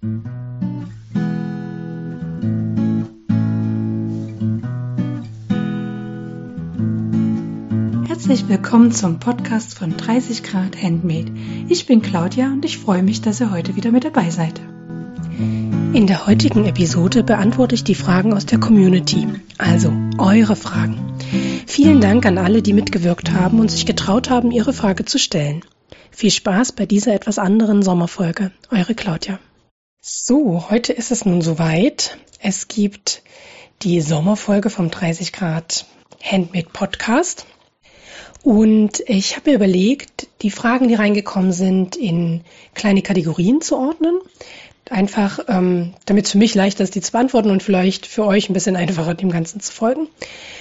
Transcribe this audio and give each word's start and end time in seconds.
Herzlich 0.00 0.22
willkommen 8.48 8.92
zum 8.92 9.18
Podcast 9.18 9.76
von 9.76 9.96
30 9.96 10.44
Grad 10.44 10.80
Handmade. 10.80 11.32
Ich 11.68 11.86
bin 11.86 12.00
Claudia 12.00 12.46
und 12.46 12.64
ich 12.64 12.78
freue 12.78 13.02
mich, 13.02 13.22
dass 13.22 13.40
ihr 13.40 13.50
heute 13.50 13.74
wieder 13.74 13.90
mit 13.90 14.04
dabei 14.04 14.30
seid. 14.30 14.60
In 15.92 16.06
der 16.06 16.28
heutigen 16.28 16.64
Episode 16.66 17.24
beantworte 17.24 17.74
ich 17.74 17.82
die 17.82 17.96
Fragen 17.96 18.32
aus 18.32 18.46
der 18.46 18.60
Community, 18.60 19.26
also 19.58 19.92
eure 20.18 20.54
Fragen. 20.54 21.14
Vielen 21.66 22.00
Dank 22.00 22.24
an 22.24 22.38
alle, 22.38 22.62
die 22.62 22.72
mitgewirkt 22.72 23.32
haben 23.32 23.58
und 23.58 23.72
sich 23.72 23.84
getraut 23.84 24.30
haben, 24.30 24.52
ihre 24.52 24.72
Frage 24.72 25.04
zu 25.04 25.18
stellen. 25.18 25.62
Viel 26.12 26.30
Spaß 26.30 26.70
bei 26.72 26.86
dieser 26.86 27.14
etwas 27.14 27.40
anderen 27.40 27.82
Sommerfolge. 27.82 28.52
Eure 28.70 28.94
Claudia. 28.94 29.40
So, 30.00 30.70
heute 30.70 30.92
ist 30.92 31.10
es 31.10 31.24
nun 31.24 31.42
soweit. 31.42 32.18
Es 32.40 32.68
gibt 32.68 33.20
die 33.82 34.00
Sommerfolge 34.00 34.70
vom 34.70 34.92
30 34.92 35.32
Grad 35.32 35.86
Handmade 36.22 36.68
Podcast. 36.72 37.46
Und 38.44 39.02
ich 39.06 39.34
habe 39.34 39.50
mir 39.50 39.56
überlegt, 39.56 40.28
die 40.42 40.52
Fragen, 40.52 40.86
die 40.86 40.94
reingekommen 40.94 41.50
sind, 41.50 41.96
in 41.96 42.42
kleine 42.74 43.02
Kategorien 43.02 43.60
zu 43.60 43.76
ordnen. 43.76 44.20
Einfach, 44.88 45.40
ähm, 45.48 45.94
damit 46.06 46.26
es 46.26 46.32
für 46.32 46.38
mich 46.38 46.54
leichter 46.54 46.84
ist, 46.84 46.94
die 46.94 47.00
zu 47.00 47.10
beantworten 47.10 47.50
und 47.50 47.64
vielleicht 47.64 48.06
für 48.06 48.24
euch 48.24 48.48
ein 48.48 48.54
bisschen 48.54 48.76
einfacher, 48.76 49.14
dem 49.14 49.30
Ganzen 49.30 49.60
zu 49.60 49.72
folgen. 49.72 50.06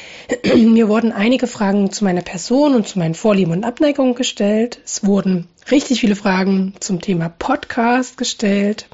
Mir 0.55 0.89
wurden 0.89 1.11
einige 1.11 1.45
Fragen 1.45 1.91
zu 1.91 2.03
meiner 2.03 2.23
Person 2.23 2.73
und 2.73 2.87
zu 2.87 2.97
meinen 2.97 3.13
Vorlieben 3.13 3.53
und 3.53 3.65
Abneigungen 3.65 4.15
gestellt. 4.15 4.79
Es 4.83 5.05
wurden 5.05 5.47
richtig 5.69 5.99
viele 5.99 6.15
Fragen 6.15 6.73
zum 6.79 7.01
Thema 7.01 7.29
Podcast 7.29 8.17
gestellt. 8.17 8.87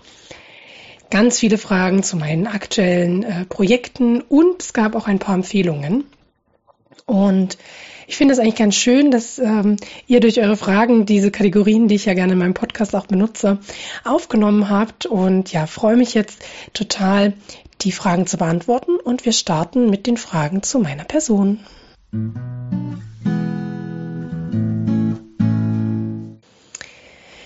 Ganz 1.13 1.37
viele 1.37 1.59
Fragen 1.59 2.01
zu 2.01 2.17
meinen 2.17 2.47
aktuellen 2.47 3.21
äh, 3.21 3.45
Projekten 3.45 4.21
und 4.21 4.63
es 4.63 4.73
gab 4.73 4.95
auch 4.95 5.07
ein 5.07 5.19
paar 5.19 5.35
Empfehlungen. 5.35 6.05
Und 7.05 7.59
ich 8.07 8.15
finde 8.15 8.33
es 8.33 8.39
eigentlich 8.39 8.55
ganz 8.55 8.73
schön, 8.73 9.11
dass 9.11 9.37
ähm, 9.37 9.75
ihr 10.07 10.21
durch 10.21 10.41
eure 10.41 10.57
Fragen 10.57 11.05
diese 11.05 11.29
Kategorien, 11.29 11.87
die 11.87 11.93
ich 11.93 12.05
ja 12.05 12.15
gerne 12.15 12.33
in 12.33 12.39
meinem 12.39 12.55
Podcast 12.55 12.95
auch 12.95 13.05
benutze, 13.05 13.59
aufgenommen 14.03 14.71
habt. 14.71 15.05
Und 15.05 15.53
ja, 15.53 15.67
freue 15.67 15.97
mich 15.97 16.15
jetzt 16.15 16.43
total, 16.73 17.33
die 17.81 17.91
Fragen 17.91 18.25
zu 18.25 18.37
beantworten. 18.37 18.95
Und 18.95 19.23
wir 19.23 19.33
starten 19.33 19.91
mit 19.91 20.07
den 20.07 20.17
Fragen 20.17 20.63
zu 20.63 20.79
meiner 20.79 21.03
Person. 21.03 21.59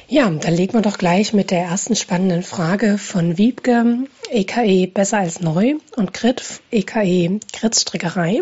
Ja, 0.09 0.30
dann 0.30 0.53
legen 0.53 0.73
wir 0.73 0.81
doch 0.81 0.97
gleich 0.97 1.33
mit 1.33 1.52
der 1.52 1.63
ersten 1.63 1.94
spannenden 1.94 2.41
Frage 2.41 2.97
von 2.97 3.38
Wiebke, 3.38 4.08
EKE 4.31 4.88
Besser 4.88 5.17
als 5.17 5.41
Neu 5.41 5.75
und 5.97 6.13
Grit, 6.13 6.61
EKE 6.72 7.41
Gritz-Strickerei. 7.52 8.41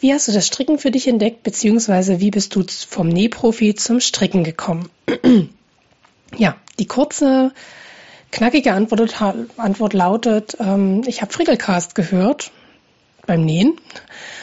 Wie 0.00 0.12
hast 0.12 0.28
du 0.28 0.32
das 0.32 0.46
Stricken 0.46 0.78
für 0.78 0.90
dich 0.90 1.08
entdeckt, 1.08 1.42
beziehungsweise 1.42 2.20
wie 2.20 2.30
bist 2.30 2.54
du 2.54 2.64
vom 2.86 3.08
Nähprofi 3.08 3.76
zum 3.76 4.00
Stricken 4.00 4.44
gekommen? 4.44 4.90
ja, 6.36 6.54
die 6.78 6.86
kurze, 6.86 7.54
knackige 8.30 8.74
Antwort, 8.74 9.22
Antwort 9.56 9.94
lautet, 9.94 10.58
ähm, 10.60 11.02
ich 11.06 11.22
habe 11.22 11.32
Frickelcast 11.32 11.94
gehört 11.94 12.50
beim 13.26 13.42
Nähen 13.42 13.80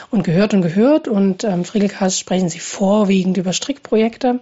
und 0.10 0.24
gehört 0.24 0.56
und 0.56 0.64
gehört 0.64 1.08
und 1.08 1.44
ähm, 1.44 1.66
Frickelcast 1.66 2.20
sprechen 2.20 2.50
sie 2.50 2.60
vorwiegend 2.60 3.38
über 3.38 3.54
Strickprojekte. 3.54 4.40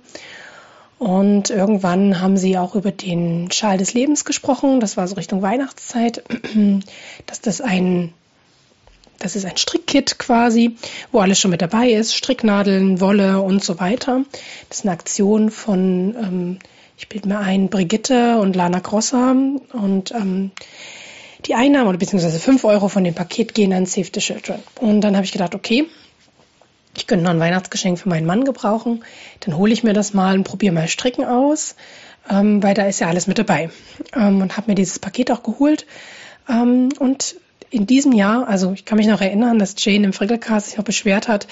Und 0.99 1.49
irgendwann 1.49 2.22
haben 2.22 2.38
sie 2.38 2.58
auch 2.58 2.75
über 2.75 2.91
den 2.91 3.52
Schal 3.52 3.77
des 3.77 3.94
Lebens 3.94 4.25
gesprochen. 4.25 4.80
Das 4.80 4.95
war 4.95 5.08
so 5.08 5.16
Richtung 5.16 5.41
Weihnachtszeit, 5.41 6.23
dass 7.25 7.41
das 7.41 7.61
ein 7.61 8.13
das 9.23 9.38
ist 9.38 9.45
ein 9.45 9.55
Strickkit 9.55 10.19
quasi, 10.19 10.75
wo 11.14 11.19
alles 11.19 11.39
schon 11.39 11.52
mit 11.52 11.61
dabei 11.61 11.91
ist. 11.91 12.14
Stricknadeln, 12.14 12.99
Wolle 12.99 13.42
und 13.42 13.64
so 13.64 13.80
weiter. 13.80 14.26
Das 14.67 14.80
ist 14.80 14.86
eine 14.86 14.92
Aktion 14.92 15.49
von, 15.49 16.15
ähm, 16.20 16.59
ich 16.98 17.08
bilde 17.08 17.30
mir 17.30 17.39
ein, 17.39 17.70
Brigitte 17.70 18.39
und 18.39 18.53
Lana 18.55 18.80
Grosser. 18.80 19.33
Und 19.71 20.11
ähm, 20.11 20.52
die 21.45 21.55
Einnahmen 21.55 21.87
oder 21.87 21.98
beziehungsweise 21.98 22.37
5 22.37 22.65
Euro 22.65 22.89
von 22.89 23.05
dem 23.05 23.14
Paket 23.14 23.53
gehen 23.53 23.71
an 23.71 23.86
Save 23.86 24.09
the 24.14 24.20
Children. 24.20 24.59
Und 24.82 25.02
dann 25.02 25.15
habe 25.15 25.26
ich 25.26 25.32
gedacht, 25.32 25.55
okay, 25.55 25.86
ich 26.95 27.08
könnte 27.08 27.23
noch 27.23 27.31
ein 27.31 27.39
Weihnachtsgeschenk 27.39 27.99
für 27.99 28.09
meinen 28.09 28.26
Mann 28.26 28.45
gebrauchen. 28.45 29.04
Dann 29.42 29.58
hole 29.58 29.73
ich 29.73 29.83
mir 29.83 29.93
das 29.93 30.14
mal 30.14 30.37
und 30.37 30.43
probiere 30.43 30.73
mal 30.73 30.87
Stricken 30.87 31.26
aus, 31.26 31.76
ähm, 32.30 32.61
weil 32.61 32.73
da 32.73 32.86
ist 32.86 32.99
ja 32.99 33.08
alles 33.08 33.27
mit 33.27 33.37
dabei. 33.37 33.70
Ähm, 34.15 34.42
und 34.42 34.58
habe 34.58 34.71
mir 34.71 34.76
dieses 34.76 34.99
Paket 34.99 35.32
auch 35.32 35.43
geholt. 35.43 35.86
Ähm, 36.48 36.89
und 36.99 37.36
in 37.73 37.87
diesem 37.87 38.11
Jahr, 38.11 38.48
also 38.48 38.71
ich 38.73 38.86
kann 38.86 38.99
mich 38.99 39.08
noch 39.08 39.21
erinnern, 39.21 39.58
dass 39.58 39.73
Jane 39.77 40.05
im 40.05 40.14
Frickelcast 40.14 40.70
sich 40.70 40.80
auch 40.80 40.83
beschwert 40.83 41.27
hat, 41.27 41.48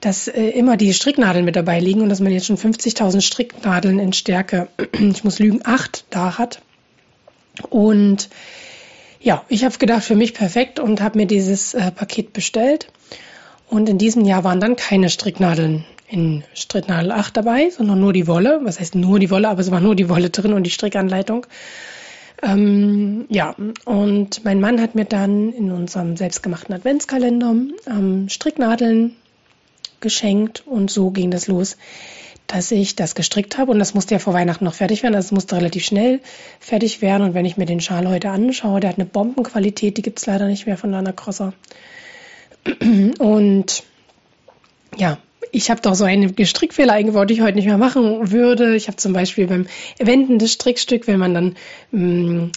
dass 0.00 0.26
äh, 0.26 0.48
immer 0.48 0.76
die 0.76 0.92
Stricknadeln 0.92 1.44
mit 1.44 1.54
dabei 1.54 1.78
liegen 1.78 2.00
und 2.00 2.08
dass 2.08 2.18
man 2.18 2.32
jetzt 2.32 2.46
schon 2.46 2.56
50.000 2.56 3.20
Stricknadeln 3.20 4.00
in 4.00 4.12
Stärke, 4.12 4.66
ich 4.92 5.22
muss 5.22 5.38
lügen, 5.38 5.60
acht 5.64 6.04
da 6.10 6.38
hat. 6.38 6.60
Und 7.68 8.28
ja, 9.20 9.44
ich 9.48 9.64
habe 9.64 9.78
gedacht, 9.78 10.02
für 10.02 10.16
mich 10.16 10.34
perfekt 10.34 10.80
und 10.80 11.00
habe 11.00 11.18
mir 11.18 11.26
dieses 11.26 11.74
äh, 11.74 11.92
Paket 11.92 12.32
bestellt. 12.32 12.90
Und 13.70 13.88
in 13.88 13.98
diesem 13.98 14.24
Jahr 14.24 14.42
waren 14.42 14.60
dann 14.60 14.74
keine 14.74 15.08
Stricknadeln 15.08 15.84
in 16.08 16.42
Stricknadel 16.54 17.12
8 17.12 17.36
dabei, 17.36 17.70
sondern 17.70 18.00
nur 18.00 18.12
die 18.12 18.26
Wolle. 18.26 18.60
Was 18.64 18.80
heißt 18.80 18.96
nur 18.96 19.20
die 19.20 19.30
Wolle, 19.30 19.48
aber 19.48 19.60
es 19.60 19.70
war 19.70 19.80
nur 19.80 19.94
die 19.94 20.08
Wolle 20.08 20.30
drin 20.30 20.52
und 20.52 20.64
die 20.64 20.70
Strickanleitung. 20.70 21.46
Ähm, 22.42 23.26
ja, 23.28 23.54
und 23.84 24.44
mein 24.44 24.60
Mann 24.60 24.80
hat 24.80 24.96
mir 24.96 25.04
dann 25.04 25.52
in 25.52 25.70
unserem 25.70 26.16
selbstgemachten 26.16 26.74
Adventskalender 26.74 27.54
ähm, 27.86 28.28
Stricknadeln 28.28 29.14
geschenkt 30.00 30.66
und 30.66 30.90
so 30.90 31.10
ging 31.10 31.30
das 31.30 31.46
los, 31.46 31.76
dass 32.46 32.70
ich 32.72 32.96
das 32.96 33.14
gestrickt 33.14 33.58
habe 33.58 33.70
und 33.70 33.78
das 33.78 33.94
musste 33.94 34.14
ja 34.14 34.18
vor 34.18 34.32
Weihnachten 34.32 34.64
noch 34.64 34.74
fertig 34.74 35.02
werden, 35.02 35.14
also 35.14 35.26
es 35.26 35.32
musste 35.32 35.56
relativ 35.56 35.84
schnell 35.84 36.20
fertig 36.58 37.02
werden 37.02 37.22
und 37.22 37.34
wenn 37.34 37.44
ich 37.44 37.58
mir 37.58 37.66
den 37.66 37.80
Schal 37.80 38.08
heute 38.08 38.30
anschaue, 38.30 38.80
der 38.80 38.90
hat 38.90 38.98
eine 38.98 39.06
Bombenqualität, 39.06 39.98
die 39.98 40.02
gibt's 40.02 40.26
leider 40.26 40.46
nicht 40.46 40.66
mehr 40.66 40.78
von 40.78 40.90
Lana 40.90 41.12
Crosser. 41.12 41.52
Und 43.18 43.82
ja, 44.96 45.18
ich 45.52 45.70
habe 45.70 45.80
doch 45.80 45.94
so 45.94 46.04
einen 46.04 46.34
Strickfehler 46.44 46.92
eingebaut, 46.92 47.30
den 47.30 47.36
ich 47.36 47.42
heute 47.42 47.56
nicht 47.56 47.66
mehr 47.66 47.78
machen 47.78 48.30
würde. 48.30 48.76
Ich 48.76 48.86
habe 48.86 48.96
zum 48.96 49.12
Beispiel 49.12 49.46
beim 49.46 49.66
Wenden 49.98 50.38
des 50.38 50.52
Strickstück, 50.52 51.06
wenn 51.06 51.18
man 51.18 51.34
dann 51.34 51.56
mh, 51.90 52.00
mm, 52.00 52.52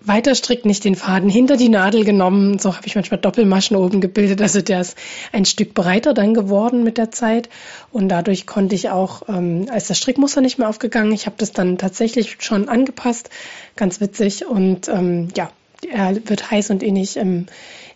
weiter 0.00 0.34
strickt, 0.34 0.64
nicht 0.64 0.84
den 0.84 0.94
Faden 0.94 1.28
hinter 1.28 1.56
die 1.56 1.68
Nadel 1.68 2.04
genommen. 2.04 2.58
So 2.58 2.74
habe 2.76 2.86
ich 2.86 2.94
manchmal 2.94 3.20
Doppelmaschen 3.20 3.76
oben 3.76 4.00
gebildet. 4.00 4.40
Also 4.40 4.62
der 4.62 4.80
ist 4.80 4.96
ein 5.32 5.44
Stück 5.44 5.74
breiter 5.74 6.14
dann 6.14 6.34
geworden 6.34 6.84
mit 6.84 6.98
der 6.98 7.10
Zeit. 7.10 7.48
Und 7.92 8.08
dadurch 8.08 8.46
konnte 8.46 8.74
ich 8.74 8.90
auch, 8.90 9.22
ähm, 9.28 9.66
als 9.70 9.88
das 9.88 9.98
Strickmuster 9.98 10.40
nicht 10.40 10.58
mehr 10.58 10.68
aufgegangen, 10.68 11.12
ich 11.12 11.26
habe 11.26 11.36
das 11.38 11.52
dann 11.52 11.78
tatsächlich 11.78 12.36
schon 12.40 12.68
angepasst. 12.68 13.30
Ganz 13.76 14.00
witzig. 14.00 14.46
Und 14.46 14.88
ähm, 14.88 15.28
ja, 15.36 15.50
er 15.88 16.16
wird 16.28 16.50
heiß 16.50 16.70
und 16.70 16.82
innig 16.82 17.16
im, 17.16 17.46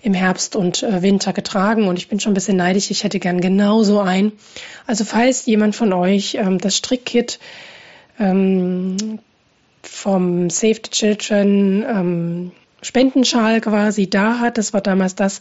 im 0.03 0.15
Herbst 0.15 0.57
und 0.57 0.83
äh, 0.83 1.03
Winter 1.03 1.33
getragen 1.33 1.87
und 1.87 1.99
ich 1.99 2.09
bin 2.09 2.19
schon 2.19 2.33
ein 2.33 2.35
bisschen 2.35 2.57
neidisch. 2.57 2.91
Ich 2.91 3.05
hätte 3.05 3.21
gern 3.21 3.41
genauso 3.41 4.01
ein. 4.01 4.33
Also 4.87 5.05
falls 5.05 5.47
jemand 5.47 5.77
von 5.77 5.93
euch 5.93 6.35
ähm, 6.35 6.59
das 6.59 6.77
Strickkit 6.77 7.39
ähm, 8.19 9.21
vom 9.83 10.51
Save 10.51 10.81
the 10.85 10.91
Children 10.91 11.85
ähm, 11.89 12.53
Spendenschal 12.83 13.61
quasi 13.61 14.11
da 14.11 14.41
hat, 14.41 14.59
das 14.59 14.73
war 14.73 14.81
damals 14.81 15.15
das 15.15 15.41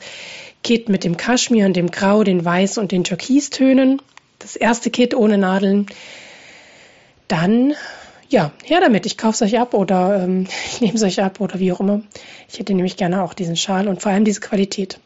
Kit 0.63 0.89
mit 0.89 1.03
dem 1.03 1.17
Kaschmir 1.17 1.65
und 1.65 1.75
dem 1.75 1.89
Grau, 1.89 2.23
den 2.23 2.45
Weiß 2.45 2.77
und 2.77 2.91
den 2.91 3.03
Türkistönen. 3.03 3.99
Das 4.37 4.55
erste 4.55 4.91
Kit 4.91 5.15
ohne 5.15 5.39
Nadeln. 5.39 5.87
Dann 7.27 7.73
ja, 8.31 8.51
her 8.63 8.79
damit. 8.79 9.05
Ich 9.05 9.17
kaufe 9.17 9.35
es 9.35 9.41
euch 9.41 9.59
ab 9.59 9.73
oder 9.73 10.23
ähm, 10.23 10.47
ich 10.71 10.81
nehme 10.81 10.95
es 10.95 11.03
euch 11.03 11.21
ab 11.21 11.39
oder 11.39 11.59
wie 11.59 11.71
auch 11.71 11.79
immer. 11.79 12.01
Ich 12.49 12.59
hätte 12.59 12.73
nämlich 12.73 12.97
gerne 12.97 13.21
auch 13.21 13.33
diesen 13.33 13.55
Schal 13.55 13.87
und 13.87 14.01
vor 14.01 14.11
allem 14.11 14.25
diese 14.25 14.39
Qualität. 14.39 14.99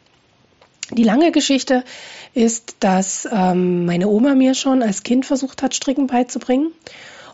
Die 0.92 1.04
lange 1.04 1.32
Geschichte 1.32 1.84
ist, 2.36 2.76
dass 2.80 3.28
ähm, 3.32 3.86
meine 3.86 4.08
Oma 4.08 4.36
mir 4.36 4.54
schon 4.54 4.84
als 4.84 5.02
Kind 5.02 5.26
versucht 5.26 5.64
hat, 5.64 5.74
Stricken 5.74 6.06
beizubringen 6.06 6.72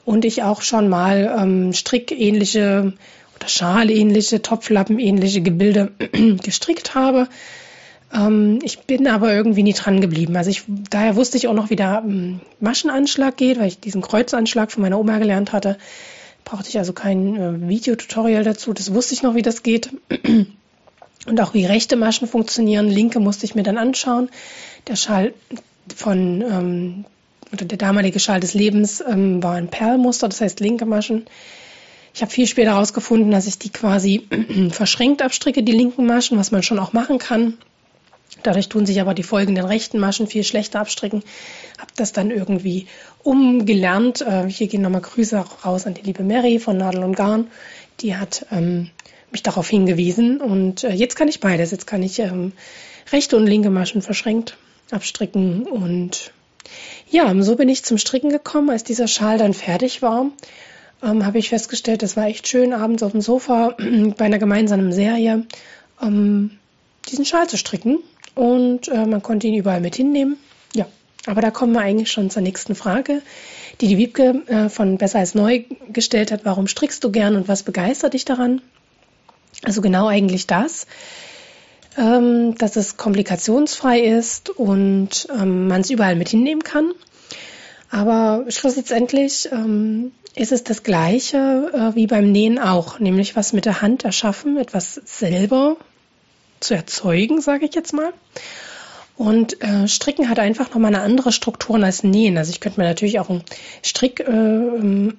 und 0.06 0.24
ich 0.24 0.42
auch 0.42 0.62
schon 0.62 0.88
mal 0.88 1.36
ähm, 1.38 1.74
strickähnliche 1.74 2.94
oder 3.36 3.48
schalähnliche, 3.50 4.42
topflappenähnliche 4.42 5.42
Gebilde 5.42 5.92
gestrickt 6.44 6.96
habe. 6.96 7.28
Ähm, 8.14 8.60
ich 8.64 8.80
bin 8.80 9.08
aber 9.08 9.34
irgendwie 9.34 9.64
nie 9.64 9.74
dran 9.74 10.02
geblieben. 10.02 10.36
Also 10.36 10.50
ich, 10.50 10.64
daher 10.68 11.16
wusste 11.16 11.38
ich 11.38 11.48
auch 11.48 11.54
noch, 11.54 11.70
wie 11.70 11.76
der 11.76 12.04
ähm, 12.06 12.42
Maschenanschlag 12.60 13.38
geht, 13.38 13.60
weil 13.60 13.68
ich 13.68 13.80
diesen 13.80 14.02
Kreuzanschlag 14.02 14.72
von 14.72 14.82
meiner 14.82 15.00
Oma 15.00 15.18
gelernt 15.18 15.54
hatte. 15.54 15.78
Brauchte 16.44 16.70
ich 16.70 16.78
also 16.78 16.94
kein 16.94 17.36
äh, 17.36 17.70
Videotutorial 17.70 18.44
dazu. 18.44 18.74
Das 18.74 18.94
wusste 18.94 19.14
ich 19.14 19.24
noch, 19.24 19.36
wie 19.36 19.42
das 19.42 19.64
geht. 19.64 19.90
Und 21.28 21.40
auch 21.40 21.54
wie 21.54 21.66
rechte 21.66 21.96
Maschen 21.96 22.28
funktionieren. 22.28 22.88
Linke 22.88 23.20
musste 23.20 23.46
ich 23.46 23.54
mir 23.54 23.64
dann 23.64 23.78
anschauen. 23.78 24.30
Der 24.88 24.96
Schal 24.96 25.34
von, 25.96 26.42
ähm, 26.42 27.06
oder 27.54 27.66
der 27.66 27.78
damalige 27.78 28.20
Schal 28.20 28.40
des 28.40 28.54
Lebens 28.56 29.04
ähm, 29.08 29.44
war 29.44 29.54
ein 29.54 29.68
Perlmuster, 29.68 30.30
das 30.30 30.42
heißt 30.42 30.60
linke 30.62 30.86
Maschen. 30.86 31.26
Ich 32.14 32.22
habe 32.22 32.32
viel 32.32 32.48
später 32.48 32.72
herausgefunden, 32.72 33.32
dass 33.32 33.48
ich 33.48 33.60
die 33.60 33.70
quasi 33.70 34.28
verschränkt 34.72 35.22
abstricke, 35.22 35.62
die 35.62 35.72
linken 35.72 36.08
Maschen, 36.08 36.40
was 36.40 36.52
man 36.52 36.64
schon 36.64 36.80
auch 36.80 36.92
machen 36.92 37.20
kann. 37.20 37.58
Dadurch 38.44 38.70
tun 38.70 38.86
sich 38.86 39.00
aber 39.02 39.14
die 39.14 39.24
folgenden 39.24 39.66
rechten 39.66 40.00
Maschen 40.00 40.26
viel 40.26 40.44
schlechter 40.44 40.80
abstricken. 40.80 41.24
Habe 41.78 41.92
das 41.96 42.14
dann 42.14 42.32
irgendwie 42.32 42.88
umgelernt. 43.24 44.22
Äh, 44.22 44.48
hier 44.48 44.68
gehen 44.68 44.82
nochmal 44.82 45.02
Grüße 45.02 45.38
raus 45.66 45.86
an 45.86 45.94
die 45.94 46.02
liebe 46.02 46.24
Mary 46.24 46.60
von 46.60 46.78
Nadel 46.78 47.04
und 47.04 47.16
Garn. 47.16 47.48
Die 48.00 48.16
hat 48.16 48.46
ähm, 48.52 48.90
mich 49.32 49.44
darauf 49.44 49.70
hingewiesen 49.70 50.42
und 50.42 50.84
äh, 50.84 50.94
jetzt 50.94 51.16
kann 51.16 51.28
ich 51.28 51.40
beides. 51.40 51.72
Jetzt 51.72 51.88
kann 51.88 52.04
ich 52.04 52.20
ähm, 52.20 52.54
rechte 53.12 53.38
und 53.38 53.48
linke 53.48 53.70
Maschen 53.70 54.02
verschränkt 54.02 54.58
abstricken 54.92 55.64
und 55.64 56.34
ja, 57.10 57.34
so 57.42 57.56
bin 57.56 57.70
ich 57.70 57.84
zum 57.84 57.98
Stricken 57.98 58.30
gekommen. 58.30 58.70
Als 58.70 58.84
dieser 58.84 59.08
Schal 59.08 59.38
dann 59.38 59.54
fertig 59.54 60.02
war, 60.02 60.28
ähm, 61.04 61.26
habe 61.26 61.38
ich 61.38 61.50
festgestellt, 61.50 62.02
das 62.02 62.16
war 62.16 62.28
echt 62.28 62.48
schön, 62.48 62.74
abends 62.74 63.04
auf 63.04 63.12
dem 63.12 63.22
Sofa 63.22 63.76
bei 64.18 64.26
einer 64.26 64.40
gemeinsamen 64.40 64.92
Serie 64.94 65.46
ähm, 66.02 66.52
diesen 67.10 67.26
Schal 67.26 67.48
zu 67.48 67.58
stricken. 67.58 68.00
Und 68.42 68.88
äh, 68.88 69.06
man 69.06 69.22
konnte 69.22 69.46
ihn 69.46 69.54
überall 69.54 69.82
mit 69.82 69.96
hinnehmen. 69.96 70.36
Ja, 70.74 70.88
aber 71.28 71.42
da 71.42 71.52
kommen 71.52 71.74
wir 71.74 71.82
eigentlich 71.82 72.12
schon 72.12 72.32
zur 72.32 72.42
nächsten 72.42 72.74
Frage, 72.74 73.22
die 73.80 73.88
die 73.88 74.00
Wiebke 74.00 74.42
äh, 74.48 74.68
von 74.68 74.98
Besser 74.98 75.20
als 75.20 75.36
Neu 75.36 75.66
gestellt 75.94 76.32
hat. 76.32 76.44
Warum 76.44 76.66
strickst 76.66 77.04
du 77.04 77.12
gern 77.12 77.36
und 77.36 77.48
was 77.48 77.62
begeistert 77.62 78.16
dich 78.16 78.26
daran? 78.26 78.64
Also 79.64 79.82
genau 79.82 80.08
eigentlich 80.08 80.48
das, 80.48 80.88
ähm, 82.00 82.56
dass 82.56 82.78
es 82.78 82.98
komplikationsfrei 82.98 84.00
ist 84.00 84.50
und 84.50 85.28
ähm, 85.40 85.68
man 85.68 85.82
es 85.82 85.92
überall 85.92 86.16
mit 86.16 86.30
hinnehmen 86.30 86.64
kann. 86.64 86.94
Aber 87.92 88.46
schlussendlich 88.48 89.50
ähm, 89.52 90.14
ist 90.34 90.52
es 90.52 90.64
das 90.64 90.82
Gleiche 90.82 91.70
äh, 91.76 91.96
wie 91.96 92.08
beim 92.08 92.32
Nähen 92.32 92.58
auch, 92.58 92.98
nämlich 92.98 93.36
was 93.36 93.54
mit 93.54 93.66
der 93.66 93.84
Hand 93.84 94.04
erschaffen, 94.04 94.58
etwas 94.58 94.96
selber 95.06 95.78
zu 96.62 96.76
erzeugen, 96.76 97.42
sage 97.42 97.66
ich 97.66 97.76
jetzt 97.76 97.94
mal. 97.94 98.14
Und 99.18 99.62
äh, 99.62 99.88
Stricken 99.88 100.30
hat 100.30 100.40
einfach 100.40 100.70
nochmal 100.70 100.96
eine 100.96 101.04
andere 101.04 101.32
Struktur 101.32 101.82
als 101.84 102.04
Nähen. 102.04 102.38
Also 102.38 102.52
ich 102.52 102.60
könnte 102.60 102.80
mir 102.80 102.88
natürlich 102.88 103.20
auch 103.20 103.30
einen 103.30 103.44
Strickstoff 103.84 105.16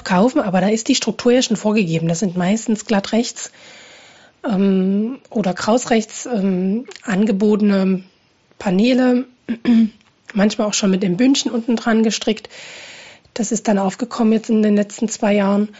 äh, 0.00 0.04
kaufen, 0.04 0.40
aber 0.40 0.60
da 0.60 0.68
ist 0.68 0.88
die 0.88 0.94
Struktur 0.94 1.32
ja 1.32 1.40
schon 1.40 1.56
vorgegeben. 1.56 2.08
Das 2.08 2.18
sind 2.18 2.36
meistens 2.36 2.84
glatt 2.84 3.12
rechts 3.12 3.52
ähm, 4.44 5.18
oder 5.30 5.54
krausrechts 5.54 6.26
ähm, 6.26 6.86
angebotene 7.02 8.04
Paneele, 8.58 9.24
manchmal 10.34 10.66
auch 10.66 10.74
schon 10.74 10.90
mit 10.90 11.02
dem 11.02 11.16
Bündchen 11.16 11.50
unten 11.50 11.76
dran 11.76 12.02
gestrickt. 12.02 12.48
Das 13.34 13.52
ist 13.52 13.68
dann 13.68 13.78
aufgekommen 13.78 14.32
jetzt 14.32 14.50
in 14.50 14.62
den 14.62 14.76
letzten 14.76 15.08
zwei 15.08 15.34
Jahren. 15.34 15.70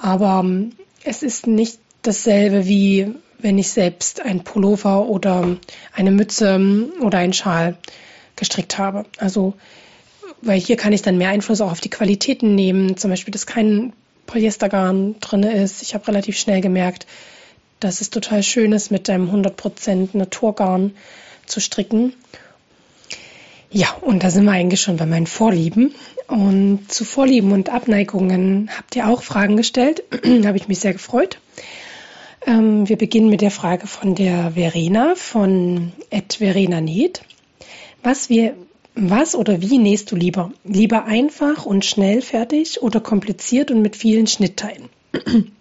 Aber 0.00 0.40
ähm, 0.44 0.72
es 1.04 1.22
ist 1.22 1.46
nicht 1.46 1.80
dasselbe 2.02 2.66
wie 2.66 3.14
wenn 3.38 3.58
ich 3.58 3.70
selbst 3.70 4.20
ein 4.20 4.44
Pullover 4.44 5.06
oder 5.06 5.56
eine 5.92 6.10
Mütze 6.10 6.54
ähm, 6.54 6.92
oder 7.00 7.18
einen 7.18 7.32
Schal 7.32 7.76
gestrickt 8.36 8.78
habe. 8.78 9.04
Also, 9.18 9.54
weil 10.42 10.58
hier 10.60 10.76
kann 10.76 10.92
ich 10.92 11.02
dann 11.02 11.18
mehr 11.18 11.30
Einfluss 11.30 11.60
auch 11.60 11.72
auf 11.72 11.80
die 11.80 11.90
Qualitäten 11.90 12.54
nehmen. 12.54 12.96
Zum 12.96 13.10
Beispiel, 13.10 13.32
dass 13.32 13.46
kein 13.46 13.92
Polyestergarn 14.26 15.16
drin 15.20 15.42
ist. 15.42 15.82
Ich 15.82 15.94
habe 15.94 16.06
relativ 16.08 16.38
schnell 16.38 16.60
gemerkt, 16.60 17.06
dass 17.80 18.00
es 18.00 18.10
total 18.10 18.42
schön 18.42 18.72
ist, 18.72 18.90
mit 18.90 19.08
einem 19.08 19.30
100% 19.30 20.16
Naturgarn 20.16 20.92
zu 21.46 21.60
stricken. 21.60 22.12
Ja, 23.70 23.88
und 24.00 24.22
da 24.22 24.30
sind 24.30 24.44
wir 24.44 24.52
eigentlich 24.52 24.80
schon 24.80 24.96
bei 24.96 25.06
meinen 25.06 25.26
Vorlieben. 25.26 25.94
Und 26.26 26.90
zu 26.90 27.04
Vorlieben 27.04 27.52
und 27.52 27.70
Abneigungen 27.70 28.70
habt 28.76 28.96
ihr 28.96 29.08
auch 29.08 29.22
Fragen 29.22 29.56
gestellt. 29.56 30.02
da 30.10 30.28
habe 30.48 30.56
ich 30.56 30.68
mich 30.68 30.80
sehr 30.80 30.92
gefreut. 30.92 31.38
Ähm, 32.48 32.88
wir 32.88 32.96
beginnen 32.96 33.28
mit 33.28 33.42
der 33.42 33.50
Frage 33.50 33.86
von 33.86 34.14
der 34.14 34.52
Verena 34.52 35.14
von 35.16 35.92
Ed 36.08 36.34
Verena 36.40 36.80
Näht. 36.80 37.20
Was 38.02 38.30
wir 38.30 38.54
was 38.94 39.34
oder 39.34 39.60
wie 39.60 39.76
nähst 39.76 40.10
du 40.10 40.16
lieber? 40.16 40.50
Lieber 40.64 41.04
einfach 41.04 41.66
und 41.66 41.84
schnell 41.84 42.22
fertig 42.22 42.82
oder 42.82 43.00
kompliziert 43.00 43.70
und 43.70 43.82
mit 43.82 43.96
vielen 43.96 44.26
Schnittteilen? 44.26 44.88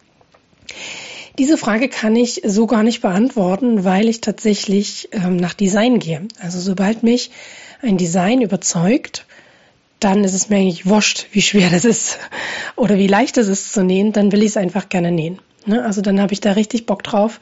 Diese 1.37 1.57
Frage 1.57 1.89
kann 1.89 2.15
ich 2.15 2.41
so 2.45 2.67
gar 2.67 2.83
nicht 2.83 3.01
beantworten, 3.01 3.83
weil 3.83 4.07
ich 4.07 4.21
tatsächlich 4.21 5.09
ähm, 5.11 5.35
nach 5.35 5.53
Design 5.53 5.99
gehe. 5.99 6.25
Also 6.39 6.59
sobald 6.61 7.03
mich 7.03 7.31
ein 7.81 7.97
Design 7.97 8.41
überzeugt, 8.41 9.25
dann 9.99 10.23
ist 10.23 10.33
es 10.33 10.49
mir 10.49 10.55
eigentlich 10.55 10.85
wurscht, 10.85 11.27
wie 11.31 11.41
schwer 11.41 11.69
das 11.69 11.83
ist 11.83 12.17
oder 12.77 12.97
wie 12.97 13.07
leicht 13.07 13.37
es 13.37 13.49
ist 13.49 13.73
zu 13.73 13.83
nähen, 13.83 14.13
dann 14.13 14.31
will 14.31 14.41
ich 14.41 14.51
es 14.51 14.57
einfach 14.57 14.87
gerne 14.87 15.11
nähen. 15.11 15.39
Ne? 15.67 15.83
Also 15.83 16.01
dann 16.01 16.19
habe 16.21 16.33
ich 16.33 16.41
da 16.41 16.53
richtig 16.53 16.85
Bock 16.85 17.03
drauf 17.03 17.39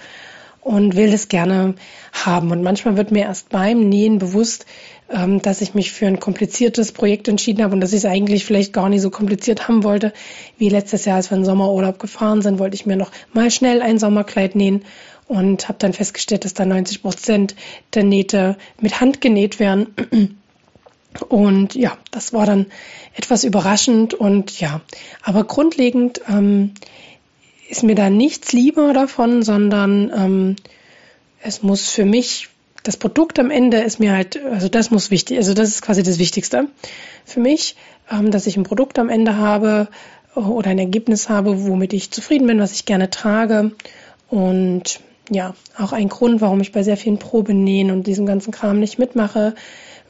und 0.61 0.95
will 0.95 1.11
das 1.11 1.27
gerne 1.27 1.75
haben. 2.11 2.51
Und 2.51 2.63
manchmal 2.63 2.97
wird 2.97 3.11
mir 3.11 3.25
erst 3.25 3.49
beim 3.49 3.87
Nähen 3.87 4.17
bewusst, 4.17 4.65
ähm, 5.09 5.39
dass 5.41 5.61
ich 5.61 5.75
mich 5.75 5.91
für 5.91 6.07
ein 6.07 6.19
kompliziertes 6.19 6.91
Projekt 6.91 7.27
entschieden 7.27 7.63
habe 7.63 7.75
und 7.75 7.81
dass 7.81 7.93
ich 7.93 7.99
es 7.99 8.05
eigentlich 8.05 8.45
vielleicht 8.45 8.73
gar 8.73 8.89
nicht 8.89 9.01
so 9.01 9.11
kompliziert 9.11 9.67
haben 9.67 9.83
wollte. 9.83 10.11
Wie 10.57 10.69
letztes 10.69 11.05
Jahr, 11.05 11.17
als 11.17 11.29
wir 11.29 11.37
in 11.37 11.45
Sommerurlaub 11.45 11.99
gefahren 11.99 12.41
sind, 12.41 12.57
wollte 12.57 12.75
ich 12.75 12.87
mir 12.87 12.95
noch 12.95 13.11
mal 13.31 13.51
schnell 13.51 13.83
ein 13.83 13.99
Sommerkleid 13.99 14.55
nähen 14.55 14.83
und 15.27 15.67
habe 15.67 15.77
dann 15.77 15.93
festgestellt, 15.93 16.45
dass 16.45 16.55
da 16.55 16.65
90 16.65 17.03
Prozent 17.03 17.55
der 17.93 18.03
Nähte 18.03 18.57
mit 18.81 18.99
Hand 18.99 19.21
genäht 19.21 19.59
werden. 19.59 19.93
Und 21.29 21.75
ja, 21.75 21.97
das 22.11 22.33
war 22.33 22.45
dann 22.47 22.65
etwas 23.13 23.43
überraschend 23.43 24.13
und 24.13 24.59
ja, 24.59 24.81
aber 25.23 25.43
grundlegend 25.45 26.21
ähm, 26.27 26.73
ist 27.69 27.83
mir 27.83 27.95
da 27.95 28.09
nichts 28.09 28.53
lieber 28.53 28.93
davon, 28.93 29.43
sondern 29.43 30.11
ähm, 30.15 30.55
es 31.41 31.63
muss 31.63 31.89
für 31.89 32.05
mich, 32.05 32.49
das 32.83 32.97
Produkt 32.97 33.39
am 33.39 33.51
Ende 33.51 33.77
ist 33.77 33.99
mir 33.99 34.13
halt, 34.13 34.43
also 34.43 34.69
das 34.69 34.91
muss 34.91 35.11
wichtig, 35.11 35.37
also 35.37 35.53
das 35.53 35.69
ist 35.69 35.81
quasi 35.81 36.03
das 36.03 36.19
Wichtigste 36.19 36.67
für 37.23 37.39
mich, 37.39 37.75
ähm, 38.11 38.31
dass 38.31 38.47
ich 38.47 38.57
ein 38.57 38.63
Produkt 38.63 38.99
am 38.99 39.09
Ende 39.09 39.37
habe 39.37 39.87
oder 40.35 40.69
ein 40.69 40.79
Ergebnis 40.79 41.29
habe, 41.29 41.65
womit 41.65 41.93
ich 41.93 42.11
zufrieden 42.11 42.47
bin, 42.47 42.59
was 42.59 42.73
ich 42.73 42.85
gerne 42.85 43.09
trage. 43.09 43.71
Und 44.29 44.99
ja, 45.29 45.55
auch 45.77 45.93
ein 45.93 46.09
Grund, 46.09 46.41
warum 46.41 46.61
ich 46.61 46.71
bei 46.71 46.83
sehr 46.83 46.97
vielen 46.97 47.19
Probenähen 47.19 47.89
und 47.89 48.05
diesem 48.05 48.25
ganzen 48.25 48.51
Kram 48.51 48.79
nicht 48.79 48.99
mitmache, 48.99 49.55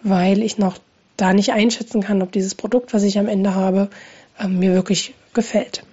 weil 0.03 0.41
ich 0.41 0.57
noch 0.57 0.77
da 1.15 1.33
nicht 1.33 1.53
einschätzen 1.53 2.01
kann, 2.01 2.21
ob 2.21 2.31
dieses 2.31 2.55
Produkt, 2.55 2.93
was 2.93 3.03
ich 3.03 3.19
am 3.19 3.27
Ende 3.27 3.55
habe, 3.55 3.89
ähm, 4.39 4.59
mir 4.59 4.73
wirklich 4.73 5.13
gefällt. 5.33 5.83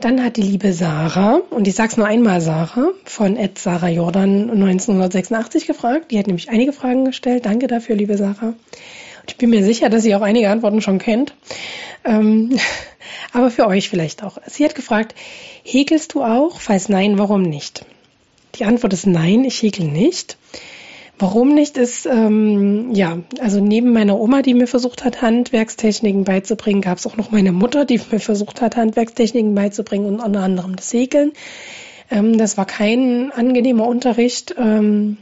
Dann 0.00 0.22
hat 0.22 0.36
die 0.36 0.42
liebe 0.42 0.72
Sarah, 0.72 1.40
und 1.50 1.68
ich 1.68 1.74
sag's 1.74 1.96
nur 1.96 2.06
einmal 2.06 2.40
Sarah, 2.40 2.90
von 3.04 3.36
Ed 3.36 3.58
Sarah 3.58 3.88
Jordan 3.88 4.50
1986 4.50 5.66
gefragt. 5.66 6.10
Die 6.10 6.18
hat 6.18 6.26
nämlich 6.26 6.50
einige 6.50 6.72
Fragen 6.72 7.04
gestellt. 7.04 7.46
Danke 7.46 7.68
dafür, 7.68 7.96
liebe 7.96 8.16
Sarah. 8.16 8.48
Und 8.48 9.30
ich 9.30 9.36
bin 9.36 9.50
mir 9.50 9.64
sicher, 9.64 9.88
dass 9.88 10.02
sie 10.02 10.14
auch 10.14 10.22
einige 10.22 10.50
Antworten 10.50 10.80
schon 10.80 10.98
kennt. 10.98 11.34
Ähm, 12.04 12.58
aber 13.32 13.50
für 13.50 13.66
euch 13.66 13.88
vielleicht 13.88 14.22
auch. 14.22 14.38
Sie 14.46 14.64
hat 14.64 14.74
gefragt, 14.74 15.14
häkelst 15.62 16.14
du 16.14 16.22
auch? 16.22 16.60
Falls 16.60 16.88
nein, 16.88 17.18
warum 17.18 17.42
nicht? 17.42 17.86
Die 18.56 18.64
Antwort 18.64 18.92
ist 18.92 19.06
nein, 19.06 19.44
ich 19.44 19.62
häkel 19.62 19.86
nicht. 19.86 20.36
Warum 21.18 21.54
nicht 21.54 21.76
ist, 21.76 22.06
ähm, 22.06 22.90
ja, 22.92 23.18
also 23.38 23.60
neben 23.60 23.92
meiner 23.92 24.18
Oma, 24.18 24.42
die 24.42 24.52
mir 24.52 24.66
versucht 24.66 25.04
hat, 25.04 25.22
Handwerkstechniken 25.22 26.24
beizubringen, 26.24 26.80
gab 26.80 26.98
es 26.98 27.06
auch 27.06 27.16
noch 27.16 27.30
meine 27.30 27.52
Mutter, 27.52 27.84
die 27.84 28.00
mir 28.10 28.18
versucht 28.18 28.60
hat, 28.60 28.76
Handwerkstechniken 28.76 29.54
beizubringen 29.54 30.06
und 30.06 30.20
unter 30.20 30.40
anderem 30.40 30.74
das 30.74 30.90
Segeln. 30.90 31.32
Ähm, 32.10 32.36
das 32.36 32.56
war 32.56 32.66
kein 32.66 33.30
angenehmer 33.32 33.86
Unterricht. 33.86 34.56
Ähm, 34.58 35.18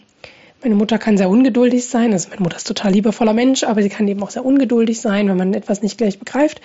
meine 0.63 0.77
Mutter 0.77 0.99
kann 0.99 1.19
sehr 1.19 1.29
ungeduldig 1.29 1.87
sein. 1.87 2.13
Also 2.13 2.31
meine 2.31 2.43
Mutter 2.43 2.57
ist 2.57 2.67
total 2.67 2.93
liebevoller 2.93 3.35
Mensch, 3.35 3.63
aber 3.65 3.83
sie 3.83 3.91
kann 3.91 4.09
eben 4.09 4.23
auch 4.23 4.31
sehr 4.31 4.47
ungeduldig 4.47 5.01
sein, 5.01 5.29
wenn 5.29 5.37
man 5.37 5.53
etwas 5.53 5.83
nicht 5.83 5.99
gleich 5.99 6.19
begreift. 6.19 6.63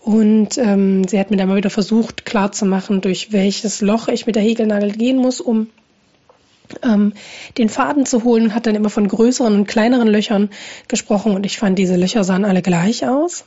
Und 0.00 0.58
ähm, 0.58 1.06
sie 1.06 1.18
hat 1.18 1.30
mir 1.30 1.36
dann 1.36 1.48
mal 1.48 1.56
wieder 1.56 1.70
versucht 1.70 2.24
klarzumachen, 2.24 3.00
durch 3.00 3.32
welches 3.32 3.80
Loch 3.80 4.08
ich 4.08 4.26
mit 4.26 4.36
der 4.36 4.42
Häkelnadel 4.42 4.92
gehen 4.92 5.16
muss, 5.16 5.40
um 5.40 5.68
ähm, 6.82 7.12
den 7.58 7.68
Faden 7.68 8.06
zu 8.06 8.24
holen 8.24 8.44
und 8.44 8.54
hat 8.54 8.66
dann 8.66 8.74
immer 8.74 8.90
von 8.90 9.08
größeren 9.08 9.54
und 9.54 9.66
kleineren 9.66 10.08
Löchern 10.08 10.50
gesprochen 10.88 11.34
und 11.34 11.46
ich 11.46 11.58
fand, 11.58 11.78
diese 11.78 11.96
Löcher 11.96 12.24
sahen 12.24 12.44
alle 12.44 12.62
gleich 12.62 13.06
aus. 13.06 13.44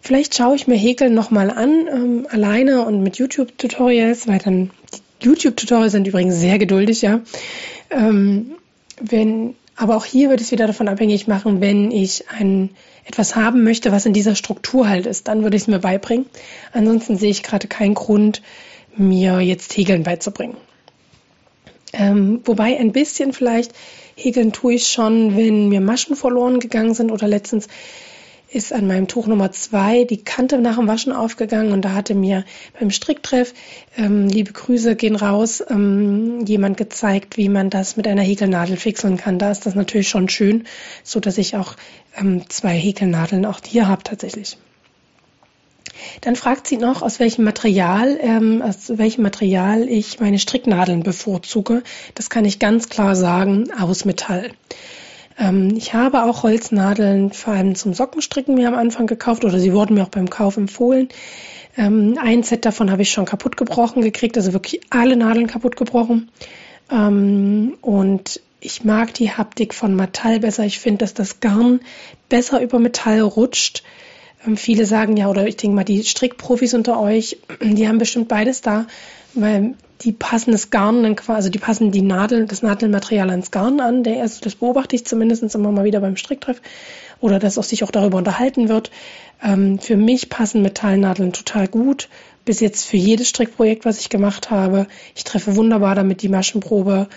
Vielleicht 0.00 0.34
schaue 0.34 0.54
ich 0.54 0.66
mir 0.66 0.76
Häkeln 0.76 1.14
nochmal 1.14 1.50
an, 1.50 1.88
ähm, 1.90 2.26
alleine 2.30 2.84
und 2.84 3.02
mit 3.02 3.16
YouTube-Tutorials, 3.16 4.28
weil 4.28 4.38
dann 4.38 4.70
YouTube-Tutorials 5.22 5.92
sind 5.92 6.06
übrigens 6.06 6.36
sehr 6.36 6.58
geduldig, 6.58 7.00
ja. 7.00 7.20
Ähm, 7.90 8.52
wenn, 9.00 9.54
aber 9.76 9.96
auch 9.96 10.04
hier 10.04 10.28
würde 10.28 10.42
ich 10.42 10.48
es 10.48 10.52
wieder 10.52 10.66
davon 10.66 10.88
abhängig 10.88 11.26
machen, 11.26 11.60
wenn 11.60 11.90
ich 11.90 12.24
ein, 12.28 12.70
etwas 13.06 13.34
haben 13.34 13.64
möchte, 13.64 13.92
was 13.92 14.06
in 14.06 14.12
dieser 14.12 14.34
Struktur 14.34 14.88
halt 14.88 15.06
ist, 15.06 15.28
dann 15.28 15.42
würde 15.42 15.56
ich 15.56 15.62
es 15.62 15.68
mir 15.68 15.78
beibringen. 15.78 16.26
Ansonsten 16.72 17.16
sehe 17.16 17.30
ich 17.30 17.42
gerade 17.42 17.66
keinen 17.66 17.94
Grund, 17.94 18.42
mir 18.96 19.40
jetzt 19.40 19.76
Häkeln 19.76 20.02
beizubringen. 20.02 20.56
Ähm, 21.96 22.40
wobei 22.44 22.78
ein 22.78 22.92
bisschen 22.92 23.32
vielleicht 23.32 23.72
häkeln 24.16 24.52
tue 24.52 24.74
ich 24.74 24.86
schon, 24.86 25.36
wenn 25.36 25.68
mir 25.68 25.80
Maschen 25.80 26.16
verloren 26.16 26.60
gegangen 26.60 26.94
sind 26.94 27.10
oder 27.10 27.26
letztens 27.26 27.68
ist 28.54 28.72
an 28.72 28.86
meinem 28.86 29.08
Tuch 29.08 29.26
Nummer 29.26 29.50
zwei 29.50 30.04
die 30.04 30.22
Kante 30.22 30.58
nach 30.58 30.76
dem 30.76 30.86
Waschen 30.86 31.12
aufgegangen 31.12 31.72
und 31.72 31.84
da 31.84 31.92
hatte 31.92 32.14
mir 32.14 32.44
beim 32.78 32.90
Stricktreff, 32.90 33.52
ähm, 33.96 34.28
liebe 34.28 34.52
Grüße 34.52 34.94
gehen 34.94 35.16
raus, 35.16 35.62
ähm, 35.68 36.44
jemand 36.46 36.76
gezeigt, 36.76 37.36
wie 37.36 37.48
man 37.48 37.68
das 37.70 37.96
mit 37.96 38.06
einer 38.06 38.22
Häkelnadel 38.22 38.76
fixeln 38.76 39.16
kann. 39.16 39.38
Da 39.38 39.50
ist 39.50 39.66
das 39.66 39.74
natürlich 39.74 40.08
schon 40.08 40.28
schön, 40.28 40.64
so 41.02 41.18
dass 41.18 41.38
ich 41.38 41.56
auch 41.56 41.74
ähm, 42.16 42.48
zwei 42.48 42.76
Häkelnadeln 42.76 43.44
auch 43.44 43.58
hier 43.66 43.88
habe 43.88 44.04
tatsächlich. 44.04 44.56
Dann 46.20 46.36
fragt 46.36 46.66
sie 46.66 46.76
noch, 46.76 47.02
aus 47.02 47.20
welchem 47.20 47.44
Material, 47.44 48.18
ähm, 48.20 48.62
aus 48.62 48.96
welchem 48.96 49.22
Material 49.22 49.88
ich 49.88 50.20
meine 50.20 50.38
Stricknadeln 50.38 51.02
bevorzuge. 51.02 51.82
Das 52.14 52.30
kann 52.30 52.44
ich 52.44 52.58
ganz 52.58 52.88
klar 52.88 53.16
sagen, 53.16 53.68
aus 53.78 54.04
Metall. 54.04 54.50
Ähm, 55.38 55.74
ich 55.76 55.94
habe 55.94 56.24
auch 56.24 56.42
Holznadeln 56.42 57.32
vor 57.32 57.54
allem 57.54 57.74
zum 57.74 57.94
Sockenstricken 57.94 58.54
mir 58.54 58.68
am 58.68 58.74
Anfang 58.74 59.06
gekauft 59.06 59.44
oder 59.44 59.58
sie 59.58 59.72
wurden 59.72 59.94
mir 59.94 60.04
auch 60.04 60.08
beim 60.08 60.30
Kauf 60.30 60.56
empfohlen. 60.56 61.08
Ähm, 61.76 62.18
ein 62.20 62.42
Set 62.42 62.64
davon 62.64 62.90
habe 62.90 63.02
ich 63.02 63.10
schon 63.10 63.24
kaputt 63.24 63.56
gebrochen 63.56 64.02
gekriegt, 64.02 64.36
also 64.36 64.52
wirklich 64.52 64.80
alle 64.90 65.16
Nadeln 65.16 65.46
kaputt 65.46 65.76
gebrochen. 65.76 66.30
Ähm, 66.90 67.76
und 67.80 68.40
ich 68.60 68.84
mag 68.84 69.12
die 69.14 69.30
Haptik 69.30 69.74
von 69.74 69.94
Metall 69.94 70.40
besser. 70.40 70.64
Ich 70.64 70.78
finde, 70.78 70.98
dass 70.98 71.14
das 71.14 71.40
Garn 71.40 71.80
besser 72.28 72.62
über 72.62 72.78
Metall 72.78 73.20
rutscht. 73.20 73.82
Ähm, 74.46 74.56
viele 74.56 74.86
sagen 74.86 75.16
ja, 75.16 75.28
oder 75.28 75.46
ich 75.46 75.56
denke 75.56 75.76
mal, 75.76 75.84
die 75.84 76.02
Strickprofis 76.04 76.74
unter 76.74 77.00
euch, 77.00 77.38
die 77.62 77.88
haben 77.88 77.98
bestimmt 77.98 78.28
beides 78.28 78.60
da, 78.60 78.86
weil 79.34 79.74
die 80.00 80.12
passen 80.12 80.52
das 80.52 80.70
Garn 80.70 81.02
dann 81.02 81.16
quasi, 81.16 81.36
also 81.36 81.48
die 81.50 81.58
passen 81.58 81.90
die 81.90 82.02
Nadel, 82.02 82.46
das 82.46 82.62
Nadelmaterial 82.62 83.30
ans 83.30 83.50
Garn 83.50 83.80
an. 83.80 84.02
Der, 84.02 84.22
also 84.22 84.40
das 84.42 84.56
beobachte 84.56 84.96
ich 84.96 85.06
zumindest 85.06 85.54
immer 85.54 85.70
mal 85.70 85.84
wieder 85.84 86.00
beim 86.00 86.16
Stricktreff 86.16 86.60
oder 87.20 87.38
dass 87.38 87.58
auch 87.58 87.64
sich 87.64 87.84
auch 87.84 87.90
darüber 87.90 88.18
unterhalten 88.18 88.68
wird. 88.68 88.90
Ähm, 89.42 89.78
für 89.78 89.96
mich 89.96 90.28
passen 90.28 90.62
Metallnadeln 90.62 91.32
total 91.32 91.68
gut. 91.68 92.08
Bis 92.44 92.60
jetzt 92.60 92.84
für 92.86 92.98
jedes 92.98 93.28
Strickprojekt, 93.28 93.86
was 93.86 94.00
ich 94.00 94.10
gemacht 94.10 94.50
habe. 94.50 94.86
Ich 95.14 95.24
treffe 95.24 95.56
wunderbar 95.56 95.94
damit 95.94 96.20
die 96.20 96.28
Maschenprobe, 96.28 97.08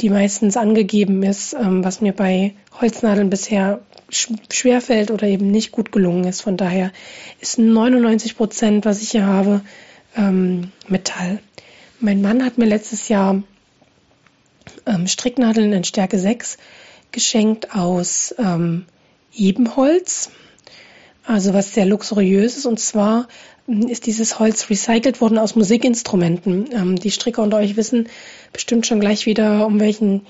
die 0.00 0.10
meistens 0.10 0.56
angegeben 0.56 1.22
ist, 1.22 1.54
ähm, 1.54 1.84
was 1.84 2.00
mir 2.00 2.12
bei 2.12 2.54
Holznadeln 2.80 3.30
bisher 3.30 3.80
schwerfällt 4.10 5.10
oder 5.10 5.26
eben 5.26 5.50
nicht 5.50 5.72
gut 5.72 5.92
gelungen 5.92 6.24
ist. 6.24 6.40
Von 6.40 6.56
daher 6.56 6.92
ist 7.40 7.58
99 7.58 8.36
Prozent, 8.36 8.84
was 8.84 9.02
ich 9.02 9.10
hier 9.10 9.26
habe, 9.26 9.60
ähm, 10.16 10.72
Metall. 10.86 11.40
Mein 12.00 12.22
Mann 12.22 12.44
hat 12.44 12.58
mir 12.58 12.66
letztes 12.66 13.08
Jahr 13.08 13.42
ähm, 14.86 15.06
Stricknadeln 15.06 15.72
in 15.72 15.84
Stärke 15.84 16.18
6 16.18 16.58
geschenkt 17.10 17.74
aus 17.74 18.34
Ebenholz. 19.34 20.30
Also 21.24 21.54
was 21.54 21.72
sehr 21.72 21.86
luxuriös 21.86 22.56
ist. 22.56 22.66
Und 22.66 22.78
zwar 22.78 23.28
ist 23.68 24.06
dieses 24.06 24.38
Holz 24.38 24.70
recycelt 24.70 25.20
worden 25.20 25.38
aus 25.38 25.54
Musikinstrumenten. 25.54 26.70
Ähm, 26.72 26.96
die 26.96 27.10
Stricker 27.10 27.42
unter 27.42 27.58
euch 27.58 27.76
wissen 27.76 28.08
bestimmt 28.52 28.86
schon 28.86 29.00
gleich 29.00 29.26
wieder, 29.26 29.66
um 29.66 29.78
welchen 29.78 30.26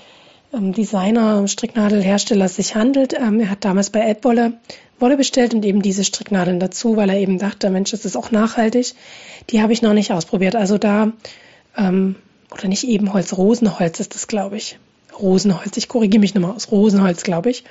ähm, 0.52 0.72
Designer, 0.72 1.46
Stricknadelhersteller 1.46 2.46
es 2.46 2.56
sich 2.56 2.74
handelt. 2.74 3.14
Ähm, 3.14 3.38
er 3.40 3.50
hat 3.50 3.64
damals 3.64 3.90
bei 3.90 4.00
Edwolle 4.00 4.54
Wolle 5.00 5.16
bestellt 5.16 5.54
und 5.54 5.64
eben 5.64 5.80
diese 5.80 6.02
Stricknadeln 6.02 6.58
dazu, 6.58 6.96
weil 6.96 7.08
er 7.10 7.18
eben 7.18 7.38
dachte, 7.38 7.70
Mensch, 7.70 7.92
das 7.92 8.04
ist 8.04 8.16
auch 8.16 8.32
nachhaltig. 8.32 8.94
Die 9.50 9.62
habe 9.62 9.72
ich 9.72 9.82
noch 9.82 9.92
nicht 9.92 10.12
ausprobiert. 10.12 10.56
Also 10.56 10.76
da, 10.76 11.12
ähm, 11.76 12.16
oder 12.50 12.66
nicht 12.66 12.82
Ebenholz, 12.82 13.36
Rosenholz 13.36 14.00
ist 14.00 14.16
das, 14.16 14.26
glaube 14.26 14.56
ich. 14.56 14.80
Rosenholz, 15.16 15.76
ich 15.76 15.86
korrigiere 15.86 16.20
mich 16.20 16.34
nochmal 16.34 16.56
aus, 16.56 16.72
Rosenholz, 16.72 17.22
glaube 17.22 17.50
ich. 17.50 17.64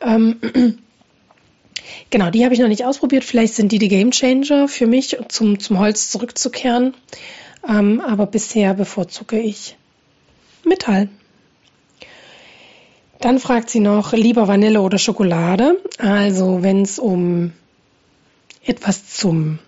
Genau, 2.10 2.30
die 2.30 2.44
habe 2.44 2.54
ich 2.54 2.60
noch 2.60 2.68
nicht 2.68 2.84
ausprobiert. 2.84 3.24
Vielleicht 3.24 3.54
sind 3.54 3.72
die 3.72 3.78
die 3.78 3.88
Game 3.88 4.10
Changer 4.10 4.68
für 4.68 4.86
mich, 4.86 5.16
zum, 5.28 5.58
zum 5.58 5.78
Holz 5.78 6.10
zurückzukehren. 6.10 6.94
Ähm, 7.68 8.00
aber 8.00 8.26
bisher 8.26 8.74
bevorzuge 8.74 9.38
ich 9.38 9.76
Metall. 10.64 11.08
Dann 13.20 13.38
fragt 13.38 13.70
sie 13.70 13.80
noch, 13.80 14.12
lieber 14.12 14.48
Vanille 14.48 14.82
oder 14.82 14.98
Schokolade? 14.98 15.80
Also 15.98 16.62
wenn 16.62 16.82
es 16.82 16.98
um 16.98 17.52
etwas 18.64 19.08
zum 19.08 19.58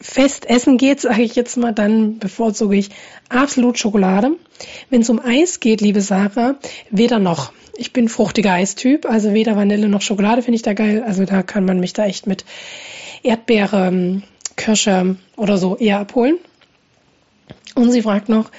Festessen 0.00 0.76
geht, 0.76 1.00
sage 1.00 1.22
ich 1.22 1.36
jetzt 1.36 1.56
mal, 1.56 1.72
dann 1.72 2.18
bevorzuge 2.18 2.76
ich 2.76 2.90
absolut 3.28 3.78
Schokolade. 3.78 4.32
Wenn 4.90 5.00
es 5.00 5.10
um 5.10 5.20
Eis 5.20 5.60
geht, 5.60 5.80
liebe 5.80 6.00
Sarah, 6.00 6.56
weder 6.90 7.18
noch. 7.18 7.52
Ich 7.76 7.92
bin 7.92 8.08
fruchtiger 8.08 8.52
Eistyp, 8.52 9.06
also 9.06 9.34
weder 9.34 9.56
Vanille 9.56 9.88
noch 9.88 10.02
Schokolade 10.02 10.42
finde 10.42 10.56
ich 10.56 10.62
da 10.62 10.72
geil. 10.72 11.02
Also 11.06 11.24
da 11.24 11.42
kann 11.42 11.64
man 11.64 11.80
mich 11.80 11.92
da 11.92 12.06
echt 12.06 12.26
mit 12.26 12.44
Erdbeere, 13.22 14.22
Kirsche 14.56 15.16
oder 15.36 15.58
so 15.58 15.76
eher 15.76 16.00
abholen. 16.00 16.38
Und 17.74 17.90
sie 17.90 18.02
fragt 18.02 18.28
noch, 18.28 18.50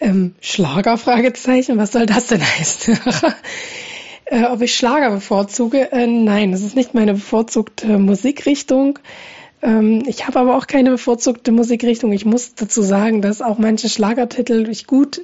ähm, 0.00 0.34
Schlager? 0.40 0.98
Fragezeichen. 0.98 1.78
Was 1.78 1.92
soll 1.92 2.06
das 2.06 2.26
denn 2.26 2.42
heißen? 2.42 2.98
äh, 4.26 4.44
ob 4.44 4.60
ich 4.60 4.74
Schlager 4.74 5.10
bevorzuge? 5.10 5.92
Äh, 5.92 6.06
nein, 6.06 6.52
das 6.52 6.62
ist 6.62 6.74
nicht 6.74 6.92
meine 6.94 7.14
bevorzugte 7.14 7.98
Musikrichtung. 7.98 8.98
Ähm, 9.62 10.02
ich 10.06 10.26
habe 10.26 10.40
aber 10.40 10.56
auch 10.56 10.66
keine 10.66 10.90
bevorzugte 10.90 11.52
Musikrichtung. 11.52 12.12
Ich 12.12 12.24
muss 12.24 12.54
dazu 12.54 12.82
sagen, 12.82 13.22
dass 13.22 13.40
auch 13.40 13.58
manche 13.58 13.88
Schlagertitel 13.88 14.68
ich 14.68 14.86
gut 14.86 15.22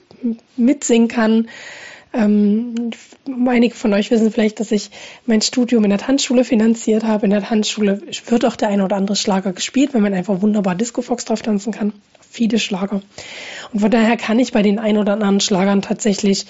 mitsingen 0.57 1.09
kann. 1.09 1.49
Ähm, 2.14 2.90
einige 3.47 3.75
von 3.75 3.92
euch 3.92 4.11
wissen 4.11 4.30
vielleicht, 4.33 4.61
dass 4.61 4.73
ich 4.73 4.90
mein 5.26 5.42
Studium 5.42 5.85
in 5.85 5.90
der 5.90 5.99
Tanzschule 5.99 6.45
finanziert 6.45 7.04
habe. 7.04 7.26
In 7.26 7.30
der 7.30 7.42
Tanzschule 7.42 8.00
wird 8.26 8.45
auch 8.45 8.57
der 8.57 8.68
eine 8.68 8.85
oder 8.85 8.97
andere 8.97 9.16
Schlager 9.16 9.52
gespielt, 9.52 9.92
wenn 9.92 10.02
man 10.02 10.14
einfach 10.14 10.40
wunderbar 10.40 10.75
Disco 10.75 11.02
Fox 11.02 11.26
drauf 11.26 11.42
tanzen 11.42 11.73
kann. 11.73 11.92
Viele 12.30 12.59
Schlager. 12.59 13.02
Und 13.73 13.80
von 13.80 13.90
daher 13.90 14.16
kann 14.16 14.38
ich 14.38 14.52
bei 14.52 14.62
den 14.62 14.78
ein 14.78 14.97
oder 14.97 15.14
anderen 15.14 15.40
Schlagern 15.40 15.83
tatsächlich 15.83 16.47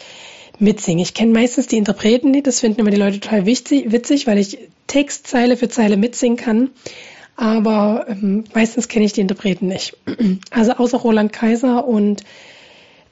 mitsingen. 0.61 1.03
Ich 1.03 1.15
kenne 1.15 1.33
meistens 1.33 1.67
die 1.67 1.77
Interpreten 1.77 2.31
nicht, 2.31 2.47
das 2.47 2.61
finden 2.61 2.81
immer 2.81 2.91
die 2.91 2.97
Leute 2.97 3.21
total 3.21 3.47
wichtig, 3.47 3.91
witzig, 3.91 4.27
weil 4.27 4.39
ich 4.39 4.59
Textzeile 4.87 5.57
für 5.57 5.69
Zeile 5.69 5.97
mitsingen 5.97 6.37
kann. 6.37 6.71
Aber 7.39 8.07
ähm, 8.09 8.43
meistens 8.53 8.89
kenne 8.89 9.05
ich 9.05 9.13
die 9.13 9.21
Interpreten 9.21 9.69
nicht. 9.69 9.97
Also 10.51 10.73
außer 10.73 10.99
Roland 10.99 11.33
Kaiser 11.33 11.87
und 11.87 12.25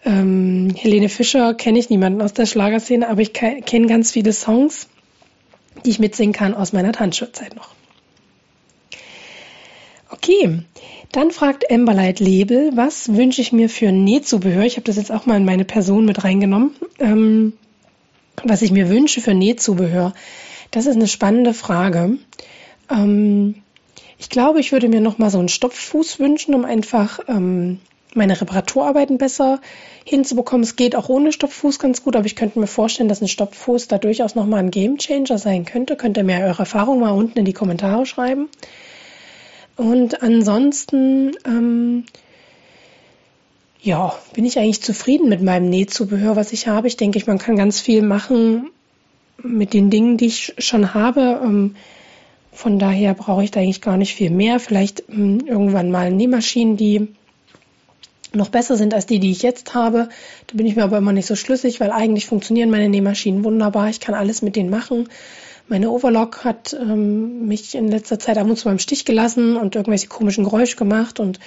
ähm, 0.04 0.74
Helene 0.76 1.08
Fischer 1.08 1.54
kenne 1.54 1.78
ich 1.78 1.90
niemanden 1.90 2.20
aus 2.20 2.32
der 2.32 2.46
Schlagerszene, 2.46 3.08
aber 3.08 3.20
ich 3.20 3.32
kenne 3.32 3.86
ganz 3.86 4.10
viele 4.10 4.32
Songs, 4.32 4.88
die 5.84 5.90
ich 5.90 6.00
mitsingen 6.00 6.32
kann 6.32 6.54
aus 6.54 6.72
meiner 6.72 6.90
Tanzschulzeit 6.90 7.54
noch. 7.54 7.68
Okay, 10.10 10.62
dann 11.12 11.30
fragt 11.30 11.70
Emberlight 11.70 12.18
Label, 12.18 12.72
was 12.74 13.14
wünsche 13.14 13.40
ich 13.40 13.52
mir 13.52 13.68
für 13.68 13.92
Nähzubehör? 13.92 14.64
Ich 14.64 14.74
habe 14.74 14.86
das 14.86 14.96
jetzt 14.96 15.12
auch 15.12 15.26
mal 15.26 15.36
in 15.36 15.44
meine 15.44 15.64
Person 15.64 16.04
mit 16.04 16.24
reingenommen. 16.24 16.74
Ähm, 16.98 17.52
was 18.42 18.62
ich 18.62 18.72
mir 18.72 18.88
wünsche 18.88 19.20
für 19.20 19.34
Nähzubehör, 19.34 20.14
das 20.72 20.86
ist 20.86 20.96
eine 20.96 21.06
spannende 21.06 21.54
Frage. 21.54 22.18
Ähm, 22.90 23.62
ich 24.18 24.30
glaube, 24.30 24.60
ich 24.60 24.72
würde 24.72 24.88
mir 24.88 25.00
noch 25.00 25.18
mal 25.18 25.30
so 25.30 25.38
einen 25.38 25.48
Stopffuß 25.48 26.18
wünschen, 26.18 26.54
um 26.54 26.64
einfach 26.64 27.20
ähm, 27.28 27.80
meine 28.14 28.40
Reparaturarbeiten 28.40 29.18
besser 29.18 29.60
hinzubekommen. 30.04 30.64
Es 30.64 30.76
geht 30.76 30.96
auch 30.96 31.08
ohne 31.08 31.32
Stopffuß 31.32 31.78
ganz 31.78 32.02
gut, 32.02 32.16
aber 32.16 32.26
ich 32.26 32.36
könnte 32.36 32.58
mir 32.58 32.66
vorstellen, 32.66 33.08
dass 33.08 33.20
ein 33.20 33.28
Stopffuß 33.28 33.88
da 33.88 33.98
durchaus 33.98 34.34
nochmal 34.34 34.60
ein 34.60 34.70
Gamechanger 34.70 35.38
sein 35.38 35.64
könnte. 35.64 35.96
Könnt 35.96 36.16
ihr 36.16 36.24
mir 36.24 36.40
eure 36.40 36.60
Erfahrung 36.60 37.00
mal 37.00 37.10
unten 37.10 37.38
in 37.38 37.44
die 37.44 37.52
Kommentare 37.52 38.06
schreiben. 38.06 38.48
Und 39.76 40.22
ansonsten, 40.22 41.36
ähm, 41.44 42.04
ja, 43.82 44.14
bin 44.32 44.46
ich 44.46 44.58
eigentlich 44.58 44.82
zufrieden 44.82 45.28
mit 45.28 45.42
meinem 45.42 45.68
Nähzubehör, 45.68 46.34
was 46.34 46.52
ich 46.52 46.66
habe. 46.66 46.86
Ich 46.88 46.96
denke, 46.96 47.22
man 47.26 47.38
kann 47.38 47.56
ganz 47.56 47.80
viel 47.80 48.00
machen 48.00 48.70
mit 49.42 49.74
den 49.74 49.90
Dingen, 49.90 50.16
die 50.16 50.26
ich 50.26 50.54
schon 50.58 50.94
habe. 50.94 51.40
Ähm, 51.44 51.76
von 52.56 52.78
daher 52.78 53.12
brauche 53.12 53.44
ich 53.44 53.50
da 53.50 53.60
eigentlich 53.60 53.82
gar 53.82 53.98
nicht 53.98 54.14
viel 54.14 54.30
mehr. 54.30 54.58
Vielleicht 54.58 55.04
ähm, 55.10 55.40
irgendwann 55.46 55.90
mal 55.90 56.10
Nähmaschinen, 56.10 56.78
die 56.78 57.08
noch 58.32 58.48
besser 58.48 58.76
sind 58.76 58.94
als 58.94 59.04
die, 59.04 59.18
die 59.18 59.30
ich 59.30 59.42
jetzt 59.42 59.74
habe. 59.74 60.08
Da 60.46 60.56
bin 60.56 60.66
ich 60.66 60.74
mir 60.74 60.84
aber 60.84 60.96
immer 60.96 61.12
nicht 61.12 61.26
so 61.26 61.36
schlüssig, 61.36 61.80
weil 61.80 61.90
eigentlich 61.90 62.26
funktionieren 62.26 62.70
meine 62.70 62.88
Nähmaschinen 62.88 63.44
wunderbar. 63.44 63.90
Ich 63.90 64.00
kann 64.00 64.14
alles 64.14 64.40
mit 64.40 64.56
denen 64.56 64.70
machen. 64.70 65.08
Meine 65.68 65.90
Overlock 65.90 66.44
hat 66.44 66.74
ähm, 66.80 67.46
mich 67.46 67.74
in 67.74 67.88
letzter 67.88 68.18
Zeit 68.18 68.38
ab 68.38 68.48
und 68.48 68.56
zu 68.56 68.64
beim 68.64 68.78
Stich 68.78 69.04
gelassen 69.04 69.56
und 69.56 69.76
irgendwelche 69.76 70.06
komischen 70.06 70.44
Geräusche 70.44 70.76
gemacht 70.76 71.20
und 71.20 71.40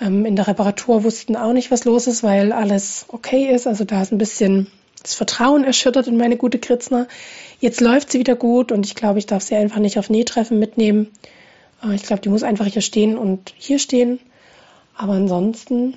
ähm, 0.00 0.26
in 0.26 0.36
der 0.36 0.48
Reparatur 0.48 1.02
wussten 1.02 1.34
auch 1.34 1.54
nicht, 1.54 1.70
was 1.70 1.86
los 1.86 2.06
ist, 2.06 2.22
weil 2.22 2.52
alles 2.52 3.06
okay 3.08 3.54
ist. 3.54 3.66
Also 3.66 3.84
da 3.84 4.02
ist 4.02 4.12
ein 4.12 4.18
bisschen 4.18 4.66
das 5.02 5.14
Vertrauen 5.14 5.64
erschüttert 5.64 6.06
in 6.06 6.16
meine 6.16 6.36
gute 6.36 6.58
Kritzner. 6.58 7.08
Jetzt 7.62 7.80
läuft 7.80 8.10
sie 8.10 8.18
wieder 8.18 8.34
gut 8.34 8.72
und 8.72 8.84
ich 8.84 8.96
glaube, 8.96 9.20
ich 9.20 9.26
darf 9.26 9.44
sie 9.44 9.54
einfach 9.54 9.78
nicht 9.78 9.96
auf 9.96 10.10
Nähtreffen 10.10 10.58
mitnehmen. 10.58 11.06
Äh, 11.80 11.94
ich 11.94 12.02
glaube, 12.02 12.20
die 12.20 12.28
muss 12.28 12.42
einfach 12.42 12.66
hier 12.66 12.82
stehen 12.82 13.16
und 13.16 13.54
hier 13.56 13.78
stehen. 13.78 14.18
Aber 14.96 15.12
ansonsten 15.12 15.94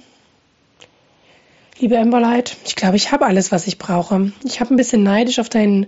Liebe 1.79 1.95
Emberlight, 1.95 2.55
ich 2.65 2.75
glaube, 2.75 2.97
ich 2.97 3.11
habe 3.11 3.25
alles, 3.25 3.51
was 3.51 3.65
ich 3.65 3.79
brauche. 3.79 4.31
Ich 4.43 4.59
habe 4.59 4.73
ein 4.73 4.77
bisschen 4.77 5.01
neidisch 5.01 5.39
auf 5.39 5.49
deinen 5.49 5.87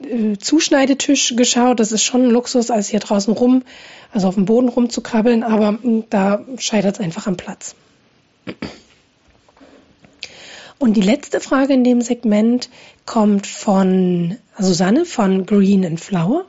äh, 0.00 0.36
Zuschneidetisch 0.38 1.34
geschaut. 1.34 1.80
Das 1.80 1.90
ist 1.90 2.04
schon 2.04 2.22
ein 2.22 2.30
Luxus, 2.30 2.70
als 2.70 2.88
hier 2.88 3.00
draußen 3.00 3.34
rum, 3.34 3.64
also 4.12 4.28
auf 4.28 4.36
dem 4.36 4.44
Boden 4.44 4.68
rumzukrabbeln, 4.68 5.42
aber 5.42 5.78
hm, 5.82 6.04
da 6.08 6.44
scheitert 6.58 6.94
es 6.94 7.00
einfach 7.00 7.26
am 7.26 7.36
Platz. 7.36 7.74
Und 10.78 10.96
die 10.96 11.02
letzte 11.02 11.40
Frage 11.40 11.72
in 11.72 11.84
dem 11.84 12.00
Segment 12.00 12.68
kommt 13.06 13.46
von 13.46 14.36
Susanne 14.58 15.04
von 15.04 15.46
Green 15.46 15.84
and 15.86 16.00
Flower. 16.00 16.44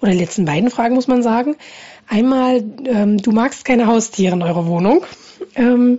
Oder 0.00 0.12
die 0.12 0.18
letzten 0.18 0.44
beiden 0.44 0.70
Fragen 0.70 0.94
muss 0.94 1.08
man 1.08 1.22
sagen. 1.22 1.56
Einmal, 2.06 2.64
ähm, 2.86 3.18
du 3.18 3.32
magst 3.32 3.64
keine 3.64 3.86
Haustiere 3.86 4.34
in 4.34 4.42
eurer 4.42 4.66
Wohnung. 4.66 5.04
Ähm, 5.54 5.98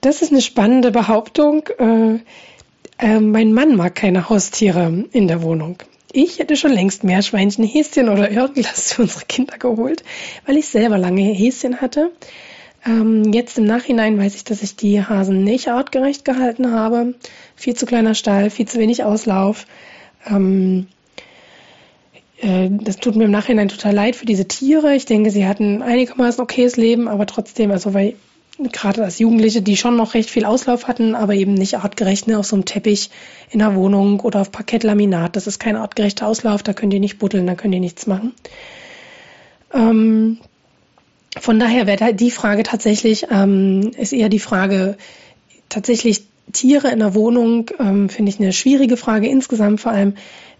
das 0.00 0.22
ist 0.22 0.32
eine 0.32 0.40
spannende 0.40 0.90
Behauptung. 0.90 1.68
Äh, 1.78 2.18
äh, 2.98 3.20
mein 3.20 3.52
Mann 3.52 3.76
mag 3.76 3.94
keine 3.94 4.28
Haustiere 4.28 5.04
in 5.12 5.28
der 5.28 5.42
Wohnung. 5.42 5.78
Ich 6.12 6.38
hätte 6.38 6.56
schon 6.56 6.72
längst 6.72 7.04
mehr 7.04 7.22
Schweinchen, 7.22 7.64
Häschen 7.64 8.08
oder 8.08 8.30
irgendwas 8.30 8.94
für 8.94 9.02
unsere 9.02 9.26
Kinder 9.26 9.58
geholt, 9.58 10.02
weil 10.46 10.56
ich 10.56 10.66
selber 10.66 10.98
lange 10.98 11.22
Häschen 11.22 11.80
hatte. 11.80 12.10
Ähm, 12.88 13.32
jetzt 13.32 13.58
im 13.58 13.64
Nachhinein 13.64 14.18
weiß 14.18 14.34
ich, 14.34 14.44
dass 14.44 14.62
ich 14.62 14.74
die 14.74 15.02
Hasen 15.04 15.44
nicht 15.44 15.68
artgerecht 15.68 16.24
gehalten 16.24 16.72
habe. 16.72 17.14
Viel 17.54 17.74
zu 17.74 17.84
kleiner 17.84 18.14
Stall, 18.14 18.48
viel 18.48 18.66
zu 18.66 18.78
wenig 18.78 19.04
Auslauf. 19.04 19.66
Ähm, 20.26 20.86
äh, 22.40 22.70
das 22.70 22.96
tut 22.96 23.14
mir 23.14 23.24
im 23.24 23.30
Nachhinein 23.30 23.68
total 23.68 23.94
leid 23.94 24.16
für 24.16 24.24
diese 24.24 24.48
Tiere. 24.48 24.94
Ich 24.94 25.04
denke, 25.04 25.30
sie 25.30 25.46
hatten 25.46 25.82
einigermaßen 25.82 26.42
okayes 26.42 26.76
Leben, 26.76 27.08
aber 27.08 27.26
trotzdem, 27.26 27.70
also 27.70 27.92
weil 27.92 28.14
gerade 28.58 29.04
als 29.04 29.18
Jugendliche, 29.18 29.60
die 29.60 29.76
schon 29.76 29.96
noch 29.96 30.14
recht 30.14 30.30
viel 30.30 30.46
Auslauf 30.46 30.88
hatten, 30.88 31.14
aber 31.14 31.34
eben 31.34 31.54
nicht 31.54 31.78
artgerecht 31.78 32.26
ne, 32.26 32.38
auf 32.38 32.46
so 32.46 32.56
einem 32.56 32.64
Teppich 32.64 33.10
in 33.50 33.58
der 33.58 33.74
Wohnung 33.74 34.20
oder 34.20 34.40
auf 34.40 34.50
Parkettlaminat. 34.50 35.36
Das 35.36 35.46
ist 35.46 35.58
kein 35.58 35.76
artgerechter 35.76 36.26
Auslauf, 36.26 36.62
da 36.62 36.72
könnt 36.72 36.94
ihr 36.94 37.00
nicht 37.00 37.18
buddeln, 37.18 37.46
da 37.46 37.54
könnt 37.54 37.74
ihr 37.74 37.80
nichts 37.80 38.06
machen. 38.06 38.32
Ähm, 39.72 40.38
von 41.40 41.58
daher 41.58 41.86
wäre 41.86 42.14
die 42.14 42.30
Frage 42.30 42.62
tatsächlich, 42.62 43.26
ähm, 43.30 43.90
ist 43.96 44.12
eher 44.12 44.28
die 44.28 44.38
Frage, 44.38 44.96
tatsächlich 45.68 46.24
Tiere 46.52 46.90
in 46.90 47.00
der 47.00 47.14
Wohnung, 47.14 47.70
ähm, 47.78 48.08
finde 48.08 48.30
ich 48.30 48.40
eine 48.40 48.52
schwierige 48.52 48.96
Frage 48.96 49.28
insgesamt, 49.28 49.80
vor 49.80 49.92
allem, 49.92 50.14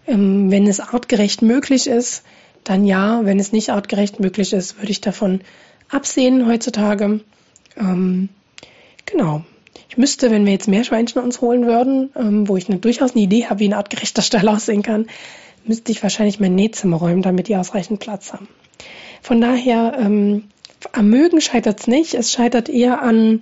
ähm, 0.07 0.51
wenn 0.51 0.67
es 0.67 0.79
artgerecht 0.79 1.41
möglich 1.41 1.87
ist, 1.87 2.23
dann 2.63 2.85
ja, 2.85 3.21
wenn 3.23 3.39
es 3.39 3.51
nicht 3.51 3.71
artgerecht 3.71 4.19
möglich 4.19 4.53
ist, 4.53 4.77
würde 4.77 4.91
ich 4.91 5.01
davon 5.01 5.41
absehen 5.89 6.47
heutzutage. 6.47 7.21
Ähm, 7.77 8.29
genau. 9.05 9.43
Ich 9.89 9.97
müsste, 9.97 10.29
wenn 10.29 10.45
wir 10.45 10.53
jetzt 10.53 10.67
mehr 10.67 10.83
Schweinchen 10.83 11.21
uns 11.21 11.41
holen 11.41 11.65
würden, 11.65 12.11
ähm, 12.15 12.47
wo 12.47 12.57
ich 12.57 12.69
eine, 12.69 12.77
durchaus 12.77 13.13
eine 13.13 13.21
Idee 13.21 13.45
habe, 13.45 13.59
wie 13.59 13.65
eine 13.65 13.77
artgerechter 13.77 14.21
Stall 14.21 14.47
aussehen 14.47 14.83
kann, 14.83 15.07
müsste 15.65 15.91
ich 15.91 16.03
wahrscheinlich 16.03 16.39
mein 16.39 16.55
Nähzimmer 16.55 16.97
räumen, 16.97 17.21
damit 17.21 17.47
die 17.47 17.55
ausreichend 17.55 17.99
Platz 17.99 18.33
haben. 18.33 18.47
Von 19.21 19.41
daher, 19.41 19.97
ähm, 19.99 20.43
am 20.91 21.09
Mögen 21.09 21.41
scheitert 21.41 21.81
es 21.81 21.87
nicht. 21.87 22.13
Es 22.13 22.31
scheitert 22.31 22.69
eher 22.69 23.01
an 23.01 23.41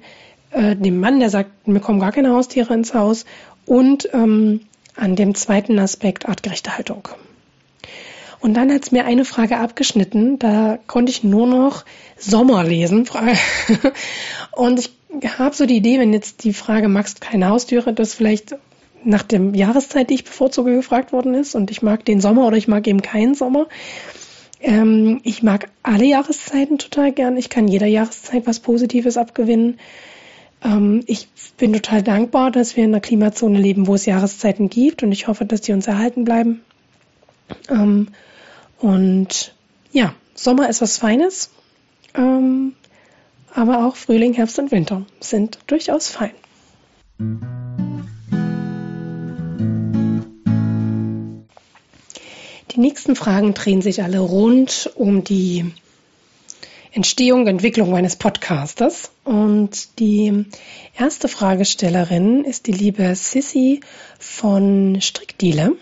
äh, 0.52 0.76
dem 0.76 1.00
Mann, 1.00 1.20
der 1.20 1.30
sagt, 1.30 1.68
mir 1.68 1.80
kommen 1.80 2.00
gar 2.00 2.12
keine 2.12 2.34
Haustiere 2.34 2.74
ins 2.74 2.94
Haus 2.94 3.26
und 3.66 4.10
ähm, 4.14 4.62
an 4.96 5.16
dem 5.16 5.36
zweiten 5.36 5.78
Aspekt 5.80 6.28
artgerechte 6.28 6.78
Haltung. 6.78 7.08
Und 8.40 8.54
dann 8.54 8.72
hat 8.72 8.84
es 8.84 8.92
mir 8.92 9.06
eine 9.06 9.26
Frage 9.26 9.58
abgeschnitten, 9.58 10.38
da 10.40 10.78
konnte 10.88 11.12
ich 11.12 11.24
nur 11.24 11.48
noch 11.48 11.86
Sommer 12.18 12.64
lesen. 12.64 13.08
Und 14.52 14.80
ich 14.80 14.92
habe 15.40 15.56
so 15.56 15.66
die 15.66 15.78
Idee, 15.78 16.00
wenn 16.00 16.14
jetzt 16.14 16.44
die 16.44 16.54
Frage, 16.54 16.88
magst 16.88 17.18
du 17.18 17.28
keine 17.28 17.50
Haustüre, 17.50 17.94
dass 17.94 18.14
vielleicht 18.14 18.56
nach 19.04 19.24
der 19.24 19.42
Jahreszeit, 19.54 20.10
die 20.10 20.16
ich 20.16 20.24
bevorzuge, 20.24 20.76
gefragt 20.76 21.12
worden 21.14 21.34
ist. 21.34 21.56
Und 21.56 21.72
ich 21.72 21.82
mag 21.82 22.06
den 22.06 22.22
Sommer 22.22 22.46
oder 22.46 22.58
ich 22.58 22.68
mag 22.68 22.88
eben 22.88 23.02
keinen 23.02 23.34
Sommer. 23.34 23.68
Ähm, 24.68 25.22
ich 25.24 25.44
mag 25.44 25.70
alle 25.82 26.04
Jahreszeiten 26.04 26.78
total 26.78 27.14
gern. 27.14 27.38
Ich 27.38 27.50
kann 27.50 27.70
jeder 27.70 27.88
Jahreszeit 27.88 28.46
was 28.46 28.60
Positives 28.60 29.16
abgewinnen. 29.16 29.80
Ähm, 30.62 31.04
ich 31.08 31.30
bin 31.58 31.72
total 31.72 32.04
dankbar, 32.04 32.52
dass 32.52 32.76
wir 32.76 32.84
in 32.84 32.90
einer 32.92 33.00
Klimazone 33.00 33.58
leben, 33.60 33.88
wo 33.88 33.96
es 33.96 34.06
Jahreszeiten 34.06 34.70
gibt. 34.70 35.04
Und 35.04 35.14
ich 35.14 35.30
hoffe, 35.30 35.46
dass 35.46 35.62
die 35.62 35.72
uns 35.72 35.88
erhalten 35.88 36.26
bleiben. 36.26 36.64
Ähm, 37.70 38.10
und 38.80 39.56
ja, 39.94 40.14
Sommer 40.36 40.68
ist 40.68 40.82
was 40.82 40.98
Feines, 40.98 41.50
ähm, 42.14 42.74
aber 43.54 43.88
auch 43.88 43.96
Frühling, 43.96 44.34
Herbst 44.34 44.60
und 44.60 44.72
Winter 44.72 45.06
sind 45.22 45.60
durchaus 45.68 46.10
fein. 46.10 46.32
Die 52.78 52.82
nächsten 52.82 53.16
Fragen 53.16 53.56
drehen 53.56 53.82
sich 53.82 54.04
alle 54.04 54.20
rund 54.20 54.92
um 54.94 55.24
die 55.24 55.66
Entstehung, 56.92 57.48
Entwicklung 57.48 57.90
meines 57.90 58.18
Podcasters. 58.18 59.10
Und 59.24 59.98
die 59.98 60.46
erste 60.96 61.28
Fragestellerin 61.28 62.44
ist 62.44 62.68
die 62.68 62.74
liebe 62.74 63.16
Sissy 63.16 63.80
von 64.20 65.02
Strickdiele. 65.02 65.76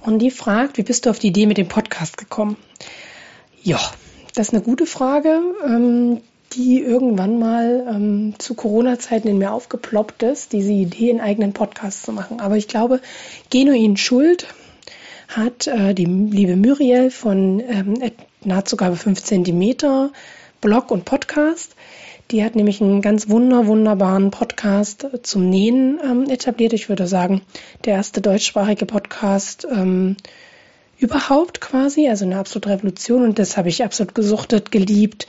Und 0.00 0.18
die 0.18 0.30
fragt, 0.30 0.76
wie 0.76 0.82
bist 0.82 1.06
du 1.06 1.10
auf 1.10 1.18
die 1.18 1.28
Idee 1.28 1.46
mit 1.46 1.56
dem 1.56 1.68
Podcast 1.68 2.18
gekommen? 2.18 2.58
Ja, 3.62 3.80
das 4.34 4.48
ist 4.48 4.52
eine 4.52 4.62
gute 4.62 4.84
Frage, 4.84 5.40
ähm, 5.64 6.20
die 6.52 6.78
irgendwann 6.78 7.38
mal 7.38 7.86
ähm, 7.88 8.34
zu 8.36 8.52
Corona-Zeiten 8.52 9.28
in 9.28 9.38
mir 9.38 9.50
aufgeploppt 9.50 10.24
ist, 10.24 10.52
diese 10.52 10.72
Idee, 10.72 11.08
einen 11.08 11.20
eigenen 11.20 11.54
Podcast 11.54 12.02
zu 12.02 12.12
machen. 12.12 12.40
Aber 12.40 12.58
ich 12.58 12.68
glaube, 12.68 13.00
genuin 13.48 13.96
Schuld 13.96 14.46
hat 15.28 15.66
äh, 15.66 15.94
die 15.94 16.04
liebe 16.04 16.56
Muriel 16.56 17.10
von 17.10 17.60
ähm, 17.60 17.94
nahezu 18.44 18.76
5 18.76 19.22
cm 19.22 20.10
Blog 20.60 20.90
und 20.90 21.04
Podcast 21.04 21.74
die 22.30 22.44
hat 22.44 22.56
nämlich 22.56 22.80
einen 22.80 23.02
ganz 23.02 23.28
wunder, 23.28 23.66
wunderbaren 23.66 24.32
Podcast 24.32 25.06
zum 25.22 25.48
Nähen 25.48 26.00
ähm, 26.02 26.28
etabliert. 26.28 26.72
Ich 26.72 26.88
würde 26.88 27.06
sagen, 27.06 27.42
der 27.84 27.94
erste 27.94 28.20
deutschsprachige 28.20 28.84
Podcast 28.84 29.66
ähm, 29.70 30.16
überhaupt 30.98 31.60
quasi, 31.60 32.08
also 32.08 32.24
eine 32.24 32.38
absolute 32.38 32.70
Revolution. 32.70 33.22
Und 33.22 33.38
das 33.38 33.56
habe 33.56 33.68
ich 33.68 33.84
absolut 33.84 34.16
gesuchtet, 34.16 34.72
geliebt. 34.72 35.28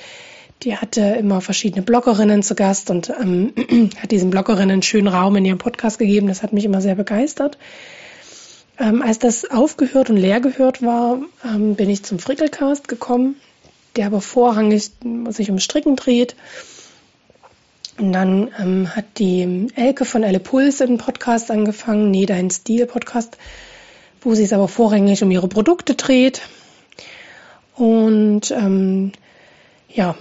Die 0.64 0.76
hatte 0.76 1.02
immer 1.02 1.40
verschiedene 1.40 1.84
Bloggerinnen 1.84 2.42
zu 2.42 2.56
Gast 2.56 2.90
und 2.90 3.12
ähm, 3.22 3.54
hat 4.02 4.10
diesen 4.10 4.32
Bloggerinnen 4.32 4.82
schönen 4.82 5.08
Raum 5.08 5.36
in 5.36 5.46
ihrem 5.46 5.60
Podcast 5.60 6.00
gegeben. 6.00 6.28
Das 6.28 6.42
hat 6.42 6.52
mich 6.52 6.66
immer 6.66 6.82
sehr 6.82 6.96
begeistert. 6.96 7.60
Ähm, 8.80 9.02
als 9.02 9.20
das 9.20 9.50
aufgehört 9.50 10.10
und 10.10 10.18
leer 10.18 10.40
gehört 10.40 10.82
war, 10.82 11.20
ähm, 11.44 11.76
bin 11.76 11.90
ich 11.90 12.04
zum 12.04 12.20
Frickelcast 12.20 12.88
gekommen, 12.88 13.36
der 13.96 14.06
aber 14.06 14.22
vorrangig 14.22 14.92
sich 15.30 15.50
um 15.50 15.60
Stricken 15.60 15.96
dreht. 15.96 16.36
Und 17.98 18.14
dann 18.14 18.52
ähm, 18.60 18.96
hat 18.96 19.06
die 19.18 19.68
Elke 19.76 20.06
von 20.06 20.22
Elle 20.22 20.40
Puls 20.40 20.82
einen 20.82 21.00
Podcast 21.00 21.50
angefangen, 21.50 22.12
Nee, 22.12 22.28
dein 22.28 22.52
Stil 22.52 22.86
Podcast, 22.86 23.38
wo 24.22 24.36
sie 24.36 24.44
es 24.44 24.54
aber 24.54 24.68
vorrangig 24.68 25.24
um 25.24 25.32
ihre 25.32 25.48
Produkte 25.48 25.96
dreht. 25.96 26.42
Und 27.76 28.52
ähm, 28.52 29.14
ja, 29.90 30.16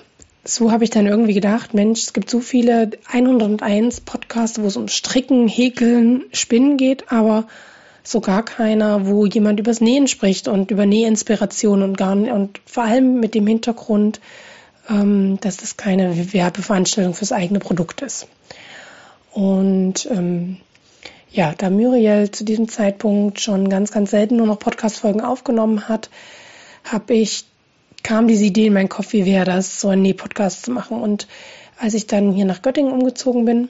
so 0.44 0.70
habe 0.72 0.84
ich 0.84 0.90
dann 0.90 1.06
irgendwie 1.06 1.34
gedacht, 1.34 1.74
Mensch, 1.74 2.00
es 2.04 2.12
gibt 2.14 2.30
so 2.30 2.40
viele 2.40 2.92
101 3.10 4.00
Podcasts, 4.02 4.60
wo 4.60 4.66
es 4.66 4.76
um 4.78 4.88
Stricken, 4.88 5.48
Häkeln, 5.48 6.24
Spinnen 6.32 6.78
geht, 6.78 7.12
aber 7.12 7.46
so 8.06 8.20
gar 8.20 8.44
keiner, 8.44 9.06
wo 9.06 9.26
jemand 9.26 9.58
übers 9.58 9.80
Nähen 9.80 10.06
spricht 10.06 10.46
und 10.46 10.70
über 10.70 10.86
Nähinspiration 10.86 11.82
und 11.82 11.98
gar 11.98 12.12
und 12.12 12.60
vor 12.64 12.84
allem 12.84 13.18
mit 13.18 13.34
dem 13.34 13.46
Hintergrund, 13.46 14.20
ähm, 14.88 15.38
dass 15.40 15.56
das 15.56 15.76
keine 15.76 16.32
Werbeveranstaltung 16.32 17.14
fürs 17.14 17.32
eigene 17.32 17.58
Produkt 17.58 18.02
ist. 18.02 18.28
Und 19.32 20.08
ähm, 20.10 20.58
ja, 21.32 21.52
da 21.58 21.68
Muriel 21.68 22.30
zu 22.30 22.44
diesem 22.44 22.68
Zeitpunkt 22.68 23.40
schon 23.40 23.68
ganz, 23.68 23.90
ganz 23.90 24.12
selten 24.12 24.36
nur 24.36 24.46
noch 24.46 24.60
Podcast-Folgen 24.60 25.20
aufgenommen 25.20 25.88
hat, 25.88 26.08
habe 26.84 27.14
ich, 27.14 27.44
kam 28.04 28.28
diese 28.28 28.44
Idee 28.44 28.66
in 28.66 28.72
meinen 28.72 28.88
Kopf, 28.88 29.12
wie 29.12 29.26
wäre 29.26 29.44
das, 29.44 29.80
so 29.80 29.88
einen 29.88 30.02
Näh-Podcast 30.02 30.64
zu 30.64 30.70
machen. 30.70 31.02
Und 31.02 31.26
als 31.78 31.94
ich 31.94 32.06
dann 32.06 32.32
hier 32.32 32.44
nach 32.44 32.62
Göttingen 32.62 32.92
umgezogen 32.92 33.44
bin, 33.44 33.68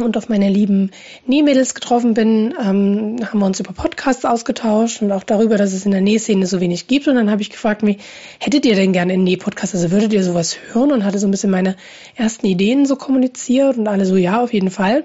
und 0.00 0.16
auf 0.16 0.28
meine 0.28 0.48
lieben 0.48 0.90
Nähmädels 1.26 1.74
getroffen 1.74 2.14
bin, 2.14 2.54
ähm, 2.60 3.16
haben 3.24 3.38
wir 3.38 3.46
uns 3.46 3.60
über 3.60 3.72
Podcasts 3.72 4.24
ausgetauscht 4.24 5.02
und 5.02 5.10
auch 5.12 5.24
darüber, 5.24 5.56
dass 5.56 5.72
es 5.72 5.86
in 5.86 5.92
der 5.92 6.00
Nähszene 6.00 6.46
so 6.46 6.60
wenig 6.60 6.86
gibt. 6.86 7.08
Und 7.08 7.14
dann 7.14 7.30
habe 7.30 7.42
ich 7.42 7.50
gefragt, 7.50 7.84
wie 7.86 7.98
hättet 8.38 8.66
ihr 8.66 8.74
denn 8.74 8.92
gerne 8.92 9.14
einen 9.14 9.24
Nähpodcast? 9.24 9.74
Also 9.74 9.90
würdet 9.90 10.12
ihr 10.12 10.22
sowas 10.22 10.56
hören? 10.72 10.92
Und 10.92 11.04
hatte 11.04 11.18
so 11.18 11.26
ein 11.26 11.30
bisschen 11.30 11.50
meine 11.50 11.76
ersten 12.14 12.46
Ideen 12.46 12.86
so 12.86 12.96
kommuniziert 12.96 13.78
und 13.78 13.88
alle 13.88 14.04
so, 14.04 14.16
ja, 14.16 14.42
auf 14.42 14.52
jeden 14.52 14.70
Fall. 14.70 15.04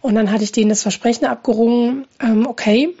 Und 0.00 0.14
dann 0.14 0.30
hatte 0.30 0.44
ich 0.44 0.52
denen 0.52 0.68
das 0.68 0.82
Versprechen 0.82 1.26
abgerungen, 1.26 2.06
ähm, 2.20 2.46
okay, 2.46 2.94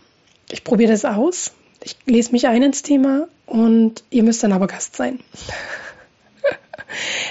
ich 0.50 0.64
probiere 0.64 0.90
das 0.90 1.04
aus. 1.04 1.52
Ich 1.82 1.96
lese 2.06 2.32
mich 2.32 2.48
ein 2.48 2.62
ins 2.62 2.82
Thema 2.82 3.28
und 3.46 4.02
ihr 4.10 4.24
müsst 4.24 4.42
dann 4.42 4.52
aber 4.52 4.66
Gast 4.66 4.96
sein. 4.96 5.20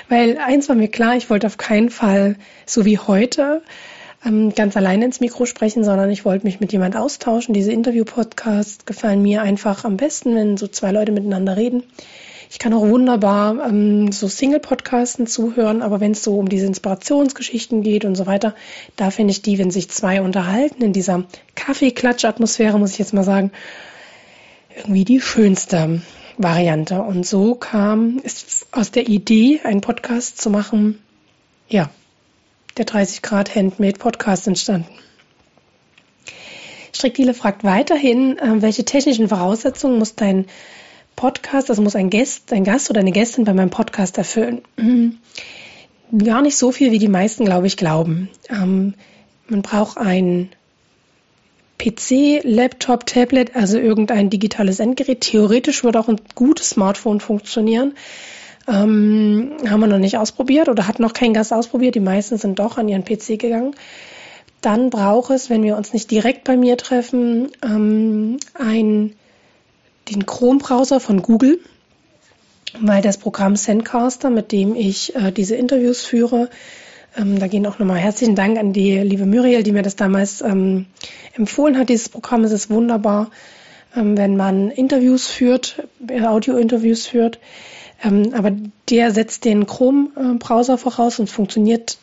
Weil 0.10 0.38
eins 0.38 0.70
war 0.70 0.76
mir 0.76 0.88
klar, 0.88 1.16
ich 1.16 1.30
wollte 1.30 1.48
auf 1.48 1.58
keinen 1.58 1.90
Fall, 1.90 2.36
so 2.66 2.86
wie 2.86 2.98
heute, 2.98 3.62
ähm, 4.26 4.54
ganz 4.56 4.76
alleine 4.76 5.06
ins 5.06 5.20
Mikro 5.20 5.46
sprechen, 5.46 5.84
sondern 5.84 6.10
ich 6.10 6.26
wollte 6.26 6.46
mich 6.46 6.60
mit 6.60 6.72
jemand 6.72 6.96
austauschen. 6.96 7.54
Diese 7.54 7.72
Interview-Podcasts 7.72 8.86
gefallen 8.86 9.22
mir 9.22 9.42
einfach 9.42 9.86
am 9.86 9.98
besten, 9.98 10.36
wenn 10.36 10.58
so 10.58 10.68
zwei 10.68 10.92
Leute 10.92 11.12
miteinander 11.12 11.58
reden. 11.58 11.84
Ich 12.50 12.60
kann 12.60 12.74
auch 12.74 12.88
wunderbar 12.88 13.68
ähm, 13.68 14.12
so 14.12 14.28
Single-Podcasten 14.28 15.28
zuhören, 15.28 15.82
aber 15.82 16.00
wenn 16.00 16.12
es 16.12 16.24
so 16.24 16.38
um 16.38 16.48
diese 16.48 16.68
Inspirationsgeschichten 16.68 17.82
geht 17.82 18.06
und 18.06 18.16
so 18.16 18.26
weiter, 18.26 18.56
da 18.96 19.12
finde 19.12 19.32
ich 19.32 19.42
die, 19.42 19.58
wenn 19.58 19.72
sich 19.72 19.90
zwei 19.90 20.22
unterhalten, 20.22 20.84
in 20.84 20.94
dieser 20.94 21.26
Kaffeeklatsch-Atmosphäre, 21.56 22.80
muss 22.80 22.92
ich 22.92 23.00
jetzt 23.00 23.14
mal 23.14 23.24
sagen, 23.24 23.52
irgendwie 24.76 25.06
die 25.06 25.22
schönste 25.22 26.02
Variante. 26.38 27.02
Und 27.02 27.26
so 27.26 27.56
kam 27.56 28.20
es 28.24 28.68
aus 28.72 28.92
der 28.92 29.08
Idee, 29.08 29.62
einen 29.64 29.82
Podcast 29.82 30.40
zu 30.40 30.50
machen, 30.50 31.02
ja, 31.68 31.90
der 32.78 32.86
30 32.86 33.22
Grad 33.22 33.56
Handmade 33.56 33.98
Podcast 33.98 34.48
entstanden. 34.48 34.90
Strickdiele 36.94 37.34
fragt 37.34 37.64
weiterhin, 37.64 38.38
äh, 38.38 38.62
welche 38.62 38.86
technischen 38.86 39.28
Voraussetzungen 39.28 40.00
muss 40.00 40.16
dein 40.16 40.46
Podcast, 41.16 41.70
also 41.70 41.82
muss 41.82 41.96
ein 41.96 42.10
Gast, 42.10 42.52
ein 42.54 42.64
Gast 42.64 42.90
oder 42.90 43.00
eine 43.00 43.12
Gästin 43.12 43.46
bei 43.46 43.54
meinem 43.54 43.70
Podcast 43.70 44.18
erfüllen? 44.18 44.62
Gar 46.18 46.42
nicht 46.42 46.58
so 46.58 46.72
viel, 46.72 46.92
wie 46.92 47.00
die 47.00 47.08
meisten, 47.08 47.46
glaube 47.46 47.68
ich, 47.68 47.78
glauben. 47.78 48.30
Ähm, 48.50 48.94
man 49.48 49.62
braucht 49.62 49.98
ein 49.98 50.50
PC, 51.78 52.42
Laptop, 52.44 53.06
Tablet, 53.06 53.56
also 53.56 53.78
irgendein 53.78 54.30
digitales 54.30 54.80
Endgerät. 54.80 55.22
Theoretisch 55.22 55.84
würde 55.84 56.00
auch 56.00 56.08
ein 56.08 56.22
gutes 56.36 56.70
Smartphone 56.70 57.20
funktionieren. 57.20 57.94
Ähm, 58.68 59.58
haben 59.70 59.80
wir 59.82 59.88
noch 59.88 60.00
nicht 60.00 60.18
ausprobiert 60.18 60.70
oder 60.70 60.88
hat 60.88 61.00
noch 61.00 61.14
kein 61.14 61.34
Gast 61.34 61.54
ausprobiert. 61.54 61.96
Die 61.96 62.00
meisten 62.00 62.38
sind 62.38 62.60
doch 62.60 62.78
an 62.78 62.88
ihren 62.88 63.04
PC 63.04 63.38
gegangen. 63.40 63.76
Dann 64.62 64.90
braucht 64.90 65.30
es, 65.30 65.50
wenn 65.50 65.64
wir 65.64 65.78
uns 65.78 65.94
nicht 65.94 66.10
direkt 66.10 66.44
bei 66.46 66.58
mir 66.58 66.78
treffen, 66.78 67.52
ähm, 67.64 68.38
ein, 68.56 69.14
den 70.10 70.26
Chrome-Browser 70.26 71.00
von 71.00 71.22
Google, 71.22 71.60
weil 72.80 73.04
das 73.04 73.18
Programm 73.18 73.56
Sendcaster, 73.56 74.32
mit 74.32 74.52
dem 74.52 74.76
ich 74.76 75.16
äh, 75.16 75.32
diese 75.32 75.56
Interviews 75.56 76.04
führe, 76.04 76.50
ähm, 77.18 77.40
da 77.40 77.48
gehen 77.48 77.66
auch 77.66 77.80
nochmal 77.80 77.98
herzlichen 77.98 78.36
Dank 78.36 78.58
an 78.58 78.74
die 78.74 78.98
liebe 79.00 79.26
Muriel, 79.26 79.64
die 79.64 79.72
mir 79.72 79.84
das 79.84 79.96
damals 79.96 80.42
ähm, 80.42 80.86
empfohlen 81.34 81.78
hat. 81.78 81.90
Dieses 81.90 82.10
Programm 82.10 82.44
es 82.44 82.52
ist 82.52 82.70
wunderbar, 82.70 83.32
ähm, 83.96 84.18
wenn 84.18 84.36
man 84.36 84.70
Interviews 84.72 85.28
führt, 85.28 85.84
äh, 86.08 86.22
Audio-Interviews 86.22 87.08
führt. 87.08 87.40
Ähm, 88.04 88.34
aber 88.34 88.52
der 88.90 89.12
setzt 89.12 89.46
den 89.46 89.66
Chrome-Browser 89.66 90.78
voraus 90.78 91.20
und 91.20 91.30
funktioniert 91.30 91.98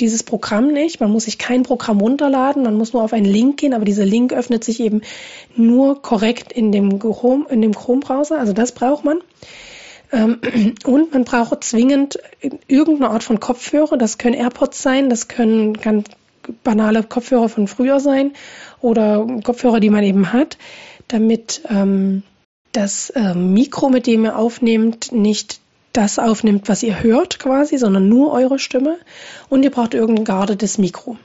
dieses 0.00 0.22
Programm 0.22 0.72
nicht. 0.72 1.00
Man 1.00 1.10
muss 1.10 1.24
sich 1.24 1.38
kein 1.38 1.64
Programm 1.64 2.00
runterladen, 2.00 2.62
man 2.62 2.76
muss 2.76 2.92
nur 2.92 3.02
auf 3.02 3.12
einen 3.12 3.26
Link 3.26 3.58
gehen, 3.58 3.74
aber 3.74 3.84
dieser 3.84 4.04
Link 4.04 4.32
öffnet 4.32 4.64
sich 4.64 4.80
eben 4.80 5.02
nur 5.56 6.00
korrekt 6.00 6.52
in 6.52 6.72
dem 6.72 6.98
Chrome, 6.98 7.46
in 7.50 7.60
dem 7.60 7.74
Chrome-Browser. 7.74 8.38
Also 8.38 8.52
das 8.52 8.72
braucht 8.72 9.04
man. 9.04 9.18
Ähm, 10.12 10.40
und 10.84 11.12
man 11.12 11.24
braucht 11.24 11.64
zwingend 11.64 12.18
irgendeine 12.66 13.10
Art 13.10 13.22
von 13.22 13.40
Kopfhörer. 13.40 13.96
Das 13.96 14.18
können 14.18 14.34
AirPods 14.34 14.82
sein, 14.82 15.10
das 15.10 15.28
können 15.28 15.74
ganz 15.74 16.08
banale 16.64 17.02
Kopfhörer 17.02 17.48
von 17.48 17.68
früher 17.68 18.00
sein 18.00 18.32
oder 18.80 19.26
Kopfhörer, 19.44 19.80
die 19.80 19.90
man 19.90 20.04
eben 20.04 20.32
hat, 20.32 20.56
damit 21.08 21.62
ähm, 21.68 22.22
das 22.72 23.12
ähm, 23.16 23.52
Mikro, 23.52 23.90
mit 23.90 24.06
dem 24.06 24.24
ihr 24.24 24.36
aufnehmt, 24.36 25.12
nicht 25.12 25.60
das 25.92 26.18
aufnimmt, 26.18 26.68
was 26.68 26.82
ihr 26.82 27.02
hört 27.02 27.38
quasi, 27.38 27.76
sondern 27.76 28.08
nur 28.08 28.32
eure 28.32 28.58
Stimme. 28.58 28.98
Und 29.48 29.62
ihr 29.64 29.70
braucht 29.70 29.94
irgendein 29.94 30.24
geartetes 30.24 30.78
Mikro. 30.78 31.16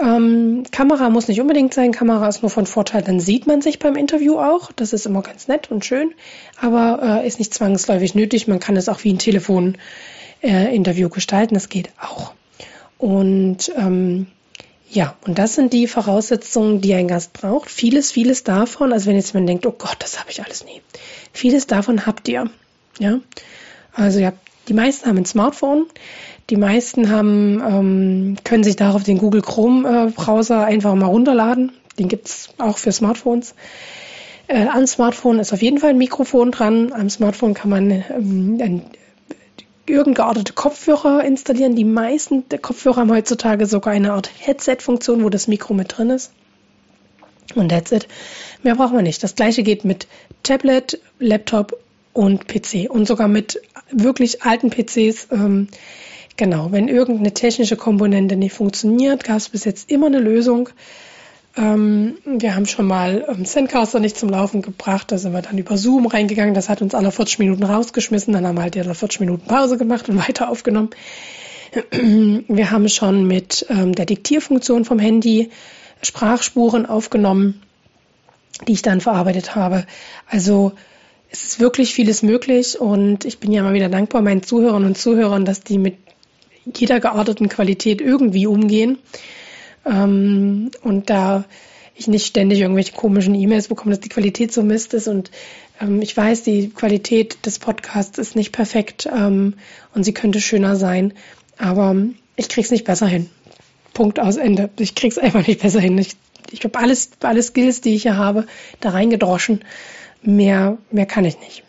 Ähm, 0.00 0.64
Kamera 0.70 1.10
muss 1.10 1.28
nicht 1.28 1.40
unbedingt 1.40 1.74
sein. 1.74 1.92
Kamera 1.92 2.28
ist 2.28 2.42
nur 2.42 2.50
von 2.50 2.66
Vorteil, 2.66 3.02
dann 3.02 3.20
sieht 3.20 3.46
man 3.46 3.60
sich 3.60 3.78
beim 3.78 3.96
Interview 3.96 4.38
auch. 4.38 4.72
Das 4.72 4.92
ist 4.92 5.06
immer 5.06 5.22
ganz 5.22 5.48
nett 5.48 5.70
und 5.70 5.84
schön, 5.84 6.14
aber 6.60 7.22
äh, 7.22 7.26
ist 7.26 7.38
nicht 7.38 7.52
zwangsläufig 7.52 8.14
nötig. 8.14 8.48
Man 8.48 8.60
kann 8.60 8.76
es 8.76 8.88
auch 8.88 9.04
wie 9.04 9.12
ein 9.12 9.18
Telefon-Interview 9.18 11.06
äh, 11.06 11.10
gestalten. 11.10 11.54
Das 11.54 11.68
geht 11.68 11.90
auch. 12.00 12.32
Und 12.96 13.72
ähm, 13.76 14.26
ja, 14.90 15.16
und 15.24 15.38
das 15.38 15.54
sind 15.54 15.72
die 15.72 15.86
Voraussetzungen, 15.86 16.80
die 16.80 16.94
ein 16.94 17.06
Gast 17.06 17.32
braucht. 17.32 17.70
Vieles, 17.70 18.10
vieles 18.10 18.42
davon, 18.42 18.92
also 18.92 19.06
wenn 19.06 19.16
jetzt 19.16 19.32
jemand 19.32 19.48
denkt, 19.48 19.66
oh 19.66 19.74
Gott, 19.76 19.96
das 20.00 20.18
habe 20.18 20.30
ich 20.30 20.42
alles 20.42 20.64
nie. 20.64 20.82
Vieles 21.32 21.66
davon 21.66 22.06
habt 22.06 22.26
ihr. 22.28 22.50
Ja, 22.98 23.20
also 23.92 24.18
ihr 24.18 24.26
habt, 24.28 24.40
die 24.68 24.74
meisten 24.74 25.08
haben 25.08 25.18
ein 25.18 25.26
Smartphone. 25.26 25.86
Die 26.50 26.56
meisten 26.56 27.10
haben, 27.10 27.62
ähm, 27.64 28.36
können 28.42 28.64
sich 28.64 28.74
darauf 28.74 29.04
den 29.04 29.18
Google 29.18 29.40
Chrome 29.40 30.08
äh, 30.08 30.10
Browser 30.10 30.64
einfach 30.64 30.94
mal 30.96 31.06
runterladen. 31.06 31.72
Den 31.98 32.08
gibt's 32.08 32.48
auch 32.58 32.76
für 32.76 32.90
Smartphones. 32.90 33.54
Äh, 34.48 34.66
am 34.66 34.84
Smartphone 34.84 35.38
ist 35.38 35.52
auf 35.52 35.62
jeden 35.62 35.78
Fall 35.78 35.90
ein 35.90 35.98
Mikrofon 35.98 36.50
dran. 36.50 36.92
Am 36.92 37.08
Smartphone 37.08 37.54
kann 37.54 37.70
man 37.70 37.90
ähm, 37.90 38.58
ein, 38.60 38.82
irgendeine 39.86 40.14
geartete 40.14 40.52
Kopfhörer 40.52 41.22
installieren. 41.22 41.76
Die 41.76 41.84
meisten 41.84 42.48
der 42.48 42.58
Kopfhörer 42.58 42.96
haben 42.96 43.12
heutzutage 43.12 43.66
sogar 43.66 43.92
eine 43.92 44.12
Art 44.12 44.28
Headset-Funktion, 44.36 45.22
wo 45.22 45.28
das 45.28 45.46
Mikro 45.46 45.72
mit 45.74 45.96
drin 45.96 46.10
ist. 46.10 46.32
Und 47.54 47.70
it. 47.70 48.08
Mehr 48.64 48.74
braucht 48.74 48.92
man 48.92 49.04
nicht. 49.04 49.22
Das 49.22 49.36
gleiche 49.36 49.62
geht 49.62 49.84
mit 49.84 50.08
Tablet, 50.42 51.00
Laptop 51.20 51.78
und 52.12 52.48
PC 52.48 52.90
und 52.90 53.06
sogar 53.06 53.28
mit 53.28 53.60
wirklich 53.92 54.42
alten 54.42 54.70
PCs. 54.70 55.28
Ähm, 55.30 55.68
Genau, 56.36 56.72
wenn 56.72 56.88
irgendeine 56.88 57.34
technische 57.34 57.76
Komponente 57.76 58.36
nicht 58.36 58.54
funktioniert, 58.54 59.24
gab 59.24 59.36
es 59.36 59.48
bis 59.48 59.64
jetzt 59.64 59.90
immer 59.90 60.06
eine 60.06 60.20
Lösung. 60.20 60.70
Ähm, 61.56 62.16
wir 62.24 62.54
haben 62.54 62.66
schon 62.66 62.86
mal 62.86 63.26
ähm, 63.28 63.44
Sendcaster 63.44 63.98
nicht 63.98 64.16
zum 64.16 64.28
Laufen 64.28 64.62
gebracht, 64.62 65.10
da 65.10 65.18
sind 65.18 65.32
wir 65.32 65.42
dann 65.42 65.58
über 65.58 65.76
Zoom 65.76 66.06
reingegangen, 66.06 66.54
das 66.54 66.68
hat 66.68 66.80
uns 66.80 66.94
alle 66.94 67.10
40 67.10 67.40
Minuten 67.40 67.64
rausgeschmissen, 67.64 68.32
dann 68.32 68.46
haben 68.46 68.56
wir 68.56 68.62
halt 68.62 68.76
alle 68.76 68.94
40 68.94 69.20
Minuten 69.20 69.46
Pause 69.46 69.76
gemacht 69.76 70.08
und 70.08 70.16
weiter 70.28 70.48
aufgenommen. 70.48 70.90
Wir 71.92 72.70
haben 72.72 72.88
schon 72.88 73.26
mit 73.26 73.66
ähm, 73.68 73.94
der 73.94 74.06
Diktierfunktion 74.06 74.84
vom 74.84 74.98
Handy 74.98 75.50
Sprachspuren 76.02 76.86
aufgenommen, 76.86 77.62
die 78.66 78.72
ich 78.72 78.82
dann 78.82 79.00
verarbeitet 79.00 79.54
habe. 79.54 79.86
Also 80.28 80.72
es 81.30 81.44
ist 81.44 81.60
wirklich 81.60 81.94
vieles 81.94 82.22
möglich 82.22 82.80
und 82.80 83.24
ich 83.24 83.38
bin 83.38 83.52
ja 83.52 83.62
mal 83.62 83.74
wieder 83.74 83.88
dankbar 83.88 84.22
meinen 84.22 84.42
Zuhörern 84.42 84.84
und 84.84 84.98
Zuhörern, 84.98 85.44
dass 85.44 85.60
die 85.60 85.78
mit 85.78 85.96
jeder 86.64 87.00
gearteten 87.00 87.48
Qualität 87.48 88.00
irgendwie 88.00 88.46
umgehen. 88.46 88.98
Ähm, 89.86 90.70
und 90.82 91.10
da 91.10 91.44
ich 91.94 92.08
nicht 92.08 92.26
ständig 92.26 92.60
irgendwelche 92.60 92.92
komischen 92.92 93.34
E-Mails 93.34 93.68
bekomme, 93.68 93.90
dass 93.90 94.00
die 94.00 94.08
Qualität 94.08 94.52
so 94.52 94.62
Mist 94.62 94.94
ist. 94.94 95.08
Und 95.08 95.30
ähm, 95.80 96.00
ich 96.02 96.16
weiß, 96.16 96.42
die 96.42 96.70
Qualität 96.70 97.44
des 97.46 97.58
Podcasts 97.58 98.18
ist 98.18 98.36
nicht 98.36 98.52
perfekt 98.52 99.06
ähm, 99.06 99.54
und 99.94 100.04
sie 100.04 100.14
könnte 100.14 100.40
schöner 100.40 100.76
sein. 100.76 101.12
Aber 101.58 101.94
ich 102.36 102.48
krieg's 102.48 102.70
nicht 102.70 102.84
besser 102.84 103.06
hin. 103.06 103.28
Punkt 103.92 104.18
aus 104.18 104.36
Ende. 104.36 104.70
Ich 104.78 104.94
krieg's 104.94 105.18
einfach 105.18 105.46
nicht 105.46 105.60
besser 105.60 105.80
hin. 105.80 105.98
Ich, 105.98 106.16
ich 106.50 106.64
habe 106.64 106.78
alles, 106.78 107.10
alle 107.20 107.42
Skills, 107.42 107.82
die 107.82 107.94
ich 107.94 108.02
hier 108.02 108.16
habe, 108.16 108.46
da 108.80 108.90
reingedroschen. 108.90 109.62
Mehr, 110.22 110.78
mehr 110.90 111.06
kann 111.06 111.24
ich 111.24 111.38
nicht. 111.40 111.64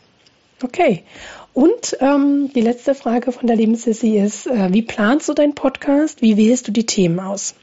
Okay. 0.63 1.03
Und 1.53 1.97
ähm, 1.99 2.51
die 2.53 2.61
letzte 2.61 2.95
Frage 2.95 3.31
von 3.31 3.47
der 3.47 3.55
lieben 3.55 3.75
Sissy 3.75 4.17
ist, 4.17 4.47
äh, 4.47 4.71
wie 4.71 4.81
planst 4.81 5.27
du 5.27 5.33
deinen 5.33 5.55
Podcast? 5.55 6.21
Wie 6.21 6.37
wählst 6.37 6.67
du 6.67 6.71
die 6.71 6.85
Themen 6.85 7.19
aus? 7.19 7.55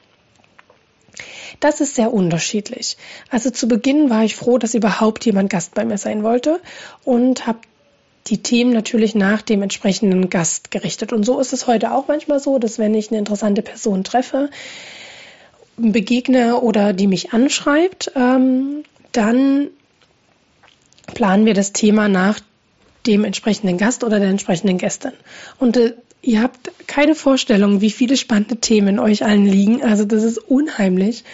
Das 1.61 1.81
ist 1.81 1.95
sehr 1.95 2.13
unterschiedlich. 2.13 2.97
Also 3.31 3.51
zu 3.51 3.67
Beginn 3.67 4.11
war 4.11 4.25
ich 4.25 4.37
froh, 4.37 4.59
dass 4.59 4.75
überhaupt 4.75 5.25
jemand 5.25 5.51
Gast 5.51 5.75
bei 5.75 5.85
mir 5.85 5.99
sein 5.99 6.23
wollte 6.23 6.61
und 7.05 7.47
habe 7.47 7.61
die 8.27 8.43
Themen 8.43 8.73
natürlich 8.73 9.15
nach 9.15 9.43
dem 9.43 9.63
entsprechenden 9.63 10.29
Gast 10.29 10.71
gerichtet. 10.71 11.13
Und 11.13 11.25
so 11.25 11.41
ist 11.41 11.53
es 11.53 11.67
heute 11.67 11.93
auch 11.93 12.09
manchmal 12.09 12.41
so, 12.41 12.59
dass 12.59 12.79
wenn 12.79 12.95
ich 12.95 13.11
eine 13.11 13.19
interessante 13.19 13.63
Person 13.63 14.05
treffe, 14.05 14.51
begegne 15.77 16.61
oder 16.61 16.93
die 16.93 17.07
mich 17.07 17.33
anschreibt, 17.33 18.13
ähm, 18.15 18.83
dann 19.13 19.69
planen 21.15 21.47
wir 21.47 21.55
das 21.55 21.73
Thema 21.73 22.09
nach 22.09 22.39
dem 23.09 23.25
entsprechenden 23.25 23.79
Gast 23.79 24.05
oder 24.05 24.21
der 24.21 24.29
entsprechenden 24.29 24.79
Gästin. 24.79 25.13
Und 25.59 25.77
äh, 25.77 25.95
ihr 26.23 26.43
habt 26.43 26.71
keine 26.87 27.15
Vorstellung, 27.15 27.81
wie 27.81 27.91
viele 27.91 28.17
spannende 28.17 28.57
Themen 28.57 28.99
euch 28.99 29.25
allen 29.25 29.47
liegen. 29.47 29.83
Also 29.83 30.05
das 30.05 30.23
ist 30.23 30.39
unheimlich. 30.39 31.25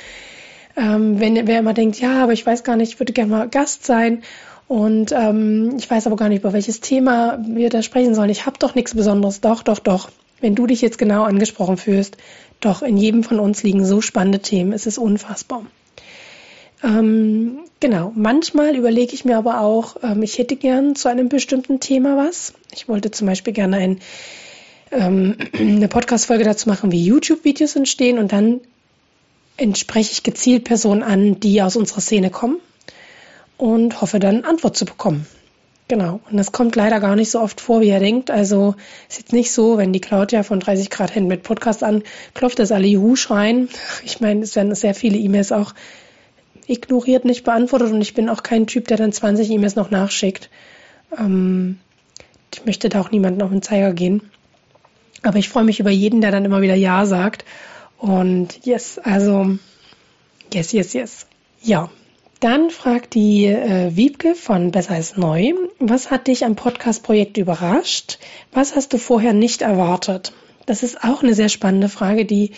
Ähm, 0.77 1.21
wenn 1.21 1.47
wer 1.47 1.59
immer 1.59 1.75
denkt, 1.75 2.01
ja, 2.01 2.23
aber 2.23 2.33
ich 2.33 2.47
weiß 2.47 2.65
gar 2.65 2.77
nicht, 2.77 2.95
ich 2.95 3.01
würde 3.01 3.13
gerne 3.13 3.31
mal 3.31 3.49
Gast 3.49 3.85
sein 3.85 4.23
und 4.67 5.13
ähm, 5.13 5.75
ich 5.79 5.91
weiß 5.91 6.07
aber 6.07 6.17
gar 6.17 6.29
nicht, 6.29 6.41
über 6.41 6.53
welches 6.53 6.81
Thema 6.81 7.39
wir 7.47 7.71
da 7.71 7.83
sprechen 7.83 8.15
sollen. 8.15 8.31
Ich 8.31 8.47
habe 8.47 8.59
doch 8.59 8.75
nichts 8.75 8.95
Besonderes. 8.95 9.41
Doch, 9.41 9.63
doch, 9.63 9.79
doch. 9.79 10.11
Wenn 10.41 10.55
du 10.55 10.67
dich 10.67 10.81
jetzt 10.81 10.99
genau 10.99 11.23
angesprochen 11.25 11.77
fühlst, 11.77 12.17
doch 12.61 12.83
in 12.83 12.97
jedem 12.97 13.23
von 13.23 13.39
uns 13.39 13.63
liegen 13.63 13.85
so 13.85 14.01
spannende 14.01 14.41
Themen. 14.41 14.73
Es 14.73 14.87
ist 14.87 14.99
unfassbar. 14.99 15.65
Ähm, 16.85 17.61
genau, 17.81 18.13
manchmal 18.15 18.77
überlege 18.77 19.15
ich 19.15 19.25
mir 19.25 19.39
aber 19.39 19.61
auch, 19.61 19.97
ähm, 20.03 20.23
ich 20.23 20.37
hätte 20.37 20.57
gern 20.57 20.95
zu 20.95 21.09
einem 21.09 21.31
bestimmten 21.31 21.81
Thema 21.81 22.17
was. 22.17 22.53
Ich 22.75 22.89
wollte 22.89 23.11
zum 23.11 23.27
Beispiel 23.27 23.55
gerne 23.55 23.79
ein 23.79 24.01
ähm, 24.91 25.37
eine 25.59 25.89
Podcast-Folge 25.89 26.45
dazu 26.45 26.69
machen, 26.69 26.93
wie 26.93 27.05
YouTube-Videos 27.05 27.75
entstehen 27.77 28.19
und 28.19 28.33
dann 28.33 28.61
entspreche 29.57 30.13
ich 30.13 30.23
gezielt 30.25 30.65
Personen 30.65 31.03
an, 31.03 31.41
die 31.41 31.63
aus 31.63 31.77
unserer 31.77 32.01
Szene 32.01 32.29
kommen 32.29 32.59
und 33.57 34.03
hoffe 34.03 34.19
dann 34.19 34.45
Antwort 34.45 34.77
zu 34.77 34.85
bekommen. 34.85 35.27
Genau. 35.87 36.21
Und 36.31 36.37
das 36.37 36.51
kommt 36.51 36.77
leider 36.77 36.99
gar 36.99 37.15
nicht 37.15 37.31
so 37.31 37.41
oft 37.41 37.61
vor, 37.61 37.83
wie 37.83 37.91
er 37.91 38.01
denkt. 38.01 38.31
Also 38.31 38.75
ist 39.09 39.19
jetzt 39.19 39.33
nicht 39.33 39.53
so, 39.53 39.77
wenn 39.79 39.93
die 39.93 40.01
Claudia 40.01 40.43
von 40.43 40.59
30 40.59 40.91
Grad 40.91 41.11
hin 41.11 41.27
mit 41.27 41.43
Podcast 41.43 41.83
anklopft, 41.83 42.59
dass 42.59 42.73
alle 42.73 42.87
Juhu 42.87 43.17
schreien. 43.17 43.69
Ich 44.05 44.21
meine, 44.21 44.43
es 44.43 44.57
werden 44.57 44.75
sehr 44.75 44.95
viele 44.95 45.19
E-Mails 45.19 45.53
auch 45.53 45.75
ignoriert, 46.67 47.25
nicht 47.25 47.45
beantwortet 47.45 47.93
und 47.93 48.01
ich 48.01 48.15
bin 48.15 48.29
auch 48.29 48.43
kein 48.43 48.67
Typ, 48.67 48.89
der 48.89 48.97
dann 48.97 49.13
20 49.13 49.51
E-Mails 49.51 49.77
noch 49.77 49.91
nachschickt. 49.91 50.51
Ähm, 51.19 51.79
ich 52.53 52.65
möchte 52.65 52.89
da 52.89 53.01
auch 53.01 53.11
niemanden 53.11 53.43
auf 53.43 53.51
den 53.51 53.63
Zeiger 53.63 53.93
gehen. 53.93 54.31
Aber 55.23 55.39
ich 55.39 55.49
freue 55.49 55.65
mich 55.65 55.81
über 55.81 55.91
jeden, 55.91 56.21
der 56.21 56.31
dann 56.31 56.45
immer 56.45 56.63
wieder 56.63 56.75
Ja 56.75 57.07
sagt. 57.07 57.45
Und 57.99 58.65
yes, 58.65 58.99
also 58.99 59.59
yes, 60.53 60.73
yes, 60.73 60.93
yes. 60.93 61.27
Ja, 61.63 61.91
dann 62.41 62.69
fragt 62.69 63.15
die 63.15 63.47
äh, 63.47 63.97
Wiebke 63.97 64.35
von 64.35 64.71
Besser 64.71 64.95
als 64.95 65.17
Neu, 65.17 65.55
was 65.79 66.11
hat 66.11 66.27
dich 66.27 66.45
am 66.45 66.57
Podcast-Projekt 66.57 67.39
überrascht? 67.39 68.19
Was 68.53 68.77
hast 68.77 68.93
du 68.93 68.99
vorher 68.99 69.33
nicht 69.33 69.63
erwartet? 69.63 70.33
Das 70.67 70.83
ist 70.83 71.03
auch 71.03 71.23
eine 71.23 71.35
sehr 71.35 71.49
spannende 71.49 71.89
Frage, 71.89 72.27
die, 72.27 72.53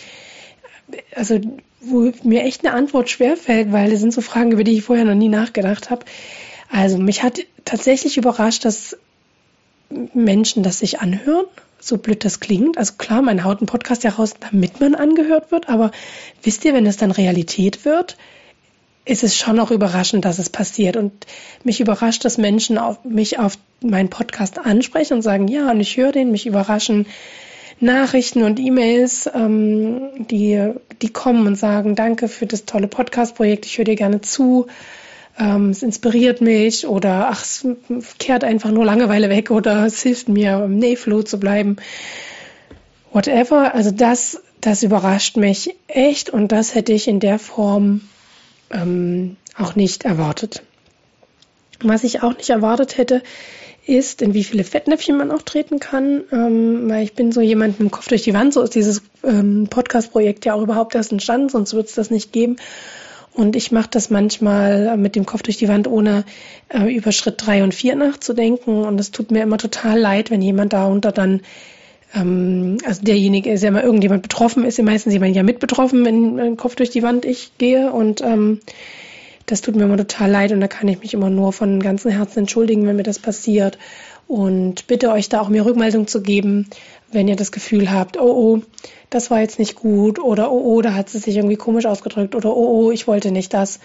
also, 1.15 1.39
wo 1.79 2.11
mir 2.23 2.43
echt 2.43 2.65
eine 2.65 2.75
Antwort 2.75 3.09
schwerfällt, 3.09 3.71
weil 3.71 3.91
das 3.91 3.99
sind 3.99 4.13
so 4.13 4.21
Fragen, 4.21 4.51
über 4.51 4.63
die 4.63 4.73
ich 4.77 4.83
vorher 4.83 5.05
noch 5.05 5.15
nie 5.15 5.29
nachgedacht 5.29 5.89
habe. 5.89 6.05
Also, 6.69 6.97
mich 6.97 7.23
hat 7.23 7.39
tatsächlich 7.65 8.17
überrascht, 8.17 8.65
dass 8.65 8.97
Menschen 10.13 10.63
das 10.63 10.79
sich 10.79 10.99
anhören, 10.99 11.45
so 11.79 11.97
blöd 11.97 12.25
das 12.25 12.39
klingt. 12.39 12.77
Also 12.77 12.93
klar, 12.97 13.21
man 13.21 13.43
haut 13.43 13.59
einen 13.59 13.67
Podcast 13.67 14.03
ja 14.03 14.11
raus, 14.11 14.33
damit 14.39 14.79
man 14.79 14.95
angehört 14.95 15.51
wird, 15.51 15.69
aber 15.69 15.91
wisst 16.43 16.65
ihr, 16.65 16.73
wenn 16.73 16.85
es 16.85 16.97
dann 16.97 17.11
Realität 17.11 17.85
wird, 17.85 18.17
ist 19.05 19.23
es 19.23 19.37
schon 19.37 19.59
auch 19.59 19.71
überraschend, 19.71 20.25
dass 20.25 20.39
es 20.39 20.49
passiert. 20.49 20.97
Und 20.97 21.13
mich 21.63 21.79
überrascht, 21.79 22.25
dass 22.25 22.37
Menschen 22.37 22.77
auf, 22.77 23.03
mich 23.05 23.39
auf 23.39 23.57
meinen 23.81 24.09
Podcast 24.09 24.59
ansprechen 24.59 25.13
und 25.13 25.21
sagen, 25.21 25.47
ja, 25.47 25.71
und 25.71 25.79
ich 25.79 25.95
höre 25.95 26.11
den, 26.11 26.31
mich 26.31 26.45
überraschen 26.45 27.05
Nachrichten 27.79 28.43
und 28.43 28.59
E-Mails, 28.59 29.29
ähm, 29.33 30.27
die, 30.29 30.73
die 31.01 31.09
kommen 31.09 31.45
und 31.47 31.55
sagen, 31.55 31.95
danke 31.95 32.27
für 32.27 32.47
das 32.47 32.65
tolle 32.65 32.87
Podcast-Projekt, 32.87 33.65
ich 33.65 33.77
höre 33.77 33.85
dir 33.85 33.95
gerne 33.95 34.21
zu 34.21 34.67
ähm, 35.39 35.69
es 35.69 35.83
inspiriert 35.83 36.41
mich 36.41 36.87
oder 36.87 37.29
ach, 37.29 37.43
es 37.43 37.65
kehrt 38.17 38.43
einfach 38.43 38.71
nur 38.71 38.85
Langeweile 38.85 39.29
weg 39.29 39.51
oder 39.51 39.85
es 39.85 40.01
hilft 40.01 40.29
mir, 40.29 40.63
im 40.65 40.77
Nähflow 40.77 41.23
zu 41.23 41.39
bleiben. 41.39 41.77
Whatever. 43.11 43.73
Also 43.73 43.91
das, 43.91 44.41
das 44.61 44.83
überrascht 44.83 45.37
mich 45.37 45.75
echt 45.87 46.29
und 46.29 46.51
das 46.51 46.75
hätte 46.75 46.93
ich 46.93 47.07
in 47.07 47.19
der 47.19 47.39
Form 47.39 48.01
ähm, 48.71 49.37
auch 49.55 49.75
nicht 49.75 50.05
erwartet. 50.05 50.63
Was 51.81 52.03
ich 52.03 52.23
auch 52.23 52.35
nicht 52.35 52.49
erwartet 52.49 52.97
hätte, 52.97 53.21
ist, 53.87 54.21
in 54.21 54.33
wie 54.33 54.43
viele 54.43 54.63
Fettnäpfchen 54.63 55.17
man 55.17 55.31
auch 55.31 55.41
treten 55.41 55.79
kann. 55.79 56.23
Ähm, 56.31 56.89
weil 56.89 57.03
ich 57.03 57.13
bin 57.13 57.31
so 57.31 57.41
jemand 57.41 57.79
mit 57.79 57.89
dem 57.89 57.91
Kopf 57.91 58.07
durch 58.07 58.23
die 58.23 58.33
Wand. 58.33 58.53
So 58.53 58.61
ist 58.61 58.75
dieses 58.75 59.01
ähm, 59.23 59.67
Podcast-Projekt 59.69 60.45
ja 60.45 60.53
auch 60.53 60.61
überhaupt 60.61 60.95
erst 60.95 61.11
entstanden, 61.11 61.49
sonst 61.49 61.73
wird 61.73 61.87
es 61.87 61.95
das 61.95 62.11
nicht 62.11 62.31
geben. 62.31 62.57
Und 63.33 63.55
ich 63.55 63.71
mache 63.71 63.89
das 63.91 64.09
manchmal 64.09 64.97
mit 64.97 65.15
dem 65.15 65.25
Kopf 65.25 65.43
durch 65.43 65.57
die 65.57 65.67
Wand, 65.67 65.87
ohne 65.87 66.25
äh, 66.69 66.93
über 66.93 67.11
Schritt 67.11 67.35
drei 67.37 67.63
und 67.63 67.73
vier 67.73 67.95
nachzudenken. 67.95 68.83
Und 68.83 68.99
es 68.99 69.11
tut 69.11 69.31
mir 69.31 69.43
immer 69.43 69.59
total 69.59 69.99
leid, 69.99 70.31
wenn 70.31 70.41
jemand 70.41 70.73
darunter 70.73 71.11
dann, 71.11 71.41
ähm, 72.15 72.79
also 72.83 73.03
derjenige 73.03 73.51
ist 73.51 73.61
ja 73.61 73.69
immer 73.69 73.83
irgendjemand 73.83 74.23
betroffen, 74.23 74.65
ist 74.65 74.79
ja 74.79 74.83
meistens 74.83 75.13
jemand 75.13 75.35
ja 75.35 75.43
mit 75.43 75.59
betroffen, 75.59 76.03
wenn 76.03 76.35
mein 76.35 76.57
Kopf 76.57 76.75
durch 76.75 76.89
die 76.89 77.03
Wand 77.03 77.25
ich 77.25 77.51
gehe. 77.59 77.91
Und 77.91 78.21
ähm, 78.21 78.59
das 79.47 79.61
tut 79.61 79.75
mir 79.75 79.85
immer 79.85 79.97
total 79.97 80.29
leid 80.29 80.51
und 80.51 80.59
da 80.59 80.67
kann 80.67 80.89
ich 80.89 80.99
mich 80.99 81.13
immer 81.13 81.29
nur 81.29 81.53
von 81.53 81.81
ganzem 81.81 82.11
Herzen 82.11 82.39
entschuldigen, 82.39 82.85
wenn 82.85 82.97
mir 82.97 83.03
das 83.03 83.17
passiert. 83.17 83.77
Und 84.27 84.87
bitte 84.87 85.09
euch 85.09 85.29
da 85.29 85.39
auch 85.39 85.47
mir 85.47 85.65
Rückmeldung 85.65 86.05
zu 86.05 86.21
geben, 86.21 86.69
wenn 87.13 87.29
ihr 87.29 87.37
das 87.37 87.53
Gefühl 87.53 87.89
habt, 87.89 88.19
oh 88.19 88.25
oh, 88.25 88.61
das 89.09 89.31
war 89.31 89.39
jetzt 89.39 89.57
nicht 89.57 89.75
gut 89.75 90.19
oder 90.19 90.51
oh 90.51 90.75
oh, 90.75 90.81
da 90.81 90.93
hat 90.93 91.09
sie 91.09 91.19
sich 91.19 91.37
irgendwie 91.37 91.55
komisch 91.55 91.85
ausgedrückt 91.85 92.35
oder 92.35 92.55
oh 92.55 92.87
oh, 92.87 92.91
ich 92.91 93.07
wollte 93.07 93.31
nicht 93.31 93.53
das. 93.53 93.79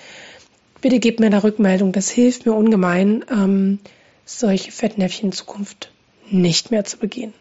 Bitte 0.81 0.98
gebt 0.98 1.20
mir 1.20 1.31
da 1.31 1.38
Rückmeldung, 1.38 1.92
das 1.92 2.11
hilft 2.11 2.44
mir 2.44 2.55
ungemein, 2.55 3.25
ähm, 3.31 3.79
solche 4.25 4.72
Fettnäpfchen 4.72 5.29
in 5.29 5.33
Zukunft 5.33 5.92
nicht 6.29 6.72
mehr 6.72 6.85
zu 6.85 6.98
begehen. 6.98 7.33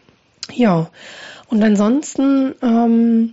Ja, 0.54 0.90
und 1.48 1.60
ansonsten 1.60 2.54
ähm, 2.62 3.32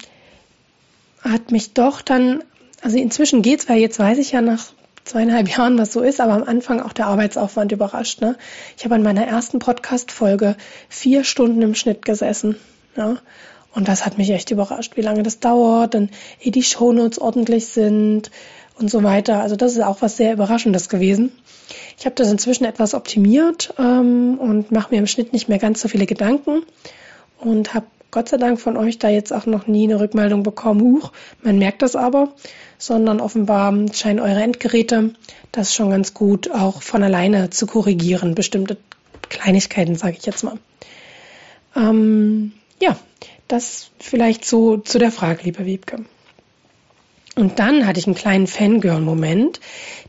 hat 1.22 1.52
mich 1.52 1.74
doch 1.74 2.02
dann, 2.02 2.44
also 2.82 2.98
inzwischen 2.98 3.44
geht's, 3.44 3.70
weil 3.70 3.78
jetzt 3.78 4.00
weiß 4.00 4.18
ich 4.18 4.32
ja 4.32 4.42
nach 4.42 4.74
zweieinhalb 5.10 5.50
Jahren, 5.50 5.78
was 5.78 5.92
so 5.92 6.02
ist, 6.02 6.22
aber 6.22 6.34
am 6.34 6.44
Anfang 6.44 6.82
auch 6.82 6.94
der 6.94 7.08
Arbeitsaufwand 7.08 7.72
überrascht. 7.72 8.22
Ne? 8.22 8.38
Ich 8.78 8.86
habe 8.86 8.96
an 8.96 9.04
meiner 9.04 9.26
ersten 9.26 9.60
Podcast-Folge 9.60 10.56
vier 10.88 11.24
Stunden 11.24 11.62
im 11.62 11.76
Schnitt 11.76 12.06
gesessen. 12.06 12.56
Ja? 12.96 13.18
Und 13.74 13.88
das 13.88 14.06
hat 14.06 14.18
mich 14.18 14.30
echt 14.30 14.52
überrascht, 14.52 14.98
wie 14.98 15.02
lange 15.02 15.24
das 15.24 15.40
dauert, 15.40 15.94
dann 15.94 16.10
ehe 16.40 16.52
die 16.52 16.64
Shownotes 16.64 17.20
ordentlich 17.20 17.68
sind 17.68 18.32
und 18.80 18.90
so 18.90 19.04
weiter. 19.04 19.42
Also 19.42 19.56
das 19.56 19.74
ist 19.74 19.82
auch 19.82 20.02
was 20.02 20.18
sehr 20.18 20.34
Überraschendes 20.34 20.90
gewesen. 20.90 21.32
Ich 21.98 22.06
habe 22.06 22.16
das 22.16 22.32
inzwischen 22.32 22.66
etwas 22.66 22.94
optimiert 22.94 23.74
ähm, 23.78 24.38
und 24.40 24.72
mache 24.72 24.92
mir 24.92 25.00
im 25.00 25.08
Schnitt 25.08 25.34
nicht 25.34 25.50
mehr 25.50 25.60
ganz 25.60 25.82
so 25.82 25.88
viele 25.88 26.06
Gedanken 26.06 26.64
und 27.40 27.74
habe 27.74 27.86
Gott 28.12 28.30
sei 28.30 28.38
Dank 28.38 28.60
von 28.60 28.76
euch 28.76 28.98
da 28.98 29.10
jetzt 29.10 29.32
auch 29.32 29.46
noch 29.46 29.68
nie 29.68 29.84
eine 29.84 30.00
Rückmeldung 30.00 30.44
bekommen. 30.44 30.82
Huch, 30.82 31.12
man 31.44 31.60
merkt 31.60 31.82
das 31.82 31.96
aber, 31.96 32.34
sondern 32.78 33.22
offenbar 33.22 33.74
scheinen 33.94 34.20
eure 34.20 34.42
Endgeräte 34.42 35.14
das 35.52 35.74
schon 35.74 35.90
ganz 35.90 36.14
gut 36.14 36.52
auch 36.52 36.82
von 36.82 37.04
alleine 37.04 37.50
zu 37.50 37.68
korrigieren. 37.68 38.36
Bestimmte 38.36 38.78
Kleinigkeiten, 39.30 39.96
sage 39.96 40.18
ich 40.20 40.26
jetzt 40.26 40.44
mal. 40.44 40.58
Ähm, 41.76 42.54
ja, 42.82 42.98
das 43.48 43.92
vielleicht 44.00 44.46
so 44.46 44.78
zu 44.78 45.00
der 45.00 45.12
Frage, 45.12 45.44
lieber 45.44 45.66
Wiebke. 45.66 46.06
Und 47.36 47.60
dann 47.60 47.86
hatte 47.86 48.00
ich 48.00 48.06
einen 48.06 48.16
kleinen 48.16 48.48
Fangirl-Moment. 48.48 49.60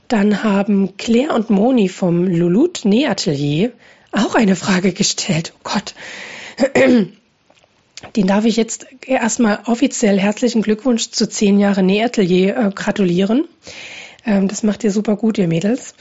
Dann 0.09 0.43
haben 0.43 0.97
Claire 0.97 1.35
und 1.35 1.51
Moni 1.51 1.89
vom 1.89 2.27
Lulut 2.27 2.85
Nähatelier 2.85 3.73
auch 4.13 4.35
eine 4.35 4.57
Frage 4.57 4.93
gestellt. 4.93 5.53
Oh 5.57 5.61
Gott. 5.63 5.95
Den 8.17 8.27
darf 8.27 8.45
ich 8.45 8.57
jetzt 8.57 8.87
erstmal 9.07 9.61
offiziell 9.67 10.19
herzlichen 10.19 10.63
Glückwunsch 10.63 11.11
zu 11.11 11.29
zehn 11.29 11.59
Jahre 11.59 11.83
Nähatelier 11.83 12.57
äh, 12.57 12.71
gratulieren. 12.71 13.47
Ähm, 14.25 14.49
das 14.49 14.63
macht 14.63 14.85
ihr 14.85 14.91
super 14.91 15.17
gut, 15.17 15.39
ihr 15.39 15.49
Mädels. 15.49 15.95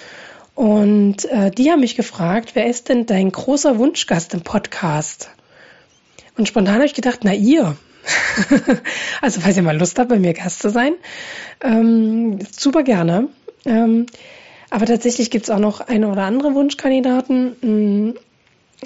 Und 0.56 1.26
äh, 1.26 1.52
die 1.52 1.72
haben 1.72 1.82
mich 1.82 1.96
gefragt, 1.96 2.52
wer 2.54 2.68
ist 2.68 2.90
denn 2.90 3.06
dein 3.06 3.32
großer 3.32 3.78
Wunschgast 3.78 4.34
im 4.34 4.42
Podcast? 4.42 5.30
Und 6.38 6.48
spontan 6.48 6.76
habe 6.76 6.86
ich 6.86 6.94
gedacht, 6.94 7.20
na 7.24 7.34
ihr. 7.34 7.76
also 9.22 9.42
falls 9.42 9.58
ihr 9.58 9.64
mal 9.64 9.78
Lust 9.78 10.00
habt, 10.00 10.10
bei 10.10 10.20
mir 10.20 10.34
Gast 10.34 10.62
zu 10.62 10.70
sein, 10.70 10.94
ähm, 11.62 12.40
super 12.52 12.84
gerne. 12.84 13.28
Ähm, 13.66 14.06
aber 14.70 14.86
tatsächlich 14.86 15.32
gibt 15.32 15.46
es 15.46 15.50
auch 15.50 15.60
noch 15.60 15.82
eine 15.82 16.10
oder 16.10 16.24
andere 16.24 16.54
Wunschkandidaten. 16.54 18.16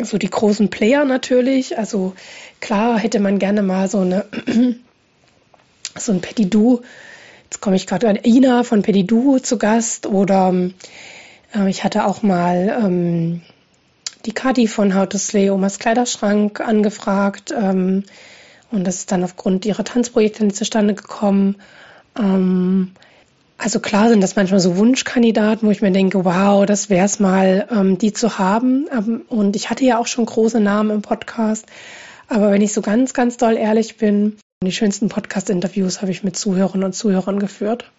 So 0.01 0.17
die 0.17 0.29
großen 0.29 0.69
Player 0.69 1.05
natürlich. 1.05 1.77
Also 1.77 2.13
klar 2.59 2.97
hätte 2.97 3.19
man 3.19 3.39
gerne 3.39 3.61
mal 3.61 3.87
so 3.89 3.99
eine 3.99 4.25
so 5.95 6.11
ein 6.11 6.21
Petit 6.21 6.53
Du. 6.53 6.81
Jetzt 7.45 7.61
komme 7.61 7.75
ich 7.75 7.85
gerade 7.85 8.09
an 8.09 8.19
Ina 8.23 8.63
von 8.63 8.81
Petit 8.81 9.09
Du 9.09 9.37
zu 9.37 9.57
Gast 9.57 10.07
oder 10.07 10.53
äh, 11.55 11.69
ich 11.69 11.83
hatte 11.83 12.05
auch 12.05 12.23
mal 12.23 12.81
ähm, 12.83 13.41
die 14.25 14.31
Kadi 14.33 14.67
von 14.67 14.95
How 14.95 15.07
to 15.07 15.17
Slay 15.17 15.49
Omas 15.49 15.77
Kleiderschrank 15.79 16.59
angefragt 16.61 17.53
ähm, 17.55 18.03
und 18.71 18.85
das 18.85 18.97
ist 18.97 19.11
dann 19.11 19.23
aufgrund 19.23 19.65
ihrer 19.65 19.83
Tanzprojekte 19.83 20.43
nicht 20.43 20.55
zustande 20.55 20.95
gekommen. 20.95 21.57
Ähm, 22.17 22.91
also 23.57 23.79
klar 23.79 24.09
sind 24.09 24.21
das 24.21 24.35
manchmal 24.35 24.59
so 24.59 24.77
Wunschkandidaten, 24.77 25.67
wo 25.67 25.71
ich 25.71 25.81
mir 25.81 25.91
denke, 25.91 26.25
wow, 26.25 26.65
das 26.65 26.89
wäre 26.89 27.05
es 27.05 27.19
mal, 27.19 27.67
ähm, 27.71 27.97
die 27.97 28.13
zu 28.13 28.37
haben. 28.37 28.87
Ähm, 28.91 29.21
und 29.29 29.55
ich 29.55 29.69
hatte 29.69 29.85
ja 29.85 29.97
auch 29.99 30.07
schon 30.07 30.25
große 30.25 30.59
Namen 30.59 30.89
im 30.91 31.01
Podcast. 31.01 31.65
Aber 32.27 32.51
wenn 32.51 32.61
ich 32.61 32.73
so 32.73 32.81
ganz, 32.81 33.13
ganz 33.13 33.37
doll 33.37 33.55
ehrlich 33.55 33.97
bin, 33.97 34.37
die 34.63 34.71
schönsten 34.71 35.09
Podcast-Interviews 35.09 36.01
habe 36.01 36.11
ich 36.11 36.23
mit 36.23 36.37
Zuhörern 36.37 36.83
und 36.83 36.93
Zuhörern 36.93 37.39
geführt. 37.39 37.91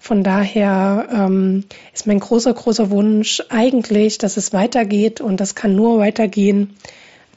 Von 0.00 0.24
daher 0.24 1.08
ähm, 1.12 1.64
ist 1.94 2.06
mein 2.06 2.18
großer, 2.18 2.52
großer 2.52 2.90
Wunsch 2.90 3.40
eigentlich, 3.50 4.18
dass 4.18 4.36
es 4.36 4.52
weitergeht 4.52 5.20
und 5.20 5.38
das 5.38 5.54
kann 5.54 5.76
nur 5.76 5.98
weitergehen, 5.98 6.74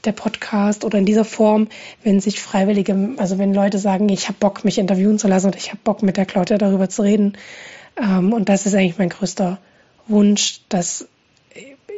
der 0.05 0.11
Podcast 0.11 0.83
oder 0.85 0.97
in 0.97 1.05
dieser 1.05 1.25
Form, 1.25 1.67
wenn 2.03 2.19
sich 2.19 2.41
Freiwillige, 2.41 3.11
also 3.17 3.37
wenn 3.37 3.53
Leute 3.53 3.77
sagen, 3.77 4.09
ich 4.09 4.27
habe 4.27 4.37
Bock, 4.39 4.63
mich 4.63 4.77
interviewen 4.77 5.19
zu 5.19 5.27
lassen 5.27 5.47
und 5.47 5.55
ich 5.55 5.69
habe 5.69 5.79
Bock, 5.83 6.03
mit 6.03 6.17
der 6.17 6.25
Claudia 6.25 6.57
darüber 6.57 6.89
zu 6.89 7.01
reden. 7.01 7.37
Ähm, 7.97 8.33
und 8.33 8.49
das 8.49 8.65
ist 8.65 8.75
eigentlich 8.75 8.97
mein 8.97 9.09
größter 9.09 9.59
Wunsch, 10.07 10.61
dass 10.69 11.07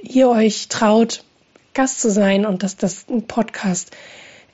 ihr 0.01 0.29
euch 0.29 0.67
traut, 0.67 1.23
Gast 1.73 2.01
zu 2.01 2.09
sein 2.09 2.45
und 2.45 2.63
dass 2.63 2.75
das 2.75 3.05
ein 3.09 3.27
Podcast 3.27 3.95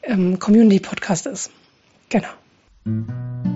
ähm, 0.03 0.39
Community-Podcast 0.39 1.27
ist. 1.27 1.51
Genau. 2.09 3.52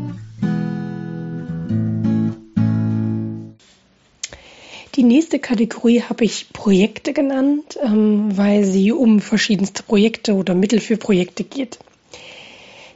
Die 4.97 5.03
nächste 5.03 5.37
Kategorie 5.37 6.01
habe 6.01 6.25
ich 6.25 6.51
Projekte 6.53 7.13
genannt, 7.13 7.77
ähm, 7.79 8.35
weil 8.35 8.63
sie 8.63 8.91
um 8.91 9.19
verschiedenste 9.19 9.83
Projekte 9.83 10.33
oder 10.33 10.55
Mittel 10.55 10.79
für 10.79 10.97
Projekte 10.97 11.43
geht. 11.43 11.77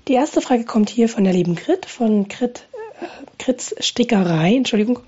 Die 0.08 0.14
erste 0.14 0.42
Frage 0.42 0.66
kommt 0.66 0.90
hier 0.90 1.08
von 1.08 1.26
der 1.26 1.34
lieben 1.34 1.54
Grit, 1.54 1.86
von 1.86 2.28
Grit, 2.28 2.68
äh, 3.00 3.06
Grits 3.38 3.76
Stickerei, 3.80 4.56
Entschuldigung. 4.56 5.02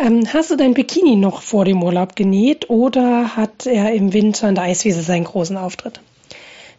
Ähm, 0.00 0.26
hast 0.34 0.50
du 0.50 0.56
dein 0.56 0.74
Bikini 0.74 1.14
noch 1.14 1.42
vor 1.42 1.64
dem 1.64 1.80
Urlaub 1.80 2.16
genäht 2.16 2.70
oder 2.70 3.36
hat 3.36 3.64
er 3.64 3.92
im 3.92 4.12
Winter 4.12 4.48
in 4.48 4.56
der 4.56 4.64
Eiswiese 4.64 5.02
seinen 5.02 5.24
großen 5.24 5.56
Auftritt? 5.56 6.00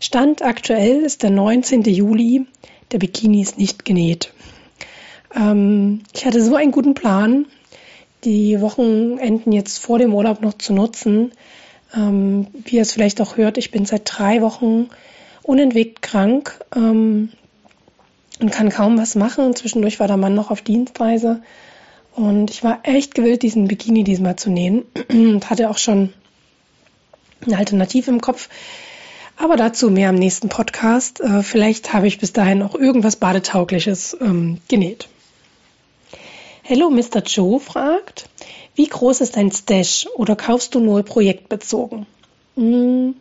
Stand 0.02 0.42
aktuell 0.42 1.04
ist 1.04 1.24
der 1.24 1.30
19. 1.30 1.84
Juli. 1.84 2.46
Der 2.92 2.98
Bikini 2.98 3.44
ist 3.44 3.58
nicht 3.58 3.86
genäht. 3.86 4.34
Ähm, 5.34 6.02
ich 6.14 6.26
hatte 6.26 6.44
so 6.44 6.56
einen 6.56 6.74
guten 6.74 6.96
Plan, 6.96 7.46
die 8.28 8.60
Wochenenden 8.60 9.54
jetzt 9.54 9.78
vor 9.78 10.00
dem 10.00 10.14
Urlaub 10.14 10.42
noch 10.42 10.56
zu 10.56 10.74
nutzen. 10.74 11.32
Ähm, 11.96 12.48
wie 12.66 12.76
ihr 12.76 12.82
es 12.82 12.92
vielleicht 12.92 13.22
auch 13.22 13.38
hört, 13.38 13.58
ich 13.58 13.72
bin 13.72 13.86
seit 13.86 14.02
drei 14.04 14.42
Wochen 14.42 14.90
unentwegt 15.44 16.02
krank 16.02 16.60
ähm, 16.76 17.30
und 18.42 18.52
kann 18.52 18.68
kaum 18.68 18.98
was 18.98 19.16
machen. 19.16 19.56
Zwischendurch 19.56 20.02
war 20.02 20.08
der 20.08 20.18
Mann 20.18 20.36
noch 20.36 20.52
auf 20.52 20.62
Dienstreise 20.62 21.42
und 22.16 22.52
ich 22.52 22.66
war 22.66 22.80
echt 22.84 23.16
gewillt, 23.16 23.44
diesen 23.44 23.70
Bikini 23.70 24.04
diesmal 24.04 24.36
zu 24.36 24.50
nähen 24.50 24.84
und 25.10 25.50
hatte 25.50 25.70
auch 25.70 25.78
schon 25.78 26.12
eine 27.46 27.58
Alternative 27.58 28.12
im 28.12 28.20
Kopf. 28.20 28.50
Aber 29.38 29.56
dazu 29.56 29.90
mehr 29.90 30.10
am 30.10 30.16
nächsten 30.16 30.50
Podcast. 30.50 31.22
Äh, 31.22 31.44
vielleicht 31.44 31.94
habe 31.94 32.08
ich 32.08 32.20
bis 32.20 32.34
dahin 32.34 32.62
auch 32.62 32.76
irgendwas 32.76 33.16
Badetaugliches 33.16 34.18
ähm, 34.20 34.58
genäht. 34.68 35.08
Hello 36.70 36.90
Mr. 36.90 37.24
Joe 37.26 37.62
fragt, 37.62 38.28
wie 38.76 38.88
groß 38.88 39.22
ist 39.22 39.38
dein 39.38 39.54
Stash 39.54 40.06
oder 40.16 40.36
kaufst 40.36 40.76
du 40.76 40.82
nur 40.82 41.02
projektbezogen? 41.02 42.06
Hm, 42.58 43.16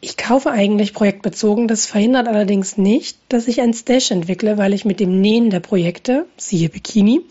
ich 0.00 0.16
kaufe 0.16 0.52
eigentlich 0.52 0.94
projektbezogen. 0.94 1.66
Das 1.66 1.86
verhindert 1.86 2.28
allerdings 2.28 2.78
nicht, 2.78 3.18
dass 3.28 3.48
ich 3.48 3.60
ein 3.60 3.74
Stash 3.74 4.12
entwickle, 4.12 4.56
weil 4.56 4.72
ich 4.72 4.84
mit 4.84 5.00
dem 5.00 5.20
Nähen 5.20 5.50
der 5.50 5.58
Projekte, 5.58 6.26
siehe 6.36 6.68
Bikini, 6.68 7.22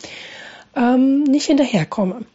ähm, 0.75 1.23
nicht 1.23 1.45
hinterherkomme. 1.45 2.25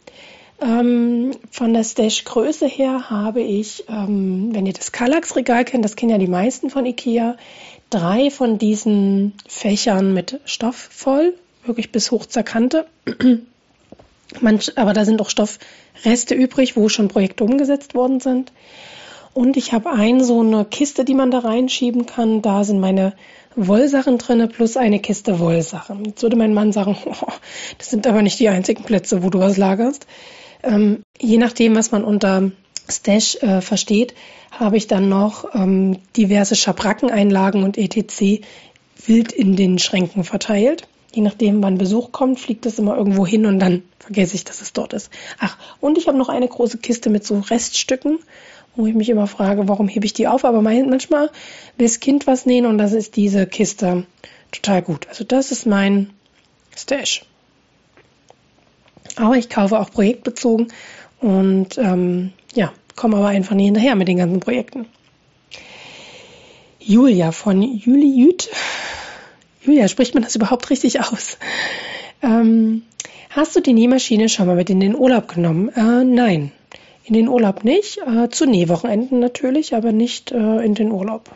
Ähm, 0.63 1.33
von 1.51 1.75
der 1.75 1.85
Stash-Größe 1.85 2.67
her 2.67 3.11
habe 3.11 3.43
ich, 3.43 3.85
ähm, 3.91 4.49
wenn 4.55 4.65
ihr 4.65 4.73
das 4.73 4.93
Kallax-Regal 4.93 5.67
kennt, 5.67 5.85
das 5.85 5.95
kennen 5.95 6.13
ja 6.13 6.17
die 6.17 6.27
meisten 6.27 6.71
von 6.71 6.87
Ikea, 6.87 7.37
drei 7.91 8.31
von 8.31 8.57
diesen 8.57 9.35
Fächern 9.47 10.15
mit 10.15 10.41
Stoff 10.47 10.89
voll 10.91 11.35
wirklich 11.65 11.93
bis 11.93 12.11
hoch 12.11 12.27
zur 12.27 12.43
Kante. 12.43 12.87
Manch, 14.41 14.79
aber 14.79 14.93
da 14.93 15.05
sind 15.05 15.21
auch 15.21 15.31
Stoffreste 15.31 16.35
übrig, 16.35 16.77
wo 16.77 16.89
schon 16.89 17.09
Projekte 17.09 17.45
umgesetzt 17.45 17.95
worden 17.95 18.21
sind. 18.21 18.53
Und 19.33 19.57
ich 19.57 19.73
habe 19.73 19.91
ein 19.91 20.23
so 20.23 20.41
eine 20.41 20.65
Kiste, 20.65 21.05
die 21.05 21.15
man 21.15 21.31
da 21.31 21.41
reinschieben 21.41 22.07
kann. 22.07 22.43
Da 22.43 22.65
sind 22.65 22.81
meine 22.81 23.15
Wollsachen 23.57 24.19
drinne 24.19 24.49
plus 24.49 24.77
eine 24.77 25.01
Kiste 25.01 25.39
Wollsachen. 25.39 26.05
Jetzt 26.05 26.23
würde 26.23 26.37
mein 26.37 26.55
Mann 26.55 26.73
sagen, 26.73 26.97
oh, 27.05 27.33
das 27.79 27.91
sind 27.91 28.07
aber 28.07 28.23
nicht 28.23 28.39
die 28.39 28.49
einzigen 28.49 28.85
Plätze, 28.85 29.23
wo 29.23 29.31
du 29.31 29.39
was 29.39 29.57
lagerst. 29.57 30.07
Ähm, 30.63 31.03
je 31.19 31.39
nachdem, 31.39 31.75
was 31.75 31.91
man 31.91 32.05
unter 32.05 32.51
Stash 32.89 33.37
äh, 33.37 33.61
versteht, 33.61 34.15
habe 34.51 34.77
ich 34.77 34.89
dann 34.89 35.09
noch 35.09 35.55
ähm, 35.55 35.99
diverse 36.17 36.57
Schabrackeneinlagen 36.57 37.63
und 37.63 37.79
etc. 37.79 38.43
wild 39.07 39.33
in 39.33 39.57
den 39.57 39.79
Schränken 39.79 40.25
verteilt. 40.25 40.89
Je 41.13 41.23
nachdem, 41.23 41.63
wann 41.63 41.79
Besuch 41.79 42.13
kommt, 42.13 42.39
fliegt 42.39 42.67
das 42.67 42.79
immer 42.79 42.97
irgendwo 42.97 43.27
hin 43.27 43.47
und 43.47 43.59
dann 43.59 43.83
vergesse 43.99 44.37
ich, 44.37 44.45
dass 44.45 44.61
es 44.61 44.73
dort 44.73 44.93
ist. 44.93 45.11
Ach, 45.39 45.57
und 45.81 45.99
ich 45.99 46.07
habe 46.07 46.17
noch 46.17 46.29
eine 46.29 46.47
große 46.47 46.79
Kiste 46.79 47.11
mit 47.11 47.27
so 47.27 47.39
Reststücken, 47.41 48.21
wo 48.77 48.87
ich 48.87 48.95
mich 48.95 49.09
immer 49.09 49.27
frage, 49.27 49.69
warum 49.69 49.89
hebe 49.89 50.07
ich 50.07 50.13
die 50.13 50.29
auf? 50.29 50.45
Aber 50.45 50.63
manchmal 50.63 51.31
will 51.77 51.87
das 51.87 52.01
Kind 52.01 52.27
was 52.27 52.47
nähen 52.47 52.67
und 52.67 52.79
das 52.79 52.93
ist 52.93 53.17
diese 53.17 53.47
Kiste 53.47 54.07
total 54.53 54.83
gut. 54.83 55.09
Also 55.09 55.25
das 55.25 55.51
ist 55.51 55.67
mein 55.67 56.11
Stash. 56.77 57.25
Aber 59.17 59.37
ich 59.37 59.49
kaufe 59.49 59.81
auch 59.81 59.91
projektbezogen 59.91 60.69
und 61.21 61.77
ähm, 61.79 62.33
ja, 62.55 62.73
komme 62.95 63.17
aber 63.17 63.29
einfach 63.29 63.57
nie 63.57 63.65
hinterher 63.65 63.97
mit 63.97 64.09
den 64.09 64.19
ganzen 64.19 64.41
Projekten. 64.41 64.87
Julia 66.79 67.33
von 67.33 67.61
Juli 67.61 68.17
Jüt 68.17 68.49
Julia, 69.63 69.89
spricht 69.89 70.15
man 70.15 70.23
das 70.23 70.35
überhaupt 70.37 70.71
richtig 70.71 71.01
aus? 71.01 71.37
Ähm, 72.23 72.83
hast 73.29 73.55
du 73.57 73.61
die 73.61 73.75
Nähmaschine 73.75 74.29
schon 74.29 74.47
mal 74.47 74.57
mit 74.57 74.71
in 74.71 74.81
den 74.81 74.97
Urlaub 74.97 75.29
genommen? 75.29 75.69
Äh, 75.71 76.05
nein, 76.05 76.53
in 77.05 77.15
den 77.15 77.29
Urlaub 77.29 77.65
nicht. 77.65 77.99
Äh, 77.99 78.31
zu 78.31 78.47
Nähwochenenden 78.47 79.21
natürlich, 79.21 79.75
aber 79.75 79.93
nicht 79.93 80.33
äh, 80.33 80.65
in 80.65 80.75
den 80.75 80.91
Urlaub. 80.93 81.31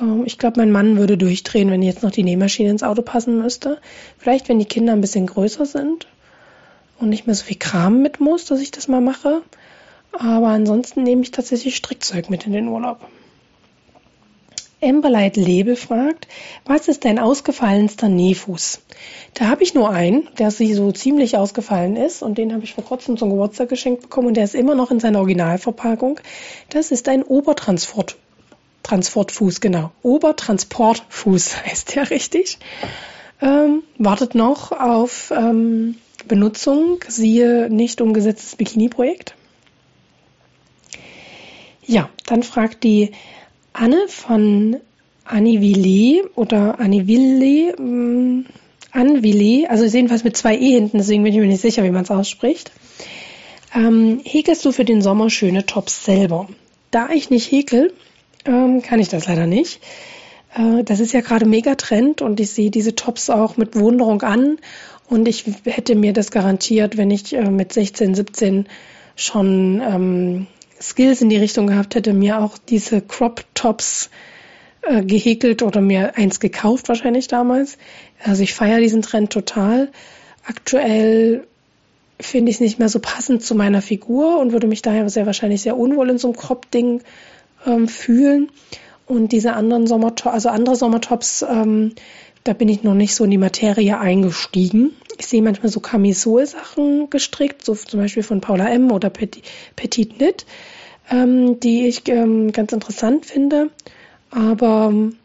Ähm, 0.00 0.24
ich 0.26 0.38
glaube, 0.38 0.60
mein 0.60 0.72
Mann 0.72 0.98
würde 0.98 1.16
durchdrehen, 1.16 1.70
wenn 1.70 1.82
jetzt 1.82 2.02
noch 2.02 2.10
die 2.10 2.22
Nähmaschine 2.22 2.70
ins 2.70 2.82
Auto 2.82 3.02
passen 3.02 3.38
müsste. 3.40 3.78
Vielleicht, 4.18 4.48
wenn 4.48 4.58
die 4.58 4.66
Kinder 4.66 4.92
ein 4.92 5.00
bisschen 5.00 5.26
größer 5.26 5.64
sind 5.64 6.06
und 6.98 7.08
nicht 7.08 7.26
mehr 7.26 7.34
so 7.34 7.44
viel 7.44 7.58
Kram 7.58 8.02
mit 8.02 8.20
muss, 8.20 8.44
dass 8.44 8.60
ich 8.60 8.70
das 8.70 8.88
mal 8.88 9.00
mache. 9.00 9.42
Aber 10.12 10.48
ansonsten 10.48 11.02
nehme 11.02 11.22
ich 11.22 11.30
tatsächlich 11.30 11.76
Strickzeug 11.76 12.28
mit 12.28 12.46
in 12.46 12.52
den 12.52 12.68
Urlaub. 12.68 13.00
Amberlight 14.82 15.36
Label 15.36 15.76
fragt, 15.76 16.26
was 16.64 16.88
ist 16.88 17.04
dein 17.04 17.18
ausgefallenster 17.18 18.08
Nähfuß? 18.08 18.80
Da 19.34 19.46
habe 19.46 19.62
ich 19.62 19.74
nur 19.74 19.90
einen, 19.90 20.28
der 20.38 20.50
so 20.50 20.92
ziemlich 20.92 21.36
ausgefallen 21.36 21.96
ist 21.96 22.22
und 22.22 22.38
den 22.38 22.52
habe 22.52 22.64
ich 22.64 22.74
vor 22.74 22.84
kurzem 22.84 23.16
zum 23.16 23.30
Geburtstag 23.30 23.68
geschenkt 23.68 24.02
bekommen 24.02 24.28
und 24.28 24.36
der 24.36 24.44
ist 24.44 24.54
immer 24.54 24.74
noch 24.74 24.90
in 24.90 25.00
seiner 25.00 25.20
Originalverpackung. 25.20 26.20
Das 26.68 26.90
ist 26.90 27.08
ein 27.08 27.22
Obertransport. 27.22 28.16
Transportfuß, 28.82 29.60
genau. 29.60 29.92
Obertransportfuß 30.02 31.64
heißt 31.66 31.94
der 31.94 32.10
richtig. 32.10 32.58
Ähm, 33.40 33.82
wartet 33.98 34.34
noch 34.34 34.72
auf 34.72 35.32
ähm, 35.36 35.96
Benutzung, 36.26 37.00
siehe 37.08 37.68
nicht 37.70 38.00
umgesetztes 38.00 38.56
Bikini-Projekt. 38.56 39.34
Ja, 41.84 42.08
dann 42.26 42.42
fragt 42.42 42.84
die 42.84 43.12
Anne 43.72 44.06
von 44.08 44.76
Anniville 45.24 46.28
oder 46.34 46.78
Anniville, 46.80 47.74
ähm, 47.78 48.46
Anville, 48.90 49.70
also 49.70 49.84
jedenfalls 49.84 50.24
mit 50.24 50.36
zwei 50.36 50.56
E 50.56 50.72
hinten, 50.72 50.98
deswegen 50.98 51.22
bin 51.22 51.32
ich 51.32 51.38
mir 51.38 51.46
nicht 51.46 51.62
sicher, 51.62 51.82
wie 51.84 51.90
man 51.90 52.02
es 52.02 52.10
ausspricht. 52.10 52.72
Ähm, 53.74 54.20
häkelst 54.24 54.64
du 54.64 54.72
für 54.72 54.84
den 54.84 55.00
Sommer 55.00 55.30
schöne 55.30 55.64
Tops 55.64 56.04
selber? 56.04 56.48
Da 56.90 57.08
ich 57.10 57.30
nicht 57.30 57.50
häkel, 57.50 57.92
ähm, 58.44 58.82
kann 58.82 59.00
ich 59.00 59.08
das 59.08 59.26
leider 59.26 59.46
nicht. 59.46 59.80
Äh, 60.54 60.84
das 60.84 61.00
ist 61.00 61.12
ja 61.12 61.20
gerade 61.20 61.46
mega 61.46 61.74
Trend 61.74 62.20
und 62.20 62.38
ich 62.40 62.50
sehe 62.50 62.70
diese 62.70 62.94
Tops 62.94 63.30
auch 63.30 63.56
mit 63.56 63.74
Wunderung 63.76 64.22
an 64.22 64.58
und 65.08 65.26
ich 65.26 65.44
hätte 65.64 65.94
mir 65.94 66.12
das 66.12 66.30
garantiert, 66.30 66.96
wenn 66.96 67.10
ich 67.10 67.34
äh, 67.34 67.50
mit 67.50 67.72
16, 67.72 68.14
17 68.14 68.66
schon 69.16 69.82
ähm, 69.86 70.46
Skills 70.82 71.22
in 71.22 71.28
die 71.28 71.36
Richtung 71.36 71.66
gehabt 71.66 71.94
hätte, 71.94 72.12
mir 72.12 72.40
auch 72.40 72.58
diese 72.58 73.00
Crop 73.00 73.44
Tops 73.54 74.10
äh, 74.82 75.02
gehäkelt 75.02 75.62
oder 75.62 75.80
mir 75.80 76.16
eins 76.16 76.40
gekauft 76.40 76.88
wahrscheinlich 76.88 77.28
damals. 77.28 77.78
Also 78.22 78.42
ich 78.42 78.54
feiere 78.54 78.80
diesen 78.80 79.02
Trend 79.02 79.30
total. 79.30 79.90
Aktuell 80.44 81.46
finde 82.20 82.50
ich 82.50 82.56
es 82.56 82.60
nicht 82.60 82.78
mehr 82.78 82.88
so 82.88 82.98
passend 82.98 83.42
zu 83.42 83.54
meiner 83.54 83.82
Figur 83.82 84.38
und 84.38 84.52
würde 84.52 84.66
mich 84.66 84.82
daher 84.82 85.08
sehr 85.08 85.26
wahrscheinlich 85.26 85.62
sehr 85.62 85.76
unwohl 85.76 86.10
in 86.10 86.18
so 86.18 86.28
einem 86.28 86.36
Crop-Ding 86.36 87.02
ähm, 87.66 87.88
fühlen. 87.88 88.50
Und 89.06 89.32
diese 89.32 89.52
anderen 89.54 89.86
Sommertops, 89.86 90.34
also 90.34 90.48
andere 90.48 90.76
Sommertops, 90.76 91.44
ähm, 91.48 91.92
da 92.44 92.54
bin 92.54 92.68
ich 92.68 92.82
noch 92.82 92.94
nicht 92.94 93.14
so 93.14 93.24
in 93.24 93.30
die 93.30 93.38
Materie 93.38 93.98
eingestiegen. 93.98 94.92
Ich 95.18 95.26
sehe 95.26 95.42
manchmal 95.42 95.70
so 95.70 95.80
Camisole-Sachen 95.80 97.10
gestrickt, 97.10 97.64
so 97.64 97.74
zum 97.74 98.00
Beispiel 98.00 98.22
von 98.22 98.40
Paula 98.40 98.68
M. 98.68 98.90
oder 98.90 99.10
Petit, 99.10 99.44
Petit 99.76 100.16
Knit 100.16 100.46
ähm, 101.10 101.60
die 101.60 101.86
ich 101.86 102.08
ähm, 102.08 102.52
ganz 102.52 102.72
interessant 102.72 103.26
finde. 103.26 103.70
Aber 104.30 104.88
ähm, 104.90 105.16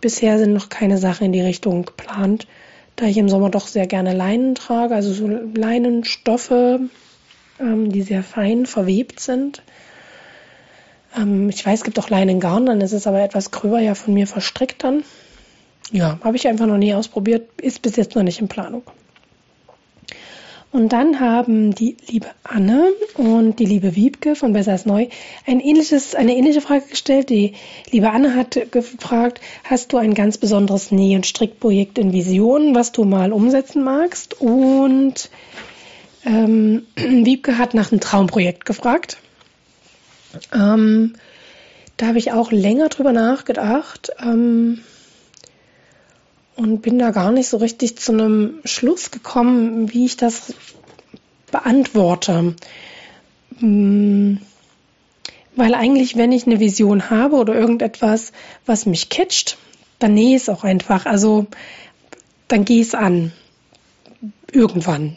bisher 0.00 0.38
sind 0.38 0.52
noch 0.52 0.68
keine 0.68 0.98
Sachen 0.98 1.26
in 1.26 1.32
die 1.32 1.40
Richtung 1.40 1.84
geplant, 1.84 2.46
da 2.96 3.06
ich 3.06 3.16
im 3.18 3.28
Sommer 3.28 3.50
doch 3.50 3.66
sehr 3.66 3.86
gerne 3.86 4.14
Leinen 4.14 4.54
trage, 4.54 4.94
also 4.94 5.12
so 5.12 5.26
Leinenstoffe, 5.26 6.50
ähm, 6.50 7.92
die 7.92 8.02
sehr 8.02 8.22
fein 8.22 8.66
verwebt 8.66 9.20
sind. 9.20 9.62
Ähm, 11.16 11.48
ich 11.48 11.64
weiß, 11.64 11.80
es 11.80 11.84
gibt 11.84 11.98
auch 11.98 12.10
Leinengarn, 12.10 12.66
dann 12.66 12.80
ist 12.80 12.92
es 12.92 13.06
aber 13.06 13.22
etwas 13.22 13.50
gröber 13.50 13.80
ja 13.80 13.94
von 13.94 14.14
mir 14.14 14.26
verstrickt 14.26 14.84
dann. 14.84 15.04
Ja, 15.92 16.18
habe 16.22 16.36
ich 16.36 16.48
einfach 16.48 16.66
noch 16.66 16.78
nie 16.78 16.94
ausprobiert, 16.94 17.48
ist 17.60 17.82
bis 17.82 17.96
jetzt 17.96 18.16
noch 18.16 18.24
nicht 18.24 18.40
in 18.40 18.48
Planung. 18.48 18.82
Und 20.76 20.92
dann 20.92 21.20
haben 21.20 21.74
die 21.74 21.96
liebe 22.06 22.26
Anne 22.44 22.92
und 23.14 23.58
die 23.60 23.64
liebe 23.64 23.96
Wiebke 23.96 24.36
von 24.36 24.52
Besser 24.52 24.72
als 24.72 24.84
Neu 24.84 25.08
ein 25.46 25.58
ähnliches, 25.58 26.14
eine 26.14 26.36
ähnliche 26.36 26.60
Frage 26.60 26.84
gestellt. 26.90 27.30
Die 27.30 27.54
liebe 27.90 28.10
Anne 28.10 28.34
hat 28.34 28.58
gefragt, 28.72 29.40
hast 29.64 29.94
du 29.94 29.96
ein 29.96 30.12
ganz 30.12 30.36
besonderes 30.36 30.92
Näh- 30.92 31.16
und 31.16 31.24
Strickprojekt 31.24 31.96
in 31.96 32.12
Vision, 32.12 32.74
was 32.74 32.92
du 32.92 33.04
mal 33.04 33.32
umsetzen 33.32 33.84
magst? 33.84 34.38
Und 34.38 35.30
ähm, 36.26 36.82
Wiebke 36.96 37.56
hat 37.56 37.72
nach 37.72 37.90
einem 37.90 38.02
Traumprojekt 38.02 38.66
gefragt. 38.66 39.16
Ähm, 40.52 41.14
da 41.96 42.08
habe 42.08 42.18
ich 42.18 42.32
auch 42.32 42.52
länger 42.52 42.90
drüber 42.90 43.14
nachgedacht. 43.14 44.10
Ähm, 44.20 44.82
und 46.56 46.80
bin 46.80 46.98
da 46.98 47.10
gar 47.10 47.30
nicht 47.30 47.48
so 47.48 47.58
richtig 47.58 47.98
zu 47.98 48.12
einem 48.12 48.60
Schluss 48.64 49.10
gekommen, 49.10 49.92
wie 49.92 50.06
ich 50.06 50.16
das 50.16 50.54
beantworte. 51.50 52.54
Hm, 53.58 54.40
weil 55.54 55.74
eigentlich, 55.74 56.16
wenn 56.16 56.32
ich 56.32 56.46
eine 56.46 56.60
Vision 56.60 57.08
habe 57.10 57.36
oder 57.36 57.54
irgendetwas, 57.54 58.32
was 58.66 58.86
mich 58.86 59.08
catcht, 59.08 59.56
dann 59.98 60.14
nähe 60.14 60.36
ich 60.36 60.42
es 60.42 60.48
auch 60.48 60.64
einfach. 60.64 61.06
Also 61.06 61.46
dann 62.48 62.64
gehe 62.64 62.80
ich 62.80 62.88
es 62.88 62.94
an. 62.94 63.32
Irgendwann. 64.52 65.16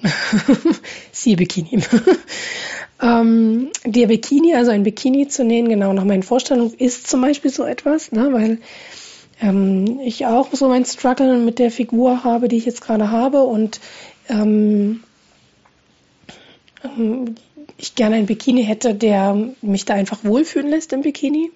Siehe 1.12 1.38
Bikini. 1.38 1.82
ähm, 3.02 3.70
der 3.86 4.08
Bikini, 4.08 4.56
also 4.56 4.72
ein 4.72 4.84
Bikini 4.84 5.28
zu 5.28 5.44
nähen, 5.44 5.70
genau 5.70 5.94
nach 5.94 6.06
meinen 6.06 6.24
Vorstellungen, 6.24 6.74
ist 6.74 7.08
zum 7.08 7.22
Beispiel 7.22 7.52
so 7.52 7.64
etwas, 7.64 8.12
ne, 8.12 8.30
weil 8.32 8.58
ähm, 9.42 10.00
ich 10.02 10.26
auch 10.26 10.50
so 10.54 10.68
mein 10.68 10.86
Struggle 10.86 11.38
mit 11.38 11.60
der 11.60 11.72
Figur 11.72 12.24
habe, 12.24 12.48
die 12.48 12.58
ich 12.58 12.66
jetzt 12.66 12.82
gerade 12.82 13.12
habe 13.12 13.44
und 13.44 13.80
ähm, 14.28 15.04
ähm, 16.84 17.36
ich 17.78 17.96
gerne 17.96 18.18
ein 18.18 18.26
Bikini 18.26 18.64
hätte, 18.64 18.94
der 18.94 19.38
mich 19.62 19.86
da 19.86 19.94
einfach 19.94 20.24
wohlfühlen 20.24 20.70
lässt 20.70 20.94
im 20.94 21.02
Bikini. 21.02 21.52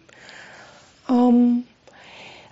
Ähm, 1.09 1.63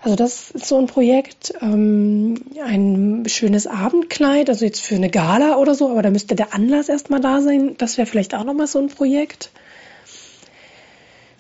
also 0.04 0.16
das 0.16 0.52
ist 0.52 0.66
so 0.66 0.78
ein 0.78 0.88
Projekt, 0.88 1.54
ähm, 1.62 2.44
ein 2.64 3.24
schönes 3.28 3.68
Abendkleid, 3.68 4.50
also 4.50 4.66
jetzt 4.66 4.82
für 4.82 4.96
eine 4.96 5.12
Gala 5.12 5.58
oder 5.58 5.76
so, 5.76 5.90
aber 5.90 6.02
da 6.02 6.10
müsste 6.10 6.36
der 6.36 6.56
Anlass 6.56 6.90
erstmal 6.90 7.22
da 7.22 7.42
sein. 7.42 7.76
Das 7.78 7.98
wäre 7.98 8.08
vielleicht 8.08 8.34
auch 8.34 8.44
nochmal 8.44 8.68
so 8.68 8.80
ein 8.80 8.88
Projekt. 8.88 9.52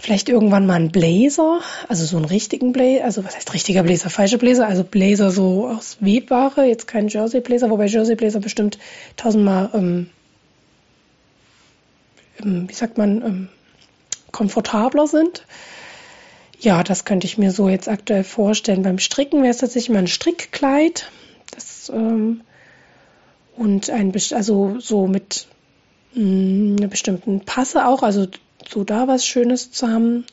Vielleicht 0.02 0.30
irgendwann 0.30 0.66
mal 0.66 0.80
ein 0.80 0.92
Blazer, 0.92 1.62
also 1.88 2.06
so 2.06 2.18
einen 2.18 2.26
richtigen 2.26 2.74
Blazer, 2.74 3.04
also 3.04 3.24
was 3.24 3.36
heißt 3.36 3.54
richtiger 3.54 3.84
Blazer, 3.84 4.10
falsche 4.10 4.40
Blazer, 4.40 4.66
also 4.66 4.84
Blazer 4.84 5.30
so 5.30 5.68
aus 5.68 5.98
Webware, 6.00 6.66
jetzt 6.66 6.88
kein 6.88 7.08
Jersey 7.08 7.40
Blazer, 7.40 7.70
wobei 7.70 7.86
Jersey 7.86 8.16
Blazer 8.16 8.40
bestimmt 8.40 8.80
tausendmal, 9.16 9.70
ähm, 9.76 10.10
ähm, 12.44 12.68
wie 12.68 12.74
sagt 12.74 12.98
man, 12.98 13.22
ähm, 13.22 13.50
komfortabler 14.32 15.06
sind. 15.06 15.46
Ja, 16.60 16.82
das 16.82 17.06
könnte 17.06 17.28
ich 17.28 17.38
mir 17.38 17.52
so 17.52 17.70
jetzt 17.70 17.88
aktuell 17.88 18.24
vorstellen. 18.24 18.82
Beim 18.82 18.98
Stricken 18.98 19.44
wäre 19.44 19.52
es 19.52 19.58
tatsächlich 19.58 19.92
mal 19.92 20.00
ein 20.00 20.08
Strickkleid. 20.08 21.12
Das, 21.52 21.90
ähm, 21.94 22.42
und 23.56 23.92
ein, 23.92 24.12
also 24.32 24.80
so 24.80 25.06
mit 25.06 25.46
mh, 26.16 26.24
mm, 26.24 26.76
einer 26.80 26.88
bestimmten 26.88 27.42
Passe 27.42 27.86
auch, 27.86 28.02
also 28.02 28.26
so 28.68 28.84
da 28.84 29.08
was 29.08 29.26
Schönes 29.26 29.72
zu 29.72 29.88
haben. 29.88 30.26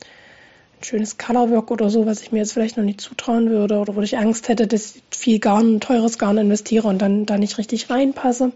Ein 0.79 0.83
schönes 0.83 1.17
Colorwork 1.17 1.71
oder 1.71 1.89
so, 1.89 2.05
was 2.05 2.21
ich 2.21 2.31
mir 2.31 2.39
jetzt 2.39 2.53
vielleicht 2.53 2.77
noch 2.77 2.85
nicht 2.85 3.01
zutrauen 3.01 3.49
würde 3.49 3.79
oder 3.79 3.95
wo 3.95 4.01
ich 4.01 4.17
Angst 4.17 4.47
hätte, 4.47 4.65
dass 4.65 4.95
ich 4.95 5.03
viel 5.11 5.39
Garn, 5.39 5.81
teures 5.81 6.17
Garn 6.17 6.37
investiere 6.37 6.87
und 6.87 7.01
dann 7.01 7.25
da 7.25 7.37
nicht 7.37 7.57
richtig 7.57 7.89
reinpasse. 7.89 8.53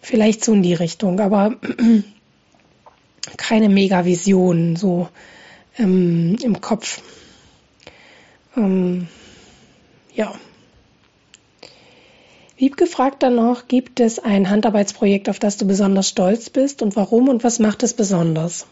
Vielleicht 0.00 0.44
so 0.44 0.52
in 0.52 0.62
die 0.62 0.74
Richtung, 0.74 1.20
aber 1.20 1.54
keine 3.36 3.68
Mega-Vision 3.68 4.76
so 4.76 5.08
ähm, 5.78 6.36
im 6.42 6.60
Kopf. 6.60 7.02
Ähm, 8.56 9.08
ja. 10.14 10.34
Wiebke 12.56 12.86
fragt 12.86 13.22
dann 13.22 13.34
noch, 13.34 13.68
gibt 13.68 14.00
es 14.00 14.18
ein 14.18 14.48
Handarbeitsprojekt, 14.48 15.28
auf 15.28 15.38
das 15.38 15.58
du 15.58 15.66
besonders 15.66 16.08
stolz 16.08 16.48
bist 16.48 16.80
und 16.80 16.96
warum 16.96 17.28
und 17.28 17.44
was 17.44 17.58
macht 17.58 17.82
es 17.82 17.92
besonders? 17.92 18.66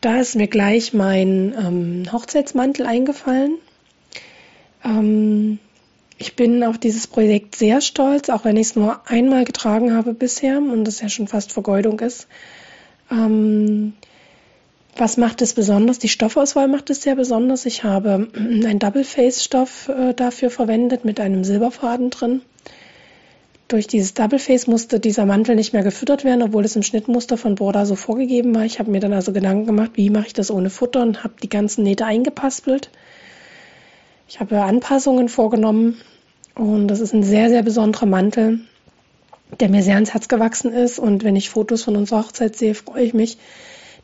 Da 0.00 0.20
ist 0.20 0.36
mir 0.36 0.48
gleich 0.48 0.94
mein 0.94 1.54
ähm, 1.58 2.12
Hochzeitsmantel 2.12 2.86
eingefallen. 2.86 3.58
Ähm, 4.84 5.58
ich 6.16 6.36
bin 6.36 6.64
auf 6.64 6.78
dieses 6.78 7.06
Projekt 7.06 7.56
sehr 7.56 7.82
stolz, 7.82 8.30
auch 8.30 8.44
wenn 8.44 8.56
ich 8.56 8.68
es 8.68 8.76
nur 8.76 9.00
einmal 9.06 9.44
getragen 9.44 9.94
habe 9.94 10.14
bisher 10.14 10.58
und 10.58 10.84
das 10.84 11.00
ja 11.00 11.08
schon 11.08 11.26
fast 11.26 11.52
Vergeudung 11.52 12.00
ist. 12.00 12.26
Ähm, 13.10 13.94
was 14.96 15.16
macht 15.18 15.42
es 15.42 15.52
besonders? 15.52 15.98
Die 15.98 16.08
Stoffauswahl 16.08 16.68
macht 16.68 16.88
es 16.88 17.02
sehr 17.02 17.16
besonders. 17.16 17.66
Ich 17.66 17.84
habe 17.84 18.28
einen 18.36 18.78
Double-Face-Stoff 18.78 19.88
äh, 19.88 20.14
dafür 20.14 20.50
verwendet 20.50 21.04
mit 21.04 21.20
einem 21.20 21.44
Silberfaden 21.44 22.08
drin. 22.08 22.42
Durch 23.68 23.86
dieses 23.86 24.12
Double 24.12 24.38
Face 24.38 24.66
musste 24.66 25.00
dieser 25.00 25.24
Mantel 25.24 25.56
nicht 25.56 25.72
mehr 25.72 25.82
gefüttert 25.82 26.22
werden, 26.22 26.42
obwohl 26.42 26.64
es 26.64 26.76
im 26.76 26.82
Schnittmuster 26.82 27.38
von 27.38 27.54
Borda 27.54 27.86
so 27.86 27.96
vorgegeben 27.96 28.54
war. 28.54 28.64
Ich 28.64 28.78
habe 28.78 28.90
mir 28.90 29.00
dann 29.00 29.14
also 29.14 29.32
Gedanken 29.32 29.64
gemacht, 29.64 29.92
wie 29.94 30.10
mache 30.10 30.26
ich 30.26 30.32
das 30.34 30.50
ohne 30.50 30.68
Futter 30.68 31.00
und 31.00 31.24
habe 31.24 31.34
die 31.42 31.48
ganzen 31.48 31.82
Nähte 31.82 32.04
eingepaspelt. 32.04 32.90
Ich 34.28 34.38
habe 34.38 34.60
Anpassungen 34.62 35.30
vorgenommen 35.30 36.00
und 36.54 36.88
das 36.88 37.00
ist 37.00 37.14
ein 37.14 37.22
sehr, 37.22 37.48
sehr 37.48 37.62
besonderer 37.62 38.06
Mantel, 38.06 38.60
der 39.60 39.70
mir 39.70 39.82
sehr 39.82 39.94
ans 39.94 40.12
Herz 40.12 40.28
gewachsen 40.28 40.72
ist. 40.72 40.98
Und 40.98 41.24
wenn 41.24 41.36
ich 41.36 41.48
Fotos 41.48 41.82
von 41.84 41.96
unserer 41.96 42.20
Hochzeit 42.20 42.56
sehe, 42.56 42.74
freue 42.74 43.04
ich 43.04 43.14
mich, 43.14 43.38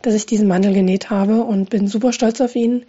dass 0.00 0.14
ich 0.14 0.24
diesen 0.24 0.48
Mantel 0.48 0.72
genäht 0.72 1.10
habe 1.10 1.42
und 1.42 1.68
bin 1.68 1.86
super 1.86 2.14
stolz 2.14 2.40
auf 2.40 2.56
ihn. 2.56 2.86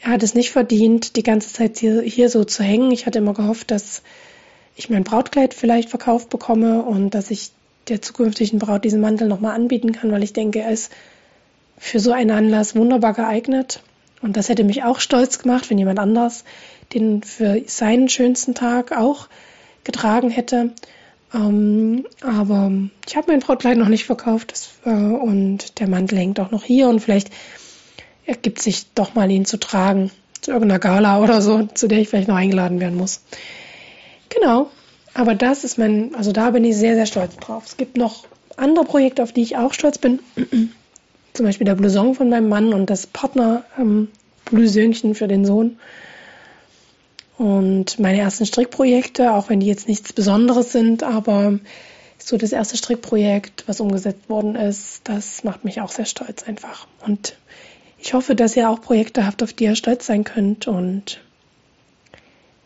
Er 0.00 0.12
hat 0.12 0.22
es 0.22 0.34
nicht 0.34 0.50
verdient, 0.50 1.16
die 1.16 1.22
ganze 1.22 1.52
Zeit 1.52 1.78
hier, 1.78 2.00
hier 2.00 2.30
so 2.30 2.44
zu 2.44 2.62
hängen. 2.62 2.92
Ich 2.92 3.04
hatte 3.04 3.18
immer 3.18 3.34
gehofft, 3.34 3.70
dass 3.70 4.02
ich 4.78 4.88
mein 4.88 5.02
Brautkleid 5.02 5.54
vielleicht 5.54 5.90
verkauft 5.90 6.30
bekomme 6.30 6.82
und 6.82 7.10
dass 7.10 7.30
ich 7.32 7.50
der 7.88 8.00
zukünftigen 8.00 8.60
Braut 8.60 8.84
diesen 8.84 9.00
Mantel 9.00 9.26
nochmal 9.26 9.54
anbieten 9.54 9.92
kann, 9.92 10.12
weil 10.12 10.22
ich 10.22 10.32
denke, 10.32 10.60
er 10.60 10.70
ist 10.70 10.92
für 11.76 11.98
so 11.98 12.12
einen 12.12 12.30
Anlass 12.30 12.76
wunderbar 12.76 13.12
geeignet. 13.12 13.82
Und 14.22 14.36
das 14.36 14.48
hätte 14.48 14.64
mich 14.64 14.84
auch 14.84 15.00
stolz 15.00 15.40
gemacht, 15.40 15.68
wenn 15.68 15.78
jemand 15.78 15.98
anders 15.98 16.44
den 16.94 17.22
für 17.22 17.60
seinen 17.66 18.08
schönsten 18.08 18.54
Tag 18.54 18.96
auch 18.96 19.28
getragen 19.84 20.30
hätte. 20.30 20.72
Ähm, 21.34 22.06
aber 22.22 22.70
ich 23.06 23.16
habe 23.16 23.32
mein 23.32 23.40
Brautkleid 23.40 23.76
noch 23.78 23.88
nicht 23.88 24.04
verkauft 24.04 24.52
das, 24.52 24.70
äh, 24.84 24.90
und 24.90 25.80
der 25.80 25.88
Mantel 25.88 26.18
hängt 26.18 26.40
auch 26.40 26.50
noch 26.50 26.62
hier 26.62 26.88
und 26.88 27.00
vielleicht 27.00 27.30
ergibt 28.26 28.62
sich 28.62 28.92
doch 28.94 29.14
mal 29.14 29.30
ihn 29.30 29.44
zu 29.44 29.58
tragen 29.58 30.10
zu 30.40 30.52
irgendeiner 30.52 30.78
Gala 30.78 31.20
oder 31.20 31.42
so, 31.42 31.64
zu 31.74 31.88
der 31.88 31.98
ich 31.98 32.08
vielleicht 32.08 32.28
noch 32.28 32.36
eingeladen 32.36 32.80
werden 32.80 32.96
muss. 32.96 33.22
Genau. 34.28 34.70
Aber 35.14 35.34
das 35.34 35.64
ist 35.64 35.78
mein, 35.78 36.14
also 36.14 36.32
da 36.32 36.50
bin 36.50 36.64
ich 36.64 36.76
sehr, 36.76 36.94
sehr 36.94 37.06
stolz 37.06 37.36
drauf. 37.36 37.64
Es 37.66 37.76
gibt 37.76 37.96
noch 37.96 38.24
andere 38.56 38.84
Projekte, 38.84 39.22
auf 39.22 39.32
die 39.32 39.42
ich 39.42 39.56
auch 39.56 39.72
stolz 39.72 39.98
bin. 39.98 40.20
Zum 41.32 41.46
Beispiel 41.46 41.64
der 41.64 41.74
Blouson 41.74 42.14
von 42.14 42.28
meinem 42.28 42.48
Mann 42.48 42.72
und 42.72 42.90
das 42.90 43.06
Partner 43.06 43.64
ähm, 43.78 44.08
Blusönchen 44.46 45.14
für 45.14 45.28
den 45.28 45.44
Sohn. 45.44 45.78
Und 47.36 48.00
meine 48.00 48.18
ersten 48.18 48.46
Strickprojekte, 48.46 49.32
auch 49.32 49.48
wenn 49.48 49.60
die 49.60 49.66
jetzt 49.66 49.86
nichts 49.86 50.12
Besonderes 50.12 50.72
sind, 50.72 51.04
aber 51.04 51.60
so 52.18 52.36
das 52.36 52.52
erste 52.52 52.76
Strickprojekt, 52.76 53.64
was 53.68 53.80
umgesetzt 53.80 54.28
worden 54.28 54.56
ist, 54.56 55.02
das 55.04 55.44
macht 55.44 55.64
mich 55.64 55.80
auch 55.80 55.90
sehr 55.90 56.04
stolz 56.04 56.42
einfach. 56.42 56.88
Und 57.06 57.36
ich 57.98 58.14
hoffe, 58.14 58.34
dass 58.34 58.56
ihr 58.56 58.68
auch 58.68 58.80
Projekte 58.80 59.24
habt, 59.24 59.42
auf 59.42 59.52
die 59.52 59.64
ihr 59.64 59.76
stolz 59.76 60.06
sein 60.06 60.24
könnt 60.24 60.66
und 60.66 61.20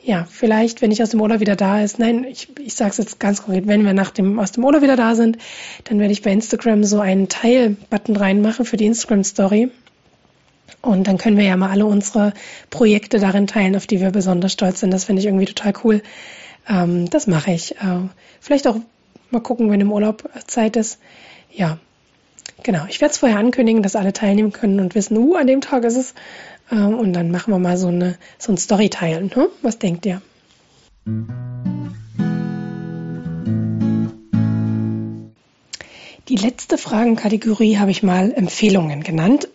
ja, 0.04 0.26
vielleicht, 0.28 0.82
wenn 0.82 0.90
ich 0.90 1.02
aus 1.02 1.10
dem 1.10 1.20
Urlaub 1.20 1.40
wieder 1.40 1.54
da 1.54 1.80
ist, 1.82 1.98
nein, 1.98 2.24
ich, 2.24 2.48
ich 2.58 2.74
sage 2.74 2.90
es 2.90 2.98
jetzt 2.98 3.20
ganz 3.20 3.42
konkret, 3.42 3.66
wenn 3.68 3.84
wir 3.84 3.94
nach 3.94 4.10
dem, 4.10 4.38
aus 4.38 4.52
dem 4.52 4.64
Urlaub 4.64 4.82
wieder 4.82 4.96
da 4.96 5.14
sind, 5.14 5.38
dann 5.84 6.00
werde 6.00 6.12
ich 6.12 6.22
bei 6.22 6.32
Instagram 6.32 6.82
so 6.82 7.00
einen 7.00 7.28
Teil-Button 7.28 8.16
reinmachen 8.16 8.64
für 8.64 8.76
die 8.76 8.86
Instagram-Story. 8.86 9.70
Und 10.80 11.06
dann 11.06 11.18
können 11.18 11.36
wir 11.36 11.44
ja 11.44 11.56
mal 11.56 11.70
alle 11.70 11.86
unsere 11.86 12.32
Projekte 12.70 13.20
darin 13.20 13.46
teilen, 13.46 13.76
auf 13.76 13.86
die 13.86 14.00
wir 14.00 14.10
besonders 14.10 14.52
stolz 14.52 14.80
sind. 14.80 14.90
Das 14.90 15.04
finde 15.04 15.20
ich 15.20 15.26
irgendwie 15.26 15.46
total 15.46 15.72
cool. 15.84 16.02
Ähm, 16.68 17.08
das 17.08 17.28
mache 17.28 17.52
ich. 17.52 17.76
Äh, 17.76 18.08
vielleicht 18.40 18.66
auch 18.66 18.76
mal 19.30 19.40
gucken, 19.40 19.70
wenn 19.70 19.80
im 19.80 19.92
Urlaub 19.92 20.28
Zeit 20.48 20.76
ist. 20.76 20.98
Ja, 21.52 21.78
genau. 22.64 22.84
Ich 22.88 23.00
werde 23.00 23.12
es 23.12 23.18
vorher 23.18 23.38
ankündigen, 23.38 23.82
dass 23.82 23.94
alle 23.94 24.12
teilnehmen 24.12 24.52
können 24.52 24.80
und 24.80 24.96
wissen, 24.96 25.16
uh, 25.16 25.36
an 25.36 25.46
dem 25.46 25.60
Tag 25.60 25.84
ist 25.84 25.96
es. 25.96 26.14
Ähm, 26.72 26.98
und 26.98 27.12
dann 27.12 27.30
machen 27.30 27.52
wir 27.52 27.58
mal 27.58 27.76
so, 27.76 27.88
eine, 27.88 28.16
so 28.38 28.50
ein 28.52 28.56
Storyteilen. 28.56 29.30
Ne? 29.36 29.48
Was 29.60 29.78
denkt 29.78 30.06
ihr? 30.06 30.22
Die 36.28 36.36
letzte 36.36 36.78
Fragenkategorie 36.78 37.76
habe 37.76 37.90
ich 37.90 38.02
mal 38.02 38.32
Empfehlungen 38.32 39.02
genannt, 39.02 39.48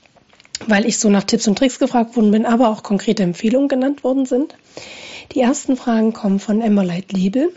weil 0.68 0.86
ich 0.86 0.98
so 0.98 1.08
nach 1.10 1.24
Tipps 1.24 1.48
und 1.48 1.58
Tricks 1.58 1.78
gefragt 1.78 2.14
worden 2.14 2.30
bin, 2.30 2.46
aber 2.46 2.68
auch 2.68 2.82
konkrete 2.82 3.22
Empfehlungen 3.24 3.68
genannt 3.68 4.04
worden 4.04 4.24
sind. 4.24 4.54
Die 5.32 5.40
ersten 5.40 5.76
Fragen 5.76 6.12
kommen 6.12 6.38
von 6.38 6.60
Emmerleit 6.60 7.12
Liebel. 7.12 7.52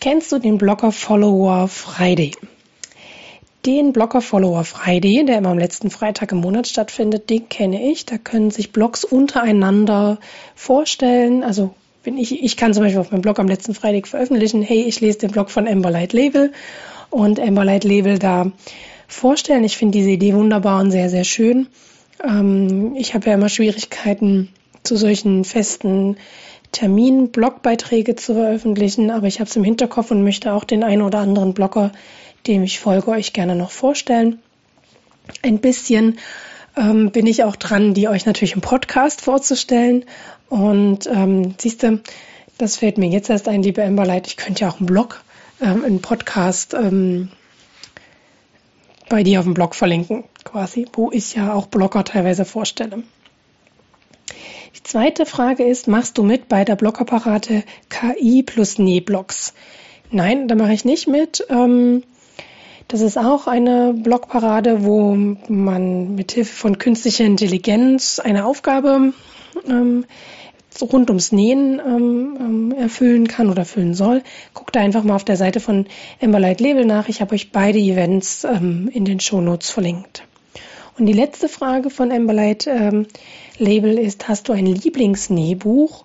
Kennst 0.00 0.30
du 0.32 0.38
den 0.38 0.58
Blogger 0.58 0.92
Follower 0.92 1.68
Friday? 1.68 2.32
Den 3.66 3.92
Blogger 3.92 4.20
Follower 4.20 4.64
Friday, 4.64 5.24
der 5.24 5.38
immer 5.38 5.50
am 5.50 5.58
letzten 5.58 5.90
Freitag 5.90 6.32
im 6.32 6.38
Monat 6.38 6.68
stattfindet, 6.68 7.28
den 7.28 7.48
kenne 7.48 7.90
ich. 7.90 8.06
Da 8.06 8.16
können 8.16 8.50
sich 8.50 8.72
Blogs 8.72 9.04
untereinander 9.04 10.18
vorstellen. 10.54 11.42
Also 11.42 11.74
wenn 12.04 12.16
ich, 12.16 12.42
ich 12.42 12.56
kann 12.56 12.72
zum 12.72 12.84
Beispiel 12.84 13.00
auf 13.00 13.10
meinem 13.10 13.22
Blog 13.22 13.38
am 13.38 13.48
letzten 13.48 13.74
Freitag 13.74 14.06
veröffentlichen, 14.06 14.62
hey, 14.62 14.82
ich 14.82 15.00
lese 15.00 15.18
den 15.18 15.30
Blog 15.30 15.50
von 15.50 15.66
Amberlight 15.66 16.12
Label 16.12 16.52
und 17.10 17.40
Amberlight 17.40 17.84
Label 17.84 18.18
da 18.18 18.52
vorstellen. 19.08 19.64
Ich 19.64 19.76
finde 19.76 19.98
diese 19.98 20.10
Idee 20.10 20.34
wunderbar 20.34 20.80
und 20.80 20.90
sehr, 20.90 21.10
sehr 21.10 21.24
schön. 21.24 21.66
Ähm, 22.24 22.94
ich 22.96 23.14
habe 23.14 23.26
ja 23.28 23.34
immer 23.34 23.48
Schwierigkeiten, 23.48 24.50
zu 24.84 24.96
solchen 24.96 25.44
festen 25.44 26.16
Terminen 26.72 27.30
Blogbeiträge 27.30 28.14
zu 28.14 28.34
veröffentlichen, 28.34 29.10
aber 29.10 29.26
ich 29.26 29.40
habe 29.40 29.48
es 29.48 29.56
im 29.56 29.64
Hinterkopf 29.64 30.10
und 30.10 30.22
möchte 30.22 30.52
auch 30.52 30.64
den 30.64 30.84
einen 30.84 31.02
oder 31.02 31.18
anderen 31.18 31.54
Blogger, 31.54 31.92
dem 32.46 32.62
ich 32.62 32.80
folge, 32.80 33.08
euch 33.08 33.32
gerne 33.32 33.54
noch 33.54 33.70
vorstellen. 33.70 34.40
Ein 35.42 35.58
bisschen 35.58 36.18
ähm, 36.76 37.10
bin 37.10 37.26
ich 37.26 37.44
auch 37.44 37.56
dran, 37.56 37.94
die 37.94 38.08
euch 38.08 38.26
natürlich 38.26 38.54
im 38.54 38.60
Podcast 38.60 39.20
vorzustellen. 39.20 40.04
Und 40.48 41.06
ähm, 41.06 41.54
siehst 41.58 41.82
du, 41.82 42.00
das 42.56 42.76
fällt 42.76 42.98
mir 42.98 43.08
jetzt 43.08 43.30
erst 43.30 43.48
ein, 43.48 43.62
liebe 43.62 43.82
Emberlight. 43.82 44.26
Ich 44.26 44.36
könnte 44.36 44.62
ja 44.62 44.70
auch 44.70 44.78
einen 44.78 44.86
Blog, 44.86 45.22
ähm, 45.60 45.84
einen 45.84 46.00
Podcast 46.00 46.74
ähm, 46.74 47.30
bei 49.08 49.22
dir 49.22 49.40
auf 49.40 49.44
dem 49.44 49.54
Blog 49.54 49.74
verlinken, 49.74 50.24
quasi, 50.44 50.86
wo 50.92 51.10
ich 51.10 51.34
ja 51.34 51.52
auch 51.52 51.66
Blogger 51.66 52.04
teilweise 52.04 52.44
vorstelle. 52.44 53.02
Die 54.76 54.82
zweite 54.82 55.26
Frage 55.26 55.64
ist, 55.64 55.88
machst 55.88 56.18
du 56.18 56.22
mit 56.22 56.48
bei 56.48 56.64
der 56.64 56.76
Bloggerparate 56.76 57.64
KI 57.88 58.42
plus 58.42 58.78
Nähblogs? 58.78 59.54
Nein, 60.10 60.48
da 60.48 60.54
mache 60.54 60.72
ich 60.72 60.84
nicht 60.84 61.08
mit. 61.08 61.44
Ähm, 61.48 62.02
das 62.88 63.00
ist 63.02 63.18
auch 63.18 63.46
eine 63.46 63.94
Blogparade, 63.94 64.84
wo 64.84 65.14
man 65.48 66.14
mit 66.14 66.32
Hilfe 66.32 66.54
von 66.54 66.78
künstlicher 66.78 67.24
Intelligenz 67.24 68.18
eine 68.18 68.46
Aufgabe 68.46 69.12
ähm, 69.68 70.04
rund 70.80 71.10
ums 71.10 71.32
Nähen 71.32 71.80
ähm, 71.84 72.74
erfüllen 72.76 73.28
kann 73.28 73.50
oder 73.50 73.60
erfüllen 73.60 73.94
soll. 73.94 74.22
Guckt 74.54 74.74
da 74.74 74.80
einfach 74.80 75.04
mal 75.04 75.16
auf 75.16 75.24
der 75.24 75.36
Seite 75.36 75.60
von 75.60 75.86
Emberlight 76.18 76.60
Label 76.60 76.84
nach. 76.84 77.08
Ich 77.08 77.20
habe 77.20 77.34
euch 77.34 77.52
beide 77.52 77.78
Events 77.78 78.44
in 78.44 79.04
den 79.04 79.20
Show 79.20 79.40
Notes 79.40 79.70
verlinkt. 79.70 80.24
Und 80.98 81.06
die 81.06 81.12
letzte 81.12 81.48
Frage 81.48 81.90
von 81.90 82.10
Amberlight 82.10 82.66
ähm, 82.66 83.06
Label 83.58 83.98
ist, 83.98 84.28
hast 84.28 84.48
du 84.48 84.52
ein 84.52 84.66
Lieblingsnähbuch? 84.66 86.04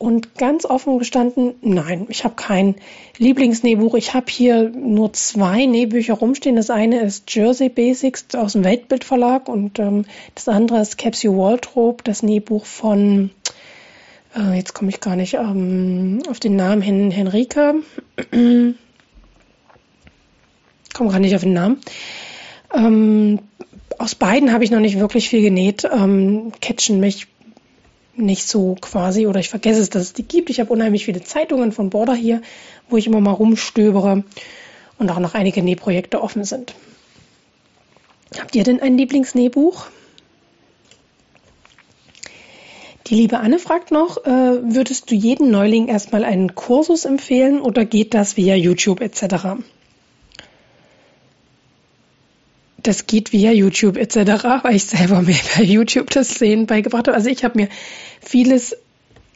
Und 0.00 0.34
ganz 0.36 0.64
offen 0.64 0.98
gestanden, 0.98 1.56
nein, 1.60 2.06
ich 2.08 2.24
habe 2.24 2.34
kein 2.34 2.76
Lieblingsnähbuch. 3.18 3.94
Ich 3.96 4.14
habe 4.14 4.30
hier 4.30 4.70
nur 4.70 5.12
zwei 5.12 5.66
Nähbücher 5.66 6.14
rumstehen. 6.14 6.56
Das 6.56 6.70
eine 6.70 7.02
ist 7.02 7.34
Jersey 7.34 7.68
Basics 7.68 8.34
aus 8.34 8.54
dem 8.54 8.64
Weltbildverlag 8.64 9.46
und 9.46 9.78
ähm, 9.78 10.06
das 10.34 10.48
andere 10.48 10.80
ist 10.80 10.96
Capsule 10.96 11.36
Wardrobe, 11.36 12.02
das 12.02 12.22
Nähbuch 12.22 12.64
von, 12.64 13.28
äh, 14.34 14.56
jetzt 14.56 14.72
komme 14.72 14.88
ich 14.88 15.00
gar 15.00 15.16
nicht 15.16 15.34
ähm, 15.34 16.22
auf 16.30 16.40
den 16.40 16.56
Namen 16.56 16.80
hin, 16.80 17.10
Henrike. 17.10 17.82
komme 20.94 21.10
gar 21.10 21.20
nicht 21.20 21.34
auf 21.34 21.42
den 21.42 21.52
Namen. 21.52 21.78
Ähm, 22.74 23.40
aus 23.98 24.14
beiden 24.14 24.50
habe 24.54 24.64
ich 24.64 24.70
noch 24.70 24.80
nicht 24.80 24.98
wirklich 24.98 25.28
viel 25.28 25.42
genäht. 25.42 25.84
Ähm, 25.84 26.52
catchen 26.62 27.00
mich 27.00 27.26
nicht 28.14 28.46
so 28.46 28.76
quasi 28.80 29.26
oder 29.26 29.40
ich 29.40 29.48
vergesse 29.48 29.80
es, 29.80 29.90
dass 29.90 30.02
es 30.02 30.12
die 30.12 30.22
gibt. 30.22 30.50
Ich 30.50 30.60
habe 30.60 30.72
unheimlich 30.72 31.04
viele 31.04 31.22
Zeitungen 31.22 31.72
von 31.72 31.90
Border 31.90 32.14
hier, 32.14 32.42
wo 32.88 32.96
ich 32.96 33.06
immer 33.06 33.20
mal 33.20 33.32
rumstöbere 33.32 34.24
und 34.98 35.10
auch 35.10 35.18
noch 35.18 35.34
einige 35.34 35.62
Nähprojekte 35.62 36.20
offen 36.22 36.44
sind. 36.44 36.74
Habt 38.38 38.54
ihr 38.54 38.64
denn 38.64 38.80
ein 38.80 38.96
Lieblingsnähbuch? 38.96 39.86
Die 43.06 43.16
liebe 43.16 43.40
Anne 43.40 43.58
fragt 43.58 43.90
noch, 43.90 44.24
äh, 44.24 44.28
würdest 44.30 45.10
du 45.10 45.16
jeden 45.16 45.50
Neuling 45.50 45.88
erstmal 45.88 46.22
einen 46.22 46.54
Kursus 46.54 47.04
empfehlen 47.04 47.60
oder 47.60 47.84
geht 47.84 48.14
das 48.14 48.36
via 48.36 48.54
YouTube 48.54 49.00
etc.? 49.00 49.58
Das 52.82 53.06
geht 53.06 53.32
via 53.32 53.52
YouTube 53.52 53.96
etc., 53.96 54.44
weil 54.62 54.76
ich 54.76 54.84
selber 54.84 55.22
mir 55.22 55.36
bei 55.56 55.62
YouTube 55.62 56.10
das 56.10 56.34
Sehen 56.34 56.66
beigebracht 56.66 57.08
habe. 57.08 57.16
Also 57.16 57.28
ich 57.28 57.44
habe 57.44 57.58
mir 57.58 57.68
vieles, 58.20 58.76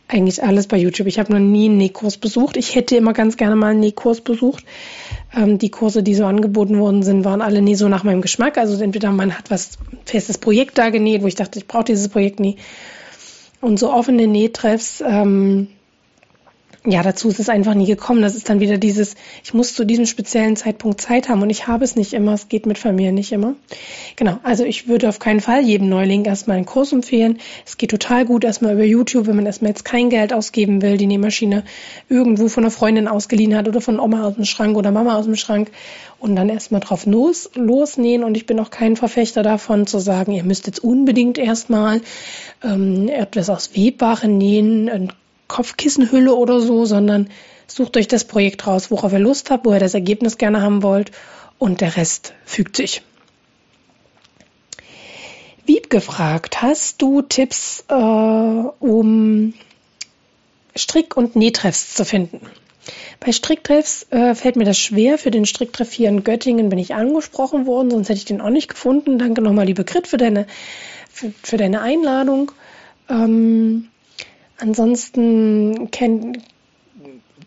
eigentlich 0.08 0.42
alles 0.42 0.66
bei 0.66 0.76
YouTube. 0.76 1.06
Ich 1.06 1.18
habe 1.18 1.32
noch 1.32 1.40
nie 1.40 1.66
einen 1.66 1.78
Nähkurs 1.78 2.18
besucht. 2.18 2.56
Ich 2.56 2.74
hätte 2.74 2.96
immer 2.96 3.12
ganz 3.12 3.36
gerne 3.36 3.56
mal 3.56 3.70
einen 3.70 3.80
Nähkurs 3.80 4.20
besucht. 4.20 4.64
Ähm, 5.34 5.58
die 5.58 5.70
Kurse, 5.70 6.02
die 6.02 6.14
so 6.14 6.26
angeboten 6.26 6.78
worden 6.78 7.02
sind, 7.02 7.24
waren 7.24 7.40
alle 7.40 7.62
nie 7.62 7.74
so 7.74 7.88
nach 7.88 8.04
meinem 8.04 8.20
Geschmack. 8.20 8.58
Also 8.58 8.82
entweder 8.82 9.10
man 9.12 9.36
hat 9.36 9.50
was 9.50 9.78
festes 10.04 10.38
Projekt 10.38 10.76
da 10.78 10.90
genäht, 10.90 11.22
wo 11.22 11.26
ich 11.26 11.34
dachte, 11.34 11.58
ich 11.58 11.66
brauche 11.66 11.84
dieses 11.84 12.08
Projekt 12.08 12.38
nie. 12.38 12.56
Und 13.60 13.78
so 13.78 13.90
offene 13.90 14.26
Nähtreffs, 14.26 15.02
ähm, 15.06 15.68
ja, 16.86 17.02
dazu 17.02 17.30
ist 17.30 17.40
es 17.40 17.48
einfach 17.48 17.72
nie 17.72 17.86
gekommen. 17.86 18.20
Das 18.20 18.34
ist 18.34 18.50
dann 18.50 18.60
wieder 18.60 18.76
dieses, 18.76 19.14
ich 19.42 19.54
muss 19.54 19.74
zu 19.74 19.86
diesem 19.86 20.04
speziellen 20.04 20.54
Zeitpunkt 20.54 21.00
Zeit 21.00 21.30
haben 21.30 21.40
und 21.40 21.48
ich 21.48 21.66
habe 21.66 21.82
es 21.82 21.96
nicht 21.96 22.12
immer. 22.12 22.34
Es 22.34 22.48
geht 22.48 22.66
mit 22.66 22.76
Familie 22.76 23.10
nicht 23.10 23.32
immer. 23.32 23.54
Genau. 24.16 24.38
Also 24.42 24.64
ich 24.64 24.86
würde 24.86 25.08
auf 25.08 25.18
keinen 25.18 25.40
Fall 25.40 25.62
jedem 25.62 25.88
Neuling 25.88 26.26
erstmal 26.26 26.58
einen 26.58 26.66
Kurs 26.66 26.92
empfehlen. 26.92 27.38
Es 27.64 27.78
geht 27.78 27.90
total 27.90 28.26
gut 28.26 28.44
erstmal 28.44 28.74
über 28.74 28.84
YouTube, 28.84 29.26
wenn 29.26 29.36
man 29.36 29.46
erstmal 29.46 29.70
jetzt 29.70 29.86
kein 29.86 30.10
Geld 30.10 30.34
ausgeben 30.34 30.82
will, 30.82 30.98
die 30.98 31.06
Nähmaschine 31.06 31.64
irgendwo 32.10 32.48
von 32.48 32.64
einer 32.64 32.70
Freundin 32.70 33.08
ausgeliehen 33.08 33.56
hat 33.56 33.66
oder 33.66 33.80
von 33.80 33.98
Oma 33.98 34.24
aus 34.24 34.34
dem 34.34 34.44
Schrank 34.44 34.76
oder 34.76 34.90
Mama 34.90 35.16
aus 35.16 35.24
dem 35.24 35.36
Schrank 35.36 35.70
und 36.18 36.36
dann 36.36 36.50
erstmal 36.50 36.82
drauf 36.82 37.06
los, 37.06 37.50
losnähen. 37.54 38.24
Und 38.24 38.36
ich 38.36 38.44
bin 38.44 38.60
auch 38.60 38.68
kein 38.68 38.96
Verfechter 38.96 39.42
davon 39.42 39.86
zu 39.86 40.00
sagen, 40.00 40.32
ihr 40.32 40.44
müsst 40.44 40.66
jetzt 40.66 40.84
unbedingt 40.84 41.38
erstmal 41.38 42.02
ähm, 42.62 43.08
etwas 43.08 43.48
aus 43.48 43.74
Webware 43.74 44.28
nähen, 44.28 45.10
Kopfkissenhülle 45.54 46.34
oder 46.34 46.58
so, 46.58 46.84
sondern 46.84 47.30
sucht 47.68 47.96
euch 47.96 48.08
das 48.08 48.24
Projekt 48.24 48.66
raus, 48.66 48.90
worauf 48.90 49.12
ihr 49.12 49.20
Lust 49.20 49.50
habt, 49.50 49.64
wo 49.64 49.72
ihr 49.72 49.78
das 49.78 49.94
Ergebnis 49.94 50.36
gerne 50.36 50.60
haben 50.60 50.82
wollt 50.82 51.12
und 51.60 51.80
der 51.80 51.96
Rest 51.96 52.32
fügt 52.44 52.74
sich. 52.74 53.02
Wieb 55.64 55.90
gefragt, 55.90 56.60
hast 56.60 57.00
du 57.00 57.22
Tipps, 57.22 57.84
äh, 57.88 57.94
um 57.94 59.54
Strick- 60.74 61.16
und 61.16 61.36
Nähtreffs 61.36 61.94
zu 61.94 62.04
finden? 62.04 62.40
Bei 63.20 63.30
Stricktreffs 63.30 64.08
äh, 64.10 64.34
fällt 64.34 64.56
mir 64.56 64.64
das 64.64 64.76
schwer. 64.76 65.18
Für 65.18 65.30
den 65.30 65.46
Stricktreff 65.46 65.92
hier 65.92 66.08
in 66.08 66.24
Göttingen 66.24 66.68
bin 66.68 66.80
ich 66.80 66.96
angesprochen 66.96 67.64
worden, 67.64 67.92
sonst 67.92 68.08
hätte 68.08 68.18
ich 68.18 68.24
den 68.24 68.40
auch 68.40 68.50
nicht 68.50 68.68
gefunden. 68.68 69.20
Danke 69.20 69.40
nochmal, 69.40 69.66
liebe 69.66 69.84
Grit, 69.84 70.08
für 70.08 70.16
deine, 70.16 70.48
für, 71.12 71.32
für 71.44 71.58
deine 71.58 71.80
Einladung. 71.80 72.50
Ähm, 73.08 73.88
Ansonsten 74.58 75.90
kenn, 75.90 76.42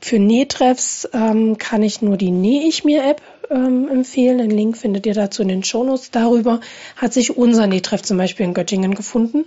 für 0.01 0.19
Nähtreffs 0.19 1.07
ähm, 1.13 1.57
kann 1.57 1.83
ich 1.83 2.01
nur 2.01 2.17
die 2.17 2.31
Näh 2.31 2.67
ich 2.67 2.83
mir 2.83 3.03
App 3.03 3.21
ähm, 3.49 3.89
empfehlen. 3.89 4.37
Den 4.37 4.51
Link 4.51 4.77
findet 4.77 5.05
ihr 5.05 5.13
dazu 5.13 5.41
in 5.41 5.47
den 5.47 5.63
Shownotes. 5.63 6.11
Darüber 6.11 6.59
hat 6.95 7.13
sich 7.13 7.37
unser 7.37 7.67
Nähtreff 7.67 8.01
zum 8.01 8.17
Beispiel 8.17 8.45
in 8.45 8.53
Göttingen 8.53 8.95
gefunden. 8.95 9.45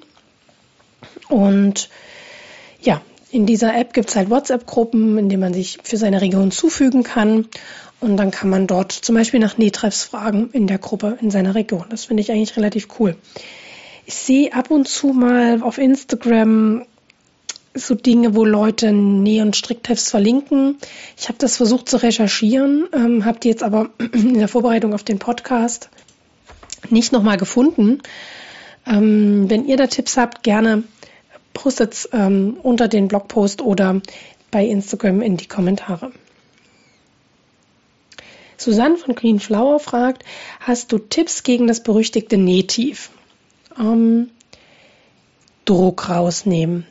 Und 1.28 1.88
ja, 2.80 3.00
in 3.30 3.46
dieser 3.46 3.76
App 3.76 3.92
gibt 3.92 4.10
es 4.10 4.16
halt 4.16 4.30
WhatsApp-Gruppen, 4.30 5.18
in 5.18 5.28
denen 5.28 5.40
man 5.40 5.54
sich 5.54 5.78
für 5.82 5.96
seine 5.96 6.20
Region 6.20 6.50
zufügen 6.50 7.02
kann. 7.02 7.46
Und 8.00 8.16
dann 8.16 8.30
kann 8.30 8.48
man 8.48 8.66
dort 8.66 8.92
zum 8.92 9.14
Beispiel 9.14 9.40
nach 9.40 9.58
Nähtreffs 9.58 10.04
fragen 10.04 10.50
in 10.52 10.66
der 10.66 10.78
Gruppe 10.78 11.18
in 11.20 11.30
seiner 11.30 11.54
Region. 11.54 11.84
Das 11.90 12.06
finde 12.06 12.22
ich 12.22 12.32
eigentlich 12.32 12.56
relativ 12.56 12.88
cool. 12.98 13.16
Ich 14.06 14.14
sehe 14.14 14.52
ab 14.52 14.70
und 14.70 14.88
zu 14.88 15.08
mal 15.08 15.62
auf 15.62 15.78
Instagram 15.78 16.86
so 17.74 17.94
Dinge, 17.94 18.34
wo 18.34 18.44
Leute 18.44 18.88
Näh- 18.88 19.42
und 19.42 19.56
Stricktreffs 19.56 20.10
verlinken. 20.10 20.78
Ich 21.16 21.28
habe 21.28 21.38
das 21.38 21.56
versucht 21.56 21.88
zu 21.88 21.96
recherchieren, 21.98 22.88
ähm, 22.92 23.24
habe 23.24 23.38
die 23.38 23.48
jetzt 23.48 23.62
aber 23.62 23.90
in 24.12 24.34
der 24.34 24.48
Vorbereitung 24.48 24.94
auf 24.94 25.04
den 25.04 25.18
Podcast 25.18 25.88
nicht 26.88 27.12
nochmal 27.12 27.36
gefunden. 27.36 28.02
Ähm, 28.86 29.48
wenn 29.48 29.66
ihr 29.66 29.76
da 29.76 29.86
Tipps 29.86 30.16
habt, 30.16 30.42
gerne 30.42 30.82
postet 31.52 32.08
ähm, 32.12 32.56
unter 32.62 32.88
den 32.88 33.08
Blogpost 33.08 33.62
oder 33.62 34.00
bei 34.50 34.64
Instagram 34.64 35.22
in 35.22 35.36
die 35.36 35.46
Kommentare. 35.46 36.12
Susanne 38.56 38.96
von 38.96 39.14
Queen 39.14 39.40
Flower 39.40 39.80
fragt, 39.80 40.24
hast 40.60 40.92
du 40.92 40.98
Tipps 40.98 41.44
gegen 41.44 41.66
das 41.66 41.82
berüchtigte 41.82 42.36
Nähtief? 42.36 43.10
Druck 45.64 46.08
rausnehmen. 46.08 46.86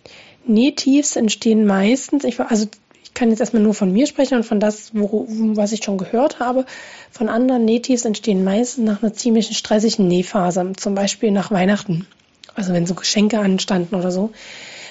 Nähtiefs 0.46 1.16
entstehen 1.16 1.66
meistens, 1.66 2.24
ich, 2.24 2.40
also 2.40 2.68
ich 3.04 3.14
kann 3.14 3.30
jetzt 3.30 3.40
erstmal 3.40 3.64
nur 3.64 3.74
von 3.74 3.92
mir 3.92 4.08
sprechen 4.08 4.36
und 4.36 4.44
von 4.44 4.60
das, 4.60 4.92
wo, 4.94 5.26
was 5.28 5.72
ich 5.72 5.84
schon 5.84 5.98
gehört 5.98 6.40
habe. 6.40 6.66
Von 7.12 7.30
anderen 7.30 7.66
Nähtiefs 7.66 8.06
entstehen 8.06 8.44
meistens 8.44 8.86
nach 8.86 9.04
einer 9.04 9.14
ziemlich 9.14 9.58
stressigen 9.58 10.08
Nähphase, 10.08 10.74
zum 10.78 10.96
Beispiel 10.96 11.32
nach 11.32 11.52
Weihnachten. 11.52 12.08
Also 12.56 12.74
wenn 12.74 12.86
so 12.86 12.94
Geschenke 12.94 13.40
anstanden 13.40 13.96
oder 13.96 14.12
so. 14.12 14.32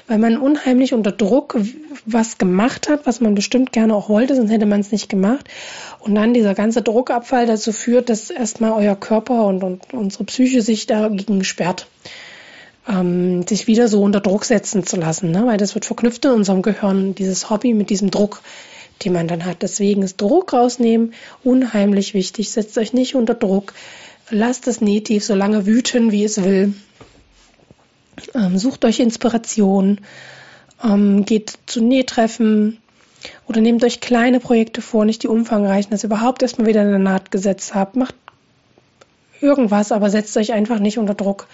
Weil 0.06 0.18
man 0.18 0.38
unheimlich 0.38 0.94
unter 0.94 1.12
Druck 1.12 1.58
was 2.06 2.38
gemacht 2.38 2.88
hat, 2.88 3.06
was 3.06 3.20
man 3.20 3.34
bestimmt 3.34 3.72
gerne 3.72 3.94
auch 3.94 4.08
wollte, 4.08 4.34
sonst 4.34 4.50
hätte 4.50 4.64
man 4.64 4.80
es 4.80 4.90
nicht 4.90 5.10
gemacht. 5.10 5.46
Und 6.00 6.14
dann 6.14 6.32
dieser 6.32 6.54
ganze 6.54 6.80
Druckabfall 6.82 7.46
dazu 7.46 7.72
führt, 7.72 8.08
dass 8.08 8.30
erstmal 8.30 8.72
euer 8.72 8.96
Körper 8.96 9.44
und, 9.44 9.62
und 9.62 9.92
unsere 9.92 10.24
Psyche 10.24 10.62
sich 10.62 10.86
dagegen 10.86 11.44
sperrt 11.44 11.86
ähm, 12.88 13.46
sich 13.46 13.66
wieder 13.66 13.88
so 13.88 14.02
unter 14.02 14.20
Druck 14.20 14.44
setzen 14.44 14.84
zu 14.84 14.96
lassen, 14.96 15.30
ne? 15.30 15.46
weil 15.46 15.58
das 15.58 15.74
wird 15.74 15.84
verknüpft 15.84 16.24
in 16.24 16.32
unserem 16.32 16.62
Gehirn, 16.62 17.14
dieses 17.14 17.50
Hobby 17.50 17.74
mit 17.74 17.90
diesem 17.90 18.10
Druck, 18.10 18.40
den 19.04 19.12
man 19.12 19.28
dann 19.28 19.44
hat. 19.44 19.62
Deswegen 19.62 20.02
ist 20.02 20.20
Druck 20.20 20.52
rausnehmen 20.52 21.12
unheimlich 21.44 22.14
wichtig. 22.14 22.50
Setzt 22.50 22.78
euch 22.78 22.92
nicht 22.92 23.14
unter 23.14 23.34
Druck. 23.34 23.74
Lasst 24.30 24.66
es 24.66 24.80
Nähtief 24.80 25.24
so 25.24 25.34
lange 25.34 25.66
wüten, 25.66 26.12
wie 26.12 26.24
es 26.24 26.42
will. 26.42 26.74
Ähm, 28.34 28.58
sucht 28.58 28.84
euch 28.84 29.00
Inspiration. 29.00 30.00
Ähm, 30.82 31.24
geht 31.24 31.58
zu 31.66 31.82
Nähtreffen 31.82 32.78
oder 33.46 33.60
nehmt 33.60 33.84
euch 33.84 34.00
kleine 34.00 34.40
Projekte 34.40 34.80
vor, 34.80 35.04
nicht 35.04 35.22
die 35.22 35.28
umfangreichen, 35.28 35.90
dass 35.90 36.04
ihr 36.04 36.08
überhaupt 36.08 36.42
erstmal 36.42 36.68
wieder 36.68 36.82
eine 36.82 36.98
Naht 36.98 37.30
gesetzt 37.30 37.74
habt. 37.74 37.96
Macht 37.96 38.14
irgendwas, 39.40 39.92
aber 39.92 40.10
setzt 40.10 40.36
euch 40.36 40.52
einfach 40.52 40.78
nicht 40.78 40.98
unter 40.98 41.14
Druck. 41.14 41.48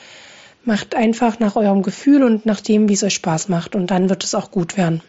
Macht 0.64 0.94
einfach 0.94 1.38
nach 1.38 1.56
eurem 1.56 1.82
Gefühl 1.82 2.22
und 2.22 2.46
nach 2.46 2.60
dem, 2.60 2.88
wie 2.88 2.94
es 2.94 3.02
euch 3.02 3.14
Spaß 3.14 3.48
macht. 3.48 3.74
Und 3.74 3.90
dann 3.90 4.08
wird 4.08 4.24
es 4.24 4.34
auch 4.34 4.50
gut 4.50 4.76
werden. 4.76 5.02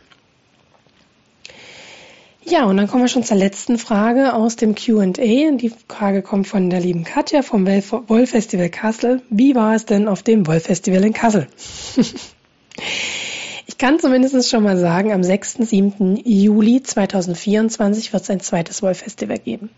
Ja, 2.47 2.65
und 2.65 2.77
dann 2.77 2.87
kommen 2.87 3.01
wir 3.01 3.07
schon 3.07 3.23
zur 3.23 3.37
letzten 3.37 3.79
Frage 3.79 4.35
aus 4.35 4.55
dem 4.55 4.75
QA. 4.75 5.07
Die 5.07 5.71
Frage 5.87 6.21
kommt 6.21 6.47
von 6.47 6.69
der 6.69 6.79
lieben 6.79 7.03
Katja 7.03 7.41
vom 7.41 7.65
Wollfestival 7.65 8.69
Kassel. 8.69 9.23
Wie 9.31 9.55
war 9.55 9.73
es 9.73 9.85
denn 9.85 10.07
auf 10.07 10.21
dem 10.21 10.45
Wollfestival 10.45 11.03
in 11.03 11.13
Kassel? 11.13 11.47
ich 13.65 13.79
kann 13.79 13.99
zumindest 13.99 14.47
schon 14.47 14.61
mal 14.61 14.77
sagen, 14.77 15.11
am 15.11 15.23
6. 15.23 15.53
7. 15.61 16.17
Juli 16.23 16.83
2024 16.83 18.13
wird 18.13 18.21
es 18.21 18.29
ein 18.29 18.39
zweites 18.41 18.83
Wollfestival 18.83 19.39
geben. 19.39 19.71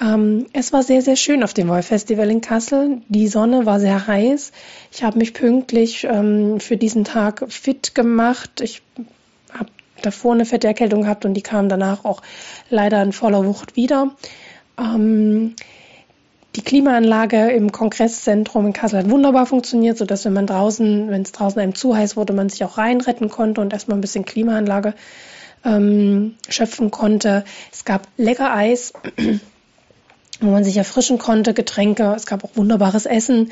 Ähm, 0.00 0.46
es 0.52 0.72
war 0.72 0.82
sehr, 0.82 1.02
sehr 1.02 1.16
schön 1.16 1.42
auf 1.42 1.54
dem 1.54 1.68
Wollfestival 1.68 2.30
in 2.30 2.40
Kassel. 2.40 3.02
Die 3.08 3.28
Sonne 3.28 3.66
war 3.66 3.80
sehr 3.80 4.06
heiß. 4.06 4.52
Ich 4.92 5.02
habe 5.02 5.18
mich 5.18 5.34
pünktlich 5.34 6.04
ähm, 6.04 6.60
für 6.60 6.76
diesen 6.76 7.04
Tag 7.04 7.44
fit 7.48 7.94
gemacht. 7.94 8.60
Ich 8.60 8.82
habe 9.52 9.70
davor 10.02 10.34
eine 10.34 10.44
fette 10.44 10.68
Erkältung 10.68 11.02
gehabt 11.02 11.24
und 11.24 11.34
die 11.34 11.42
kam 11.42 11.68
danach 11.68 12.04
auch 12.04 12.22
leider 12.70 13.02
in 13.02 13.12
voller 13.12 13.44
Wucht 13.44 13.74
wieder. 13.74 14.12
Ähm, 14.78 15.56
die 16.54 16.62
Klimaanlage 16.62 17.50
im 17.50 17.72
Kongresszentrum 17.72 18.66
in 18.66 18.72
Kassel 18.72 19.00
hat 19.00 19.10
wunderbar 19.10 19.46
funktioniert, 19.46 19.98
sodass 19.98 20.24
wenn 20.24 20.32
man 20.32 20.46
draußen, 20.46 21.10
wenn 21.10 21.22
es 21.22 21.32
draußen 21.32 21.60
einem 21.60 21.74
zu 21.74 21.96
heiß 21.96 22.16
wurde, 22.16 22.32
man 22.32 22.48
sich 22.48 22.64
auch 22.64 22.78
reinretten 22.78 23.28
konnte 23.28 23.60
und 23.60 23.72
erstmal 23.72 23.98
ein 23.98 24.00
bisschen 24.00 24.24
Klimaanlage 24.24 24.94
ähm, 25.64 26.36
schöpfen 26.48 26.90
konnte. 26.90 27.44
Es 27.72 27.84
gab 27.84 28.06
lecker 28.16 28.54
Eis 28.54 28.92
wo 30.40 30.50
man 30.50 30.64
sich 30.64 30.76
erfrischen 30.76 31.18
konnte, 31.18 31.52
Getränke. 31.52 32.12
Es 32.14 32.26
gab 32.26 32.44
auch 32.44 32.50
wunderbares 32.54 33.06
Essen. 33.06 33.50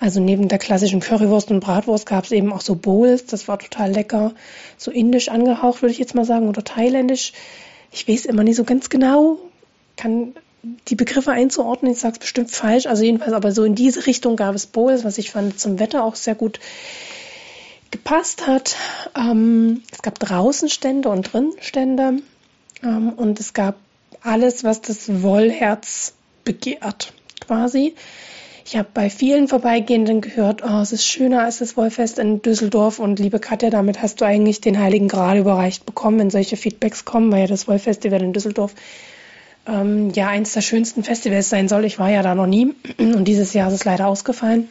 Also 0.00 0.20
neben 0.20 0.48
der 0.48 0.58
klassischen 0.58 1.00
Currywurst 1.00 1.50
und 1.50 1.60
Bratwurst 1.60 2.06
gab 2.06 2.24
es 2.24 2.32
eben 2.32 2.52
auch 2.52 2.60
so 2.60 2.74
Bowls. 2.74 3.26
Das 3.26 3.46
war 3.46 3.58
total 3.58 3.92
lecker. 3.92 4.32
So 4.76 4.90
indisch 4.90 5.28
angehaucht, 5.28 5.82
würde 5.82 5.92
ich 5.92 5.98
jetzt 5.98 6.14
mal 6.14 6.24
sagen, 6.24 6.48
oder 6.48 6.64
thailändisch. 6.64 7.32
Ich 7.92 8.08
weiß 8.08 8.24
immer 8.26 8.42
nicht 8.42 8.56
so 8.56 8.64
ganz 8.64 8.88
genau, 8.88 9.38
kann 9.96 10.34
die 10.88 10.96
Begriffe 10.96 11.30
einzuordnen. 11.30 11.92
Ich 11.92 11.98
sage 11.98 12.14
es 12.14 12.18
bestimmt 12.18 12.50
falsch. 12.50 12.86
Also 12.86 13.04
jedenfalls, 13.04 13.32
aber 13.32 13.52
so 13.52 13.62
in 13.62 13.76
diese 13.76 14.06
Richtung 14.06 14.34
gab 14.34 14.56
es 14.56 14.66
Bowls, 14.66 15.04
was 15.04 15.18
ich 15.18 15.30
fand 15.30 15.60
zum 15.60 15.78
Wetter 15.78 16.02
auch 16.02 16.16
sehr 16.16 16.34
gut 16.34 16.58
gepasst 17.92 18.48
hat. 18.48 18.74
Ähm, 19.16 19.82
es 19.92 20.02
gab 20.02 20.18
draußen 20.18 20.68
Stände 20.68 21.10
und 21.10 21.32
drin 21.32 21.52
Stände. 21.60 22.22
Ähm, 22.82 23.12
und 23.12 23.38
es 23.38 23.52
gab 23.52 23.76
alles, 24.20 24.64
was 24.64 24.80
das 24.80 25.22
Wollherz 25.22 26.14
begehrt, 26.44 27.12
quasi. 27.40 27.94
Ich 28.66 28.76
habe 28.76 28.88
bei 28.94 29.10
vielen 29.10 29.46
Vorbeigehenden 29.46 30.22
gehört, 30.22 30.62
oh, 30.64 30.80
es 30.80 30.92
ist 30.92 31.06
schöner 31.06 31.42
als 31.42 31.58
das 31.58 31.76
Wollfest 31.76 32.18
in 32.18 32.40
Düsseldorf. 32.40 32.98
Und 32.98 33.18
liebe 33.18 33.38
Katja, 33.38 33.68
damit 33.68 34.00
hast 34.00 34.20
du 34.20 34.24
eigentlich 34.24 34.62
den 34.62 34.78
Heiligen 34.78 35.08
Gral 35.08 35.36
überreicht 35.36 35.84
bekommen, 35.84 36.18
wenn 36.18 36.30
solche 36.30 36.56
Feedbacks 36.56 37.04
kommen, 37.04 37.30
weil 37.30 37.40
ja 37.40 37.46
das 37.46 37.68
Wollfestival 37.68 38.22
in 38.22 38.32
Düsseldorf 38.32 38.74
ähm, 39.66 40.10
ja 40.10 40.28
eins 40.28 40.54
der 40.54 40.62
schönsten 40.62 41.04
Festivals 41.04 41.50
sein 41.50 41.68
soll. 41.68 41.84
Ich 41.84 41.98
war 41.98 42.10
ja 42.10 42.22
da 42.22 42.34
noch 42.34 42.46
nie 42.46 42.74
und 42.98 43.26
dieses 43.26 43.52
Jahr 43.52 43.68
ist 43.68 43.74
es 43.74 43.84
leider 43.84 44.08
ausgefallen. 44.08 44.68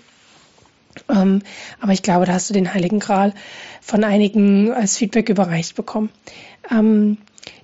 Ähm, 1.09 1.41
aber 1.79 1.91
ich 1.91 2.03
glaube, 2.03 2.25
da 2.25 2.33
hast 2.33 2.49
du 2.49 2.53
den 2.53 2.73
Heiligen 2.73 2.99
Gral 2.99 3.33
von 3.81 4.03
einigen 4.03 4.71
als 4.71 4.97
Feedback 4.97 5.29
überreicht 5.29 5.75
bekommen. 5.75 6.09
Ähm, 6.71 7.17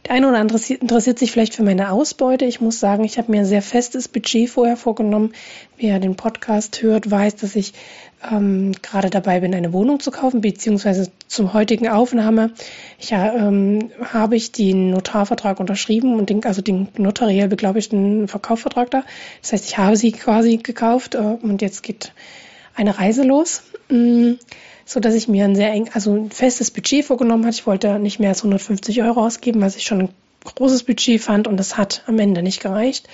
der 0.10 0.16
eine 0.16 0.28
oder 0.28 0.40
andere 0.40 0.60
interessiert 0.74 1.20
sich 1.20 1.32
vielleicht 1.32 1.54
für 1.54 1.62
meine 1.62 1.92
Ausbeute. 1.92 2.46
Ich 2.46 2.62
muss 2.62 2.80
sagen, 2.80 3.04
ich 3.04 3.20
habe 3.20 3.32
mir 3.32 3.42
ein 3.42 3.46
sehr 3.46 3.62
festes 3.62 4.08
Budget 4.08 4.50
vorher 4.50 4.76
vorgenommen. 4.76 5.34
Wer 5.78 6.00
den 6.00 6.16
Podcast 6.16 6.82
hört, 6.82 7.12
weiß, 7.12 7.36
dass 7.36 7.56
ich 7.56 7.74
ähm, 8.30 8.72
gerade 8.82 9.12
dabei 9.12 9.40
bin, 9.40 9.54
eine 9.54 9.72
Wohnung 9.72 10.00
zu 10.00 10.10
kaufen, 10.10 10.42
beziehungsweise 10.42 11.12
zum 11.28 11.54
heutigen 11.54 11.88
Aufnahme 11.88 12.54
ich, 12.98 13.12
ähm, 13.12 13.92
habe 14.04 14.36
ich 14.36 14.52
den 14.52 14.90
Notarvertrag 14.90 15.60
unterschrieben 15.60 16.16
und 16.16 16.32
den, 16.32 16.44
also 16.44 16.64
den 16.64 16.88
notariell 16.98 17.48
beglaubigten 17.48 18.28
Verkaufsvertrag 18.28 18.90
da. 18.90 19.04
Das 19.44 19.54
heißt, 19.54 19.66
ich 19.66 19.78
habe 19.78 19.96
sie 19.96 20.12
quasi 20.12 20.58
gekauft 20.58 21.14
äh, 21.14 21.20
und 21.20 21.62
jetzt 21.62 21.84
geht 21.84 22.14
eine 22.76 22.98
Reise 22.98 23.22
los. 23.22 23.62
Mm 23.90 24.34
so 24.90 25.00
dass 25.00 25.14
ich 25.14 25.28
mir 25.28 25.46
ein 25.46 25.56
sehr 25.56 25.72
eng, 25.72 25.92
also 25.94 26.16
ein 26.16 26.32
festes 26.32 26.72
Budget 26.72 27.06
vorgenommen 27.06 27.46
hatte. 27.46 27.58
Ich 27.60 27.68
wollte 27.68 28.00
nicht 28.00 28.20
mehr 28.20 28.30
als 28.30 28.40
150 28.40 29.04
Euro 29.04 29.24
ausgeben, 29.24 29.62
was 29.62 29.76
ich 29.76 29.84
schon 29.84 30.00
ein 30.00 30.10
großes 30.44 30.82
Budget 30.82 31.22
fand 31.22 31.48
und 31.48 31.58
das 31.58 31.78
hat 31.78 32.02
am 32.08 32.18
Ende 32.18 32.42
nicht 32.42 32.60
gereicht. 32.60 33.08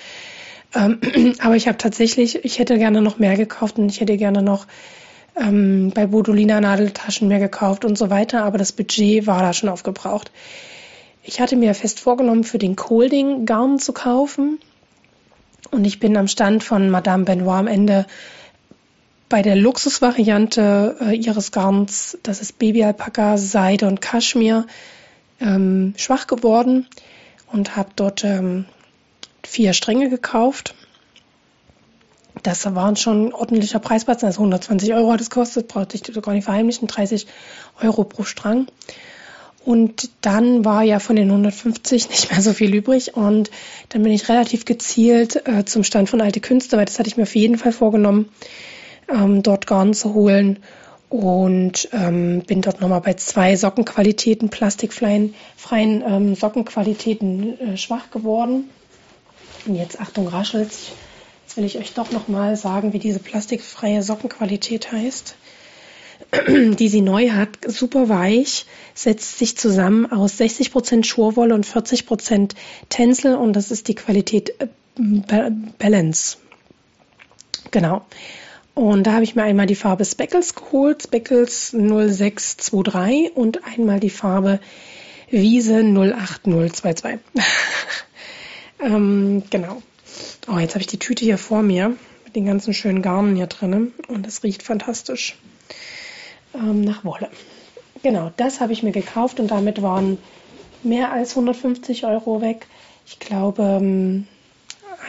Ähm, 0.74 1.00
aber 1.38 1.54
ich 1.54 1.68
habe 1.68 1.76
tatsächlich, 1.76 2.42
ich 2.46 2.58
hätte 2.58 2.78
gerne 2.78 3.02
noch 3.02 3.18
mehr 3.18 3.36
gekauft 3.36 3.76
und 3.76 3.90
ich 3.90 4.00
hätte 4.00 4.16
gerne 4.16 4.40
noch 4.40 4.66
ähm, 5.38 5.92
bei 5.94 6.06
Bodolina 6.06 6.62
Nadeltaschen 6.62 7.28
mehr 7.28 7.40
gekauft 7.40 7.84
und 7.84 7.98
so 7.98 8.08
weiter, 8.08 8.44
aber 8.44 8.56
das 8.56 8.72
Budget 8.72 9.26
war 9.26 9.42
da 9.42 9.52
schon 9.52 9.68
aufgebraucht. 9.68 10.30
Ich 11.24 11.42
hatte 11.42 11.56
mir 11.56 11.74
fest 11.74 12.00
vorgenommen, 12.00 12.44
für 12.44 12.58
den 12.58 12.76
Colding 12.76 13.44
Garn 13.44 13.78
zu 13.78 13.92
kaufen 13.92 14.60
und 15.72 15.84
ich 15.84 16.00
bin 16.00 16.16
am 16.16 16.26
Stand 16.26 16.64
von 16.64 16.88
Madame 16.88 17.24
Benoit 17.24 17.58
am 17.58 17.66
Ende 17.66 18.06
bei 19.28 19.42
der 19.42 19.56
Luxusvariante 19.56 20.96
äh, 21.00 21.16
ihres 21.16 21.52
Garns, 21.52 22.18
das 22.22 22.40
ist 22.40 22.58
Babyalpaka, 22.58 23.38
Seide 23.38 23.86
und 23.86 24.00
Kaschmir, 24.00 24.66
ähm, 25.40 25.94
schwach 25.96 26.26
geworden 26.26 26.86
und 27.52 27.76
habe 27.76 27.90
dort 27.96 28.24
ähm, 28.24 28.66
vier 29.42 29.72
Stränge 29.72 30.08
gekauft. 30.10 30.74
Das 32.42 32.64
waren 32.74 32.96
schon 32.96 33.32
ordentlicher 33.32 33.78
Preisplatz, 33.78 34.22
also 34.22 34.40
120 34.40 34.94
Euro 34.94 35.12
hat 35.12 35.20
es 35.20 35.30
gekostet, 35.30 35.68
brauchte 35.68 35.96
ich 35.96 36.22
gar 36.22 36.32
nicht 36.32 36.44
verheimlichen, 36.44 36.86
30 36.86 37.26
Euro 37.82 38.04
pro 38.04 38.24
Strang. 38.24 38.66
Und 39.64 40.10
dann 40.20 40.64
war 40.64 40.84
ja 40.84 41.00
von 41.00 41.16
den 41.16 41.28
150 41.28 42.08
nicht 42.10 42.30
mehr 42.30 42.40
so 42.40 42.52
viel 42.52 42.72
übrig. 42.72 43.16
Und 43.16 43.50
dann 43.88 44.02
bin 44.04 44.12
ich 44.12 44.28
relativ 44.28 44.64
gezielt 44.64 45.42
äh, 45.48 45.64
zum 45.64 45.82
Stand 45.82 46.08
von 46.08 46.20
Alte 46.20 46.40
Künste, 46.40 46.76
weil 46.76 46.84
das 46.84 47.00
hatte 47.00 47.08
ich 47.08 47.16
mir 47.16 47.24
auf 47.24 47.34
jeden 47.34 47.58
Fall 47.58 47.72
vorgenommen, 47.72 48.28
ähm, 49.08 49.42
dort 49.42 49.66
Garn 49.66 49.94
zu 49.94 50.14
holen 50.14 50.58
und 51.08 51.88
ähm, 51.92 52.42
bin 52.46 52.62
dort 52.62 52.80
nochmal 52.80 53.00
bei 53.00 53.14
zwei 53.14 53.54
Sockenqualitäten, 53.56 54.48
plastikfreien 54.48 55.34
freien, 55.56 56.02
ähm, 56.06 56.34
Sockenqualitäten 56.34 57.60
äh, 57.60 57.76
schwach 57.76 58.10
geworden. 58.10 58.68
Und 59.66 59.76
jetzt 59.76 60.00
Achtung 60.00 60.28
raschelt. 60.28 60.70
Jetzt 61.46 61.56
will 61.56 61.64
ich 61.64 61.78
euch 61.78 61.92
doch 61.94 62.10
nochmal 62.10 62.56
sagen, 62.56 62.92
wie 62.92 62.98
diese 62.98 63.20
plastikfreie 63.20 64.02
Sockenqualität 64.02 64.90
heißt. 64.90 65.36
die 66.48 66.88
sie 66.88 67.00
neu 67.00 67.30
hat, 67.30 67.58
super 67.66 68.08
weich, 68.08 68.66
setzt 68.94 69.38
sich 69.38 69.56
zusammen 69.56 70.10
aus 70.10 70.40
60% 70.40 71.04
Schurwolle 71.04 71.54
und 71.54 71.66
40% 71.66 72.52
Tencel 72.88 73.36
und 73.36 73.52
das 73.54 73.70
ist 73.70 73.88
die 73.88 73.94
Qualität 73.94 74.54
äh, 74.60 75.50
Balance. 75.78 76.38
Genau. 77.70 78.02
Und 78.76 79.04
da 79.04 79.14
habe 79.14 79.24
ich 79.24 79.34
mir 79.34 79.42
einmal 79.42 79.64
die 79.64 79.74
Farbe 79.74 80.04
Speckles 80.04 80.54
geholt, 80.54 81.04
Speckles 81.04 81.70
0623 81.72 83.34
und 83.34 83.64
einmal 83.64 84.00
die 84.00 84.10
Farbe 84.10 84.60
Wiese 85.30 85.80
08022. 85.80 87.20
ähm, 88.80 89.42
genau. 89.48 89.80
Oh, 90.46 90.58
jetzt 90.58 90.74
habe 90.74 90.82
ich 90.82 90.88
die 90.88 90.98
Tüte 90.98 91.24
hier 91.24 91.38
vor 91.38 91.62
mir 91.62 91.96
mit 92.26 92.36
den 92.36 92.44
ganzen 92.44 92.74
schönen 92.74 93.00
Garnen 93.00 93.34
hier 93.34 93.46
drinnen 93.46 93.94
und 94.08 94.26
es 94.26 94.42
riecht 94.42 94.62
fantastisch 94.62 95.38
ähm, 96.54 96.82
nach 96.82 97.02
Wolle. 97.02 97.30
Genau, 98.02 98.30
das 98.36 98.60
habe 98.60 98.74
ich 98.74 98.82
mir 98.82 98.92
gekauft 98.92 99.40
und 99.40 99.50
damit 99.50 99.80
waren 99.80 100.18
mehr 100.82 101.12
als 101.12 101.30
150 101.30 102.04
Euro 102.04 102.42
weg. 102.42 102.66
Ich 103.06 103.20
glaube, 103.20 103.78
ähm, 103.80 104.26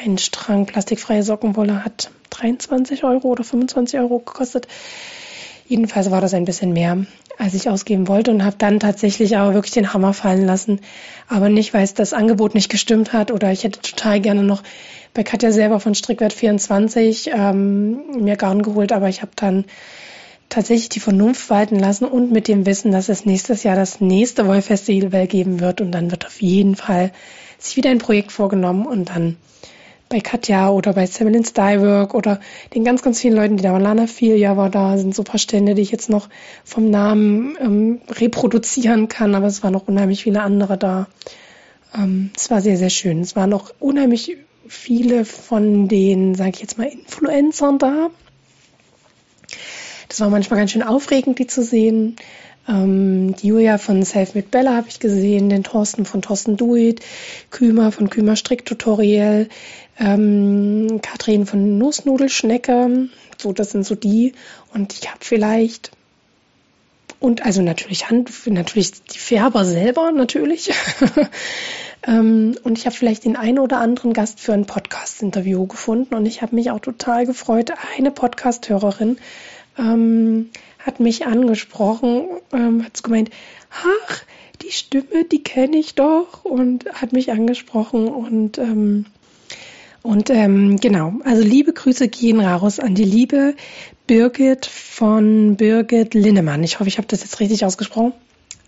ein 0.04 0.18
Strang 0.18 0.66
plastikfreie 0.66 1.24
Sockenwolle 1.24 1.84
hat 1.84 2.12
23 2.30 3.04
Euro 3.04 3.30
oder 3.30 3.44
25 3.44 4.00
Euro 4.00 4.20
gekostet. 4.20 4.68
Jedenfalls 5.68 6.12
war 6.12 6.22
das 6.22 6.34
ein 6.34 6.46
bisschen 6.46 6.72
mehr, 6.72 7.06
als 7.38 7.54
ich 7.54 7.70
ausgeben 7.70 8.08
wollte 8.08 8.32
und 8.32 8.46
habe 8.46 8.56
dann 8.58 8.80
tatsächlich 8.80 9.38
aber 9.38 9.54
wirklich 9.54 9.74
den 9.74 9.94
Hammer 9.94 10.14
fallen 10.14 10.46
lassen. 10.46 10.80
Aber 11.28 11.50
nicht, 11.50 11.74
weil 11.74 11.84
es 11.84 11.94
das 11.94 12.14
Angebot 12.14 12.56
nicht 12.56 12.70
gestimmt 12.70 13.12
hat 13.12 13.32
oder 13.32 13.52
ich 13.52 13.64
hätte 13.64 13.82
total 13.82 14.22
gerne 14.22 14.44
noch 14.44 14.64
bei 15.14 15.24
Katja 15.24 15.52
selber 15.52 15.80
von 15.80 15.94
Strickwert 15.94 16.32
24 16.32 17.32
ähm, 17.34 18.24
mir 18.24 18.38
Garn 18.38 18.62
geholt, 18.62 18.94
aber 18.94 19.10
ich 19.10 19.22
habe 19.22 19.32
dann 19.36 19.66
tatsächlich 20.48 20.90
die 20.90 21.00
Vernunft 21.02 21.50
walten 21.50 21.78
lassen 21.78 22.06
und 22.06 22.32
mit 22.32 22.48
dem 22.48 22.66
Wissen, 22.66 22.92
dass 22.92 23.10
es 23.10 23.26
nächstes 23.26 23.64
Jahr 23.64 23.76
das 23.76 24.00
nächste 24.00 24.48
Wollfestival 24.48 25.28
geben 25.28 25.60
wird 25.60 25.82
und 25.82 25.92
dann 25.92 26.12
wird 26.12 26.26
auf 26.26 26.42
jeden 26.42 26.76
Fall 26.76 27.12
sich 27.58 27.76
wieder 27.76 27.90
ein 27.90 27.98
Projekt 27.98 28.32
vorgenommen 28.32 28.86
und 28.86 29.10
dann 29.10 29.36
bei 30.10 30.20
Katja 30.20 30.70
oder 30.70 30.94
bei 30.94 31.06
Semmelin 31.06 31.44
Stylework 31.44 32.14
oder 32.14 32.40
den 32.74 32.84
ganz, 32.84 33.02
ganz 33.02 33.20
vielen 33.20 33.36
Leuten, 33.36 33.58
die 33.58 33.64
da 33.64 33.74
waren. 33.74 33.82
Lana 33.82 34.08
Filia 34.08 34.56
war 34.58 34.70
da, 34.70 34.98
sind 34.98 35.14
so 35.14 35.24
paar 35.24 35.40
Stände, 35.40 35.76
die 35.76 35.82
ich 35.82 35.92
jetzt 35.92 36.10
noch 36.10 36.30
vom 36.64 36.90
Namen 36.90 37.58
ähm, 37.60 38.02
reproduzieren 38.10 39.08
kann, 39.08 39.36
aber 39.36 39.48
es 39.48 39.64
waren 39.64 39.74
noch 39.74 39.88
unheimlich 39.88 40.24
viele 40.24 40.42
andere 40.42 40.78
da. 40.78 41.08
Ähm, 41.94 42.32
es 42.36 42.50
war 42.50 42.62
sehr, 42.62 42.78
sehr 42.78 42.90
schön. 42.90 43.22
Es 43.22 43.36
waren 43.36 43.54
auch 43.54 43.74
unheimlich 43.80 44.38
viele 44.68 45.26
von 45.26 45.88
den, 45.88 46.36
sage 46.36 46.52
ich 46.56 46.62
jetzt 46.62 46.78
mal, 46.78 46.88
Influencern 46.88 47.78
da. 47.78 48.10
Das 50.08 50.20
war 50.22 50.30
manchmal 50.30 50.60
ganz 50.60 50.72
schön 50.72 50.84
aufregend, 50.84 51.40
die 51.40 51.48
zu 51.48 51.64
sehen. 51.64 52.16
Ähm, 52.68 53.36
die 53.36 53.48
Julia 53.48 53.78
von 53.78 54.04
Self 54.04 54.36
mit 54.36 54.52
Bella 54.52 54.76
habe 54.76 54.90
ich 54.90 55.00
gesehen, 55.00 55.50
den 55.50 55.64
Thorsten 55.64 56.06
von 56.06 56.22
Thorsten 56.22 56.58
Duit, 56.58 57.02
Kümer 57.50 57.92
von 57.92 58.10
Kümer 58.10 58.36
Stricktutorial, 58.36 59.48
ähm, 60.00 61.00
Katrin 61.02 61.46
von 61.46 61.78
Nussnudelschnecke. 61.78 63.10
So, 63.38 63.54
das 63.54 63.72
sind 63.72 63.86
so 63.86 63.96
die. 63.96 64.34
Und 64.74 64.94
ich 64.94 65.10
habe 65.10 65.20
vielleicht 65.22 65.92
und 67.20 67.46
also 67.46 67.62
natürlich 67.62 68.10
Hand, 68.10 68.32
natürlich 68.46 69.04
die 69.04 69.18
Färber 69.18 69.66
selber 69.66 70.12
natürlich. 70.12 70.72
ähm, 72.08 72.56
und 72.64 72.78
ich 72.78 72.86
habe 72.86 72.96
vielleicht 72.96 73.26
den 73.26 73.36
einen 73.36 73.60
oder 73.60 73.80
anderen 73.80 74.14
Gast 74.14 74.40
für 74.40 74.54
ein 74.54 74.66
Podcast-Interview 74.66 75.66
gefunden 75.66 76.14
und 76.14 76.26
ich 76.28 76.42
habe 76.42 76.56
mich 76.56 76.70
auch 76.70 76.80
total 76.80 77.26
gefreut. 77.26 77.72
Eine 77.98 78.12
Podcast-Hörerin 78.12 79.18
ähm, 79.80 80.50
hat 80.88 81.00
mich 81.00 81.28
angesprochen, 81.28 82.28
ähm, 82.52 82.84
hat 82.84 83.04
gemeint, 83.04 83.30
ach, 83.70 84.24
die 84.64 84.72
Stimme, 84.72 85.26
die 85.32 85.44
kenne 85.44 85.78
ich 85.78 85.94
doch 85.94 86.46
und 86.46 86.86
hat 86.94 87.14
mich 87.14 87.32
angesprochen 87.32 88.08
und 88.08 88.58
ähm, 88.58 89.06
und 90.02 90.30
ähm, 90.30 90.78
genau, 90.78 91.16
also 91.26 91.44
liebe 91.44 91.74
Grüße 91.74 92.08
gehen 92.08 92.40
raus 92.40 92.80
an 92.80 92.96
die 92.96 93.04
liebe 93.04 93.56
Birgit 94.08 94.66
von 94.66 95.58
Birgit 95.58 96.14
Linnemann. 96.14 96.64
Ich 96.64 96.80
hoffe, 96.80 96.88
ich 96.88 96.98
habe 96.98 97.10
das 97.10 97.24
jetzt 97.24 97.42
richtig 97.42 97.66
ausgesprochen. 97.66 98.14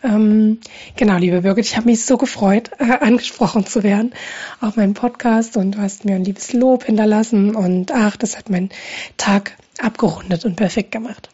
Ähm, 0.03 0.59
genau, 0.97 1.17
liebe 1.17 1.41
Birgit, 1.41 1.65
ich 1.65 1.77
habe 1.77 1.87
mich 1.87 2.03
so 2.03 2.17
gefreut, 2.17 2.71
äh, 2.79 2.83
angesprochen 2.99 3.65
zu 3.65 3.83
werden 3.83 4.11
auf 4.59 4.75
meinem 4.75 4.95
Podcast 4.95 5.55
und 5.55 5.75
du 5.75 5.79
hast 5.79 6.03
mir 6.03 6.15
ein 6.15 6.25
liebes 6.25 6.51
Lob 6.51 6.83
hinterlassen 6.83 7.55
und 7.55 7.93
ach, 7.93 8.17
das 8.17 8.37
hat 8.37 8.49
meinen 8.49 8.69
Tag 9.15 9.53
abgerundet 9.79 10.43
und 10.43 10.57
perfekt 10.57 10.91
gemacht. 10.91 11.29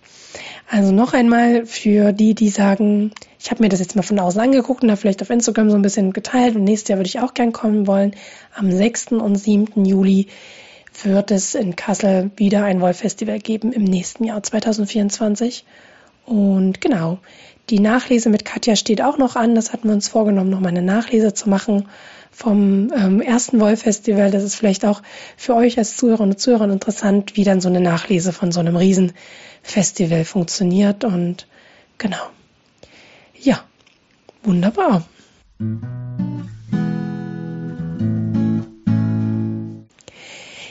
Also 0.68 0.92
noch 0.92 1.14
einmal 1.14 1.66
für 1.66 2.12
die, 2.12 2.34
die 2.34 2.50
sagen, 2.50 3.12
ich 3.40 3.52
habe 3.52 3.62
mir 3.62 3.70
das 3.70 3.80
jetzt 3.80 3.96
mal 3.96 4.02
von 4.02 4.20
außen 4.20 4.42
angeguckt 4.42 4.82
und 4.82 4.90
da 4.90 4.96
vielleicht 4.96 5.22
auf 5.22 5.30
Instagram 5.30 5.70
so 5.70 5.76
ein 5.76 5.84
bisschen 5.84 6.12
geteilt 6.12 6.56
und 6.56 6.64
nächstes 6.64 6.90
Jahr 6.90 6.98
würde 6.98 7.08
ich 7.08 7.20
auch 7.20 7.34
gern 7.36 7.52
kommen 7.52 7.86
wollen. 7.86 8.16
Am 8.56 8.72
6. 8.72 9.14
und 9.14 9.36
7. 9.36 9.86
Juli 9.86 10.28
wird 11.04 11.30
es 11.30 11.54
in 11.56 11.76
Kassel 11.76 12.32
wieder 12.36 12.64
ein 12.64 12.82
Wolf-Festival 12.82 13.40
geben 13.40 13.74
im 13.74 13.84
nächsten 13.84 14.24
Jahr 14.24 14.42
2024. 14.42 15.66
Und 16.26 16.82
genau, 16.82 17.20
die 17.70 17.80
Nachlese 17.80 18.30
mit 18.30 18.46
Katja 18.46 18.76
steht 18.76 19.02
auch 19.02 19.20
noch 19.20 19.36
an. 19.36 19.54
Das 19.54 19.72
hatten 19.72 19.88
wir 19.88 19.94
uns 19.94 20.08
vorgenommen, 20.08 20.50
nochmal 20.50 20.72
eine 20.72 20.82
Nachlese 20.82 21.34
zu 21.34 21.50
machen 21.50 21.88
vom 22.36 22.92
ähm, 22.94 23.22
ersten 23.22 23.62
Wollfestival. 23.62 24.30
Das 24.30 24.44
ist 24.44 24.56
vielleicht 24.56 24.86
auch 24.86 25.02
für 25.38 25.56
euch 25.56 25.78
als 25.78 25.96
Zuhörerinnen 25.96 26.34
und 26.34 26.40
Zuhörer 26.40 26.70
interessant, 26.70 27.38
wie 27.38 27.46
dann 27.46 27.62
so 27.62 27.70
eine 27.70 27.80
Nachlese 27.80 28.34
von 28.34 28.52
so 28.52 28.60
einem 28.60 28.76
Riesenfestival 28.76 30.26
funktioniert. 30.26 31.06
Und 31.06 31.48
genau. 31.98 32.18
Ja, 33.40 33.64
wunderbar. 34.44 35.06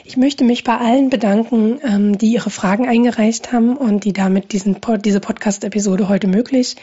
Ich 0.05 0.19
möchte 0.19 0.45
mich 0.45 0.65
bei 0.65 0.77
allen 0.77 1.09
bedanken, 1.09 1.81
ähm, 1.83 2.19
die 2.19 2.31
ihre 2.31 2.51
Fragen 2.51 2.87
eingereicht 2.87 3.53
haben 3.53 3.75
und 3.77 4.05
die 4.05 4.13
damit 4.13 4.53
diesen, 4.53 4.77
diese 5.03 5.21
Podcast-Episode 5.21 6.11
heute 6.11 6.29
möglich 6.29 6.77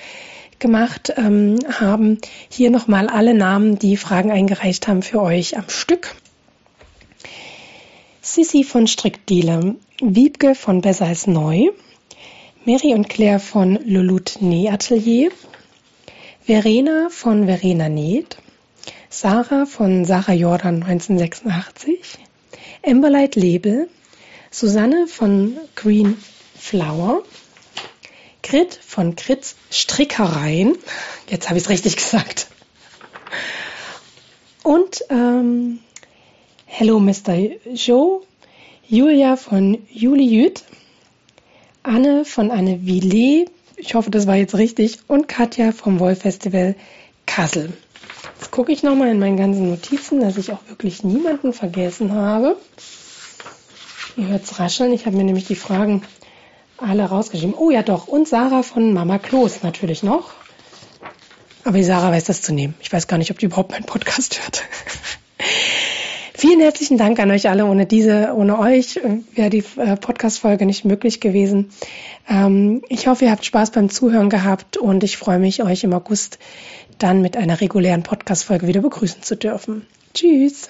gemacht 0.61 1.13
ähm, 1.17 1.59
haben. 1.67 2.19
Hier 2.49 2.71
nochmal 2.71 3.09
alle 3.09 3.33
Namen, 3.33 3.77
die 3.77 3.97
Fragen 3.97 4.31
eingereicht 4.31 4.87
haben 4.87 5.01
für 5.01 5.21
euch 5.21 5.57
am 5.57 5.67
Stück. 5.67 6.15
Sissi 8.21 8.63
von 8.63 8.87
Strickdiele, 8.87 9.75
Wiebke 10.01 10.55
von 10.55 10.79
Besser 10.79 11.07
als 11.07 11.27
Neu, 11.27 11.71
Mary 12.63 12.93
und 12.93 13.09
Claire 13.09 13.39
von 13.39 13.79
Lulut 13.83 14.37
Nähatelier, 14.39 15.31
Verena 16.45 17.09
von 17.09 17.47
Verena 17.47 17.89
Näht, 17.89 18.37
Sarah 19.09 19.65
von 19.65 20.05
Sarah 20.05 20.33
Jordan 20.33 20.83
1986, 20.83 22.19
Emberlight 22.83 23.35
Label, 23.35 23.89
Susanne 24.51 25.07
von 25.07 25.57
Green 25.75 26.17
Flower, 26.55 27.23
Grit 28.51 28.77
von 28.85 29.15
Grits 29.15 29.55
Strickereien. 29.69 30.77
Jetzt 31.29 31.47
habe 31.47 31.57
ich 31.57 31.63
es 31.63 31.69
richtig 31.69 31.95
gesagt. 31.95 32.47
Und 34.61 35.05
ähm, 35.09 35.79
Hello 36.65 36.99
Mr. 36.99 37.37
Joe, 37.73 38.19
Julia 38.85 39.37
von 39.37 39.77
Juli 39.89 40.25
Jüt, 40.25 40.65
Anne 41.83 42.25
von 42.25 42.51
Anne 42.51 42.85
Villet, 42.85 43.49
ich 43.77 43.95
hoffe, 43.95 44.11
das 44.11 44.27
war 44.27 44.35
jetzt 44.35 44.55
richtig, 44.55 44.99
und 45.07 45.29
Katja 45.29 45.71
vom 45.71 46.01
Wolf 46.01 46.19
Festival 46.19 46.75
Kassel. 47.25 47.71
Jetzt 48.37 48.51
gucke 48.51 48.73
ich 48.73 48.83
nochmal 48.83 49.11
in 49.11 49.19
meinen 49.19 49.37
ganzen 49.37 49.69
Notizen, 49.69 50.19
dass 50.19 50.37
ich 50.37 50.51
auch 50.51 50.67
wirklich 50.67 51.05
niemanden 51.05 51.53
vergessen 51.53 52.11
habe. 52.11 52.57
Ihr 54.17 54.27
hört 54.27 54.43
es 54.43 54.59
rascheln. 54.59 54.91
Ich 54.91 55.05
habe 55.05 55.15
mir 55.15 55.23
nämlich 55.23 55.47
die 55.47 55.55
Fragen 55.55 56.03
alle 56.81 57.05
rausgeschrieben. 57.05 57.55
Oh 57.55 57.69
ja, 57.69 57.83
doch. 57.83 58.07
Und 58.07 58.27
Sarah 58.27 58.63
von 58.63 58.93
Mama 58.93 59.19
Klos 59.19 59.63
natürlich 59.63 60.03
noch. 60.03 60.31
Aber 61.63 61.77
die 61.77 61.83
Sarah 61.83 62.11
weiß 62.11 62.25
das 62.25 62.41
zu 62.41 62.53
nehmen. 62.53 62.73
Ich 62.81 62.91
weiß 62.91 63.07
gar 63.07 63.17
nicht, 63.17 63.31
ob 63.31 63.39
die 63.39 63.45
überhaupt 63.45 63.71
meinen 63.71 63.85
Podcast 63.85 64.41
hört. 64.41 64.63
Vielen 66.33 66.59
herzlichen 66.59 66.97
Dank 66.97 67.19
an 67.19 67.29
euch 67.29 67.49
alle. 67.49 67.65
Ohne 67.67 67.85
diese, 67.85 68.33
ohne 68.35 68.57
euch 68.57 68.97
äh, 68.97 69.19
wäre 69.35 69.51
die 69.51 69.63
äh, 69.77 69.95
Podcast-Folge 69.95 70.65
nicht 70.65 70.85
möglich 70.85 71.19
gewesen. 71.19 71.69
Ähm, 72.27 72.81
ich 72.89 73.05
hoffe, 73.05 73.25
ihr 73.25 73.31
habt 73.31 73.45
Spaß 73.45 73.71
beim 73.71 73.89
Zuhören 73.89 74.29
gehabt 74.29 74.77
und 74.77 75.03
ich 75.03 75.17
freue 75.17 75.37
mich, 75.37 75.61
euch 75.61 75.83
im 75.83 75.93
August 75.93 76.39
dann 76.97 77.21
mit 77.21 77.37
einer 77.37 77.61
regulären 77.61 78.01
Podcast-Folge 78.01 78.65
wieder 78.65 78.81
begrüßen 78.81 79.21
zu 79.21 79.35
dürfen. 79.35 79.85
Tschüss. 80.15 80.69